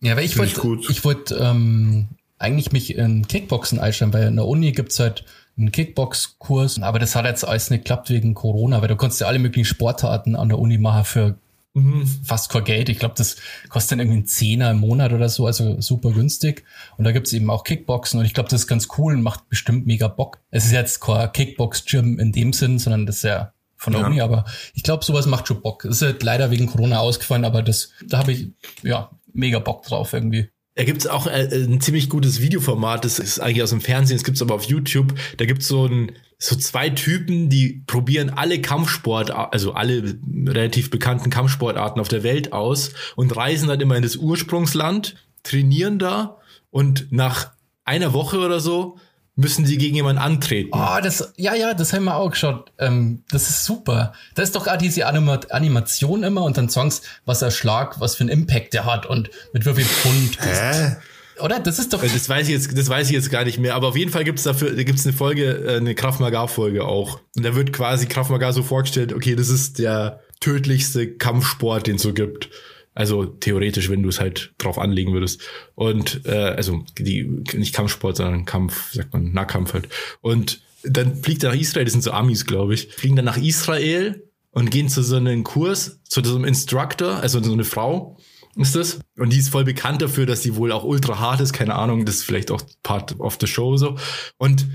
Ja, 0.00 0.16
weil 0.16 0.24
ich 0.24 0.38
wollte, 0.38 0.78
ich 0.88 1.04
wollte 1.04 1.34
ähm, 1.42 2.06
eigentlich 2.38 2.70
mich 2.70 2.94
in 2.94 3.26
Kickboxen 3.26 3.80
einstellen, 3.80 4.12
weil 4.12 4.28
in 4.28 4.36
der 4.36 4.46
Uni 4.46 4.70
gibt's 4.70 5.00
halt 5.00 5.24
einen 5.58 5.72
Kickbox-Kurs, 5.72 6.80
aber 6.82 6.98
das 6.98 7.16
hat 7.16 7.24
jetzt 7.24 7.46
alles 7.46 7.70
nicht 7.70 7.84
geklappt 7.84 8.10
wegen 8.10 8.34
Corona, 8.34 8.80
weil 8.80 8.88
du 8.88 8.96
konntest 8.96 9.20
ja 9.20 9.26
alle 9.26 9.38
möglichen 9.38 9.66
Sportarten 9.66 10.36
an 10.36 10.48
der 10.48 10.58
Uni 10.58 10.78
machen 10.78 11.04
für 11.04 11.38
mhm. 11.74 12.06
fast 12.24 12.50
kein 12.50 12.64
Geld. 12.64 12.88
Ich 12.88 12.98
glaube, 12.98 13.14
das 13.16 13.36
kostet 13.68 13.92
dann 13.92 14.00
irgendwie 14.00 14.18
einen 14.18 14.26
Zehner 14.26 14.70
im 14.70 14.78
Monat 14.78 15.12
oder 15.12 15.28
so, 15.28 15.46
also 15.46 15.80
super 15.80 16.12
günstig. 16.12 16.64
Und 16.96 17.04
da 17.04 17.12
gibt's 17.12 17.32
eben 17.32 17.50
auch 17.50 17.64
Kickboxen 17.64 18.20
und 18.20 18.26
ich 18.26 18.34
glaube, 18.34 18.48
das 18.48 18.62
ist 18.62 18.66
ganz 18.66 18.88
cool 18.98 19.14
und 19.14 19.22
macht 19.22 19.48
bestimmt 19.48 19.86
mega 19.86 20.08
Bock. 20.08 20.38
Es 20.50 20.64
ist 20.64 20.72
jetzt 20.72 21.00
kein 21.00 21.32
Kickbox-Gym 21.32 22.18
in 22.18 22.32
dem 22.32 22.52
Sinn, 22.52 22.78
sondern 22.78 23.06
das 23.06 23.16
ist 23.16 23.24
ja 23.24 23.52
von 23.76 23.92
der 23.92 24.02
ja. 24.02 24.08
Uni, 24.08 24.20
aber 24.20 24.44
ich 24.74 24.82
glaube, 24.82 25.04
sowas 25.04 25.26
macht 25.26 25.48
schon 25.48 25.62
Bock. 25.62 25.84
Es 25.84 25.96
ist 25.96 26.02
halt 26.02 26.22
leider 26.22 26.50
wegen 26.50 26.66
Corona 26.66 26.98
ausgefallen, 26.98 27.44
aber 27.44 27.62
das, 27.62 27.90
da 28.06 28.18
habe 28.18 28.32
ich 28.32 28.48
ja 28.82 29.10
mega 29.32 29.60
Bock 29.60 29.84
drauf 29.84 30.12
irgendwie. 30.12 30.50
Da 30.78 30.84
gibt's 30.84 31.08
auch 31.08 31.26
äh, 31.26 31.48
ein 31.52 31.80
ziemlich 31.80 32.08
gutes 32.08 32.40
Videoformat, 32.40 33.04
das 33.04 33.18
ist 33.18 33.40
eigentlich 33.40 33.64
aus 33.64 33.70
dem 33.70 33.80
Fernsehen, 33.80 34.16
das 34.16 34.22
gibt's 34.22 34.40
aber 34.40 34.54
auf 34.54 34.62
YouTube. 34.62 35.12
Da 35.36 35.44
gibt's 35.44 35.66
so 35.66 35.86
ein 35.86 36.12
so 36.38 36.54
zwei 36.54 36.88
Typen, 36.88 37.48
die 37.48 37.82
probieren 37.88 38.30
alle 38.30 38.60
Kampfsport, 38.60 39.32
also 39.32 39.72
alle 39.72 40.20
relativ 40.46 40.88
bekannten 40.90 41.30
Kampfsportarten 41.30 42.00
auf 42.00 42.06
der 42.06 42.22
Welt 42.22 42.52
aus 42.52 42.92
und 43.16 43.34
reisen 43.34 43.66
dann 43.66 43.80
immer 43.80 43.96
in 43.96 44.04
das 44.04 44.14
Ursprungsland, 44.14 45.16
trainieren 45.42 45.98
da 45.98 46.36
und 46.70 47.10
nach 47.10 47.50
einer 47.84 48.12
Woche 48.12 48.38
oder 48.38 48.60
so 48.60 48.98
müssen 49.38 49.64
die 49.64 49.78
gegen 49.78 49.94
jemanden 49.94 50.20
antreten. 50.20 50.70
Oh, 50.72 50.98
das, 51.00 51.32
ja, 51.36 51.54
ja, 51.54 51.72
das 51.72 51.92
haben 51.92 52.04
wir 52.04 52.16
auch 52.16 52.30
geschaut. 52.30 52.72
Ähm, 52.76 53.22
das 53.30 53.48
ist 53.48 53.64
super. 53.64 54.12
Da 54.34 54.42
ist 54.42 54.56
doch 54.56 54.66
auch 54.66 54.76
diese 54.76 55.06
Anima 55.06 55.38
Animation 55.50 56.24
immer 56.24 56.42
und 56.42 56.58
dann 56.58 56.68
Songs, 56.68 57.02
was 57.24 57.40
er 57.40 57.52
Schlag, 57.52 58.00
was 58.00 58.16
für 58.16 58.24
einen 58.24 58.30
Impact 58.30 58.74
der 58.74 58.84
hat 58.84 59.06
und 59.06 59.30
mit 59.52 59.64
wie 59.64 59.74
viel 59.74 59.84
Pfund. 59.84 60.38
Hä? 60.40 60.96
Oder? 61.40 61.60
Das 61.60 61.78
ist 61.78 61.92
doch. 61.92 62.02
Das 62.02 62.28
weiß 62.28 62.48
ich 62.48 62.52
jetzt, 62.52 62.76
das 62.76 62.88
weiß 62.88 63.06
ich 63.06 63.12
jetzt 63.12 63.30
gar 63.30 63.44
nicht 63.44 63.60
mehr. 63.60 63.76
Aber 63.76 63.86
auf 63.86 63.96
jeden 63.96 64.10
Fall 64.10 64.24
gibt 64.24 64.38
es 64.38 64.44
dafür, 64.44 64.74
gibt 64.74 64.98
es 64.98 65.06
eine 65.06 65.14
Folge, 65.14 65.44
äh, 65.44 65.76
eine 65.76 65.94
Kraft 65.94 66.18
Maga 66.18 66.48
Folge 66.48 66.84
auch. 66.84 67.20
Und 67.36 67.44
da 67.44 67.54
wird 67.54 67.72
quasi 67.72 68.06
Kraft 68.06 68.30
Maga 68.30 68.52
so 68.52 68.64
vorgestellt, 68.64 69.12
okay, 69.12 69.36
das 69.36 69.50
ist 69.50 69.78
der 69.78 70.20
tödlichste 70.40 71.14
Kampfsport, 71.14 71.86
den 71.86 71.94
es 71.94 72.02
so 72.02 72.12
gibt. 72.12 72.50
Also 72.98 73.26
theoretisch, 73.26 73.90
wenn 73.90 74.02
du 74.02 74.08
es 74.08 74.18
halt 74.18 74.52
drauf 74.58 74.76
anlegen 74.76 75.12
würdest. 75.12 75.40
Und 75.76 76.22
äh, 76.26 76.32
also 76.32 76.84
die 76.98 77.22
nicht 77.54 77.72
Kampfsport, 77.72 78.16
sondern 78.16 78.44
Kampf, 78.44 78.92
sagt 78.92 79.12
man, 79.12 79.32
Nahkampf 79.32 79.72
halt. 79.72 79.88
Und 80.20 80.62
dann 80.82 81.14
fliegt 81.14 81.44
er 81.44 81.50
nach 81.50 81.60
Israel, 81.60 81.84
das 81.84 81.92
sind 81.92 82.02
so 82.02 82.10
Amis, 82.10 82.44
glaube 82.44 82.74
ich, 82.74 82.88
fliegen 82.88 83.14
dann 83.14 83.24
nach 83.24 83.36
Israel 83.36 84.28
und 84.50 84.72
gehen 84.72 84.88
zu 84.88 85.04
so 85.04 85.14
einem 85.14 85.44
Kurs, 85.44 86.00
zu 86.02 86.24
so 86.24 86.34
einem 86.34 86.44
Instructor, 86.44 87.20
also 87.20 87.40
so 87.40 87.52
eine 87.52 87.62
Frau 87.62 88.16
ist 88.56 88.74
das. 88.74 88.98
Und 89.16 89.32
die 89.32 89.38
ist 89.38 89.50
voll 89.50 89.62
bekannt 89.62 90.02
dafür, 90.02 90.26
dass 90.26 90.42
sie 90.42 90.56
wohl 90.56 90.72
auch 90.72 90.82
ultra 90.82 91.20
hart 91.20 91.40
ist, 91.40 91.52
keine 91.52 91.76
Ahnung, 91.76 92.04
das 92.04 92.16
ist 92.16 92.24
vielleicht 92.24 92.50
auch 92.50 92.62
Part 92.82 93.20
of 93.20 93.38
the 93.40 93.46
Show 93.46 93.76
so. 93.76 93.96
Und 94.38 94.66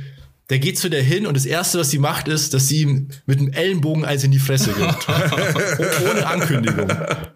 der 0.50 0.60
geht 0.60 0.78
zu 0.78 0.89
der 0.89 1.02
hin 1.02 1.26
und 1.26 1.36
das 1.36 1.46
erste, 1.46 1.80
was 1.80 1.89
sie 1.89 2.00
macht, 2.00 2.28
ist, 2.28 2.54
dass 2.54 2.68
sie 2.68 2.82
ihm 2.82 3.08
mit 3.26 3.39
dem 3.39 3.52
Ellenbogen 3.52 4.06
eins 4.06 4.24
in 4.24 4.32
die 4.32 4.39
Fresse 4.39 4.74
gibt. 4.74 5.08
Ohne 6.12 6.28
Ankündigung. 6.28 6.91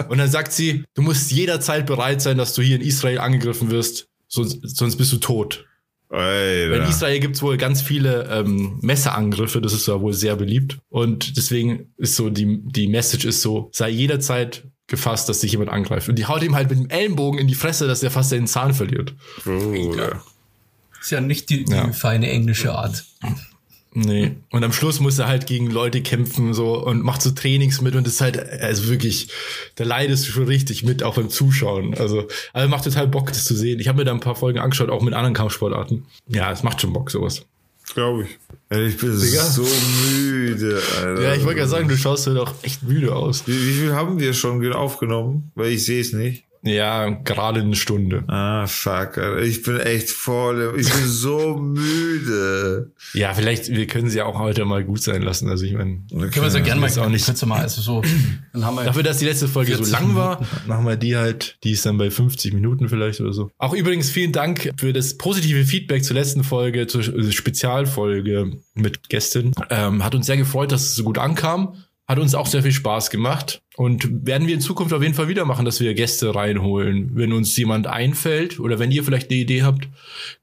Und 0.09 0.17
dann 0.17 0.29
sagt 0.29 0.51
sie, 0.51 0.83
du 0.93 1.01
musst 1.01 1.31
jederzeit 1.31 1.85
bereit 1.85 2.21
sein, 2.21 2.37
dass 2.37 2.53
du 2.53 2.61
hier 2.61 2.75
in 2.75 2.81
Israel 2.81 3.19
angegriffen 3.19 3.71
wirst, 3.71 4.07
sonst, 4.27 4.59
sonst 4.63 4.97
bist 4.97 5.13
du 5.13 5.17
tot. 5.17 5.65
Alter. 6.09 6.83
In 6.83 6.89
Israel 6.89 7.19
gibt's 7.19 7.41
wohl 7.41 7.57
ganz 7.57 7.81
viele 7.81 8.29
ähm, 8.31 8.79
Messerangriffe, 8.81 9.59
das 9.59 9.73
ist 9.73 9.87
ja 9.87 9.99
wohl 9.99 10.13
sehr 10.13 10.35
beliebt. 10.35 10.79
Und 10.89 11.37
deswegen 11.37 11.93
ist 11.97 12.15
so, 12.15 12.29
die, 12.29 12.61
die 12.63 12.87
Message 12.87 13.25
ist 13.25 13.41
so, 13.41 13.69
sei 13.73 13.89
jederzeit 13.89 14.63
gefasst, 14.87 15.27
dass 15.27 15.41
dich 15.41 15.51
jemand 15.51 15.69
angreift. 15.69 16.07
Und 16.07 16.17
die 16.17 16.25
haut 16.25 16.43
ihm 16.43 16.55
halt 16.55 16.69
mit 16.69 16.79
dem 16.79 16.89
Ellenbogen 16.89 17.39
in 17.39 17.47
die 17.47 17.55
Fresse, 17.55 17.87
dass 17.87 18.03
er 18.03 18.11
fast 18.11 18.29
seinen 18.29 18.47
Zahn 18.47 18.73
verliert. 18.73 19.15
Oh, 19.45 19.95
ja. 19.97 20.21
Ist 21.07 21.11
ja 21.11 21.21
nicht 21.21 21.49
die, 21.49 21.63
die 21.63 21.71
ja. 21.71 21.93
feine 21.93 22.29
englische 22.29 22.73
Art. 22.73 23.05
Nee. 23.93 24.35
Und 24.51 24.65
am 24.65 24.73
Schluss 24.73 24.99
muss 24.99 25.17
er 25.17 25.29
halt 25.29 25.47
gegen 25.47 25.71
Leute 25.71 26.01
kämpfen 26.01 26.53
so 26.53 26.85
und 26.85 27.01
macht 27.01 27.21
so 27.21 27.31
Trainings 27.31 27.79
mit 27.79 27.95
und 27.95 28.05
ist 28.05 28.19
halt, 28.19 28.37
also 28.61 28.89
wirklich, 28.89 29.29
da 29.75 29.85
leidest 29.85 30.27
du 30.27 30.33
schon 30.33 30.43
richtig 30.47 30.83
mit, 30.83 31.03
auch 31.03 31.15
beim 31.15 31.29
Zuschauen. 31.29 31.95
Also, 31.95 32.27
also 32.51 32.67
macht 32.67 32.83
total 32.83 33.07
Bock, 33.07 33.29
das 33.29 33.45
zu 33.45 33.55
sehen. 33.55 33.79
Ich 33.79 33.87
habe 33.87 33.99
mir 33.99 34.03
da 34.03 34.11
ein 34.11 34.19
paar 34.19 34.35
Folgen 34.35 34.59
angeschaut, 34.59 34.89
auch 34.89 35.01
mit 35.01 35.13
anderen 35.13 35.33
Kampfsportarten. 35.33 36.05
Ja, 36.27 36.51
es 36.51 36.63
macht 36.63 36.81
schon 36.81 36.91
Bock, 36.91 37.09
sowas. 37.09 37.45
Glaube 37.93 38.23
ich. 38.23 38.77
Ich 38.77 38.97
bin 38.97 39.17
Digga. 39.17 39.45
so 39.45 39.65
müde, 40.11 40.81
Alter. 40.99 41.21
Ja, 41.21 41.35
ich 41.35 41.45
wollte 41.45 41.61
ja 41.61 41.67
sagen, 41.67 41.87
du 41.87 41.95
schaust 41.95 42.27
ja 42.27 42.33
doch 42.33 42.53
echt 42.63 42.83
müde 42.83 43.15
aus. 43.15 43.47
Wie, 43.47 43.53
wie 43.53 43.73
viel 43.75 43.93
haben 43.93 44.19
wir 44.19 44.33
schon 44.33 44.73
aufgenommen? 44.73 45.53
Weil 45.55 45.71
ich 45.71 45.85
sehe 45.85 46.01
es 46.01 46.11
nicht. 46.11 46.43
Ja, 46.63 47.09
gerade 47.09 47.61
eine 47.61 47.75
Stunde. 47.75 48.23
Ah, 48.27 48.67
fuck. 48.67 49.17
Ich 49.43 49.63
bin 49.63 49.79
echt 49.79 50.09
voll. 50.09 50.75
Ich 50.77 50.91
bin 50.91 51.07
so 51.07 51.57
müde. 51.57 52.91
Ja, 53.13 53.33
vielleicht, 53.33 53.69
wir 53.69 53.87
können 53.87 54.09
sie 54.09 54.21
auch 54.21 54.39
heute 54.39 54.65
mal 54.65 54.83
gut 54.83 55.01
sein 55.01 55.21
lassen. 55.21 55.49
Also 55.49 55.65
ich 55.65 55.73
meine. 55.73 56.01
Können 56.09 56.33
wir 56.33 56.49
so 56.49 56.61
gerne 56.61 56.81
mal, 56.81 56.89
auch 56.99 57.09
nicht. 57.09 57.25
Könntest 57.25 57.45
mal, 57.45 57.61
also 57.61 57.81
so. 57.81 58.01
Dann 58.53 58.65
haben 58.65 58.75
wir 58.75 58.83
Dafür, 58.83 59.03
dass 59.03 59.17
die 59.17 59.25
letzte 59.25 59.47
Folge 59.47 59.75
so 59.75 59.91
lang 59.91 60.15
war, 60.15 60.45
machen 60.65 60.85
wir 60.85 60.95
die 60.95 61.15
halt, 61.15 61.57
die 61.63 61.71
ist 61.71 61.85
dann 61.85 61.97
bei 61.97 62.09
50 62.09 62.53
Minuten 62.53 62.89
vielleicht 62.89 63.21
oder 63.21 63.33
so. 63.33 63.51
Auch 63.57 63.73
übrigens 63.73 64.09
vielen 64.09 64.31
Dank 64.31 64.73
für 64.77 64.93
das 64.93 65.17
positive 65.17 65.63
Feedback 65.65 66.03
zur 66.03 66.15
letzten 66.15 66.43
Folge, 66.43 66.87
zur 66.87 67.03
Spezialfolge 67.03 68.51
mit 68.73 69.09
Gästen. 69.09 69.53
Ähm, 69.69 70.03
hat 70.03 70.15
uns 70.15 70.25
sehr 70.25 70.37
gefreut, 70.37 70.71
dass 70.71 70.83
es 70.83 70.95
so 70.95 71.03
gut 71.03 71.17
ankam. 71.17 71.75
Hat 72.07 72.19
uns 72.19 72.35
auch 72.35 72.47
sehr 72.47 72.63
viel 72.63 72.71
Spaß 72.71 73.09
gemacht 73.09 73.61
und 73.75 74.25
werden 74.25 74.47
wir 74.47 74.55
in 74.55 74.61
Zukunft 74.61 74.93
auf 74.93 75.03
jeden 75.03 75.13
Fall 75.13 75.27
wieder 75.27 75.43
machen, 75.43 75.65
dass 75.65 75.81
wir 75.81 75.93
Gäste 75.93 76.33
reinholen. 76.33 77.11
Wenn 77.13 77.33
uns 77.33 77.55
jemand 77.57 77.85
einfällt 77.85 78.59
oder 78.59 78.79
wenn 78.79 78.91
ihr 78.91 79.03
vielleicht 79.03 79.29
eine 79.29 79.39
Idee 79.39 79.63
habt, 79.63 79.89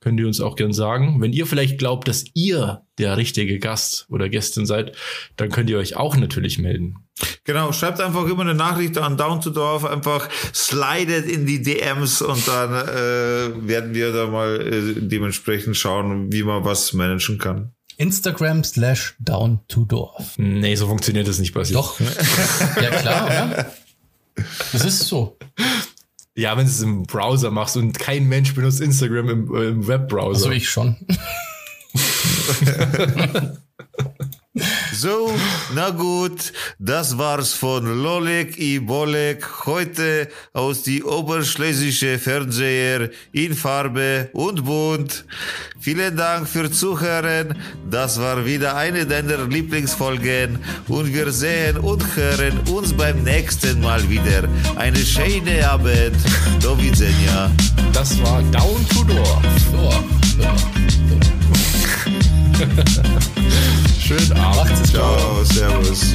könnt 0.00 0.20
ihr 0.20 0.26
uns 0.26 0.40
auch 0.40 0.56
gern 0.56 0.72
sagen. 0.72 1.20
Wenn 1.20 1.32
ihr 1.32 1.46
vielleicht 1.46 1.78
glaubt, 1.78 2.06
dass 2.06 2.26
ihr 2.34 2.82
der 2.98 3.16
richtige 3.16 3.58
Gast 3.58 4.06
oder 4.08 4.28
Gästin 4.28 4.66
seid, 4.66 4.94
dann 5.36 5.50
könnt 5.50 5.70
ihr 5.70 5.78
euch 5.78 5.96
auch 5.96 6.16
natürlich 6.16 6.58
melden. 6.58 6.96
Genau, 7.44 7.72
schreibt 7.72 8.00
einfach 8.00 8.26
immer 8.28 8.42
eine 8.42 8.54
Nachricht 8.54 8.98
an 8.98 9.16
Down 9.16 9.40
to 9.40 9.50
Dorf, 9.50 9.84
einfach 9.84 10.28
slidet 10.54 11.26
in 11.26 11.46
die 11.46 11.62
DMs 11.62 12.22
und 12.22 12.46
dann 12.46 12.72
äh, 12.72 13.68
werden 13.68 13.94
wir 13.94 14.12
da 14.12 14.26
mal 14.26 14.60
äh, 14.60 14.94
dementsprechend 15.00 15.76
schauen, 15.76 16.32
wie 16.32 16.42
man 16.42 16.64
was 16.64 16.92
managen 16.92 17.38
kann. 17.38 17.73
Instagram 17.96 18.64
slash 18.64 19.14
down 19.18 19.60
to 19.68 19.84
Dorf. 19.84 20.34
Nee, 20.36 20.74
so 20.74 20.86
funktioniert 20.86 21.28
das 21.28 21.38
nicht, 21.38 21.54
Basti. 21.54 21.74
Doch. 21.74 21.98
ja, 22.00 22.90
klar, 22.90 23.26
oder? 23.26 23.72
Das 24.72 24.84
ist 24.84 25.00
so. 25.00 25.38
Ja, 26.34 26.56
wenn 26.56 26.66
du 26.66 26.70
es 26.70 26.82
im 26.82 27.04
Browser 27.04 27.50
machst 27.50 27.76
und 27.76 27.98
kein 27.98 28.28
Mensch 28.28 28.54
benutzt 28.54 28.80
Instagram 28.80 29.28
im, 29.28 29.54
im 29.54 29.86
Webbrowser. 29.86 30.46
Also 30.46 30.50
ich 30.50 30.68
schon. 30.68 30.96
So, 34.92 35.32
na 35.74 35.90
gut, 35.90 36.52
das 36.78 37.18
war's 37.18 37.54
von 37.54 37.84
Lolek 38.02 38.56
i 38.56 38.78
Bolek 38.78 39.66
heute 39.66 40.28
aus 40.52 40.82
die 40.84 41.02
oberschlesische 41.02 42.20
Fernseher 42.20 43.10
in 43.32 43.54
Farbe 43.54 44.30
und 44.32 44.64
bunt. 44.64 45.24
Vielen 45.80 46.16
Dank 46.16 46.46
für 46.48 46.70
Zuhören. 46.70 47.58
Das 47.90 48.20
war 48.20 48.46
wieder 48.46 48.76
eine 48.76 49.04
deiner 49.06 49.44
Lieblingsfolgen 49.44 50.60
und 50.86 51.12
wir 51.12 51.32
sehen 51.32 51.76
und 51.78 52.14
hören 52.14 52.60
uns 52.70 52.92
beim 52.92 53.24
nächsten 53.24 53.80
Mal 53.80 54.08
wieder. 54.08 54.48
Eine 54.76 54.98
schöne 54.98 55.68
Abend. 55.68 56.14
Do 56.62 56.78
widzenia. 56.78 57.50
Das 57.92 58.22
war 58.22 58.40
Down 58.52 58.86
to 58.88 59.02
Door. 59.02 59.42
Door. 59.72 60.04
Door. 60.38 60.56
Door. 62.84 63.74
Schönen 64.06 64.32
Abend. 64.32 64.86
Ciao, 64.86 65.42
Servus. 65.44 66.14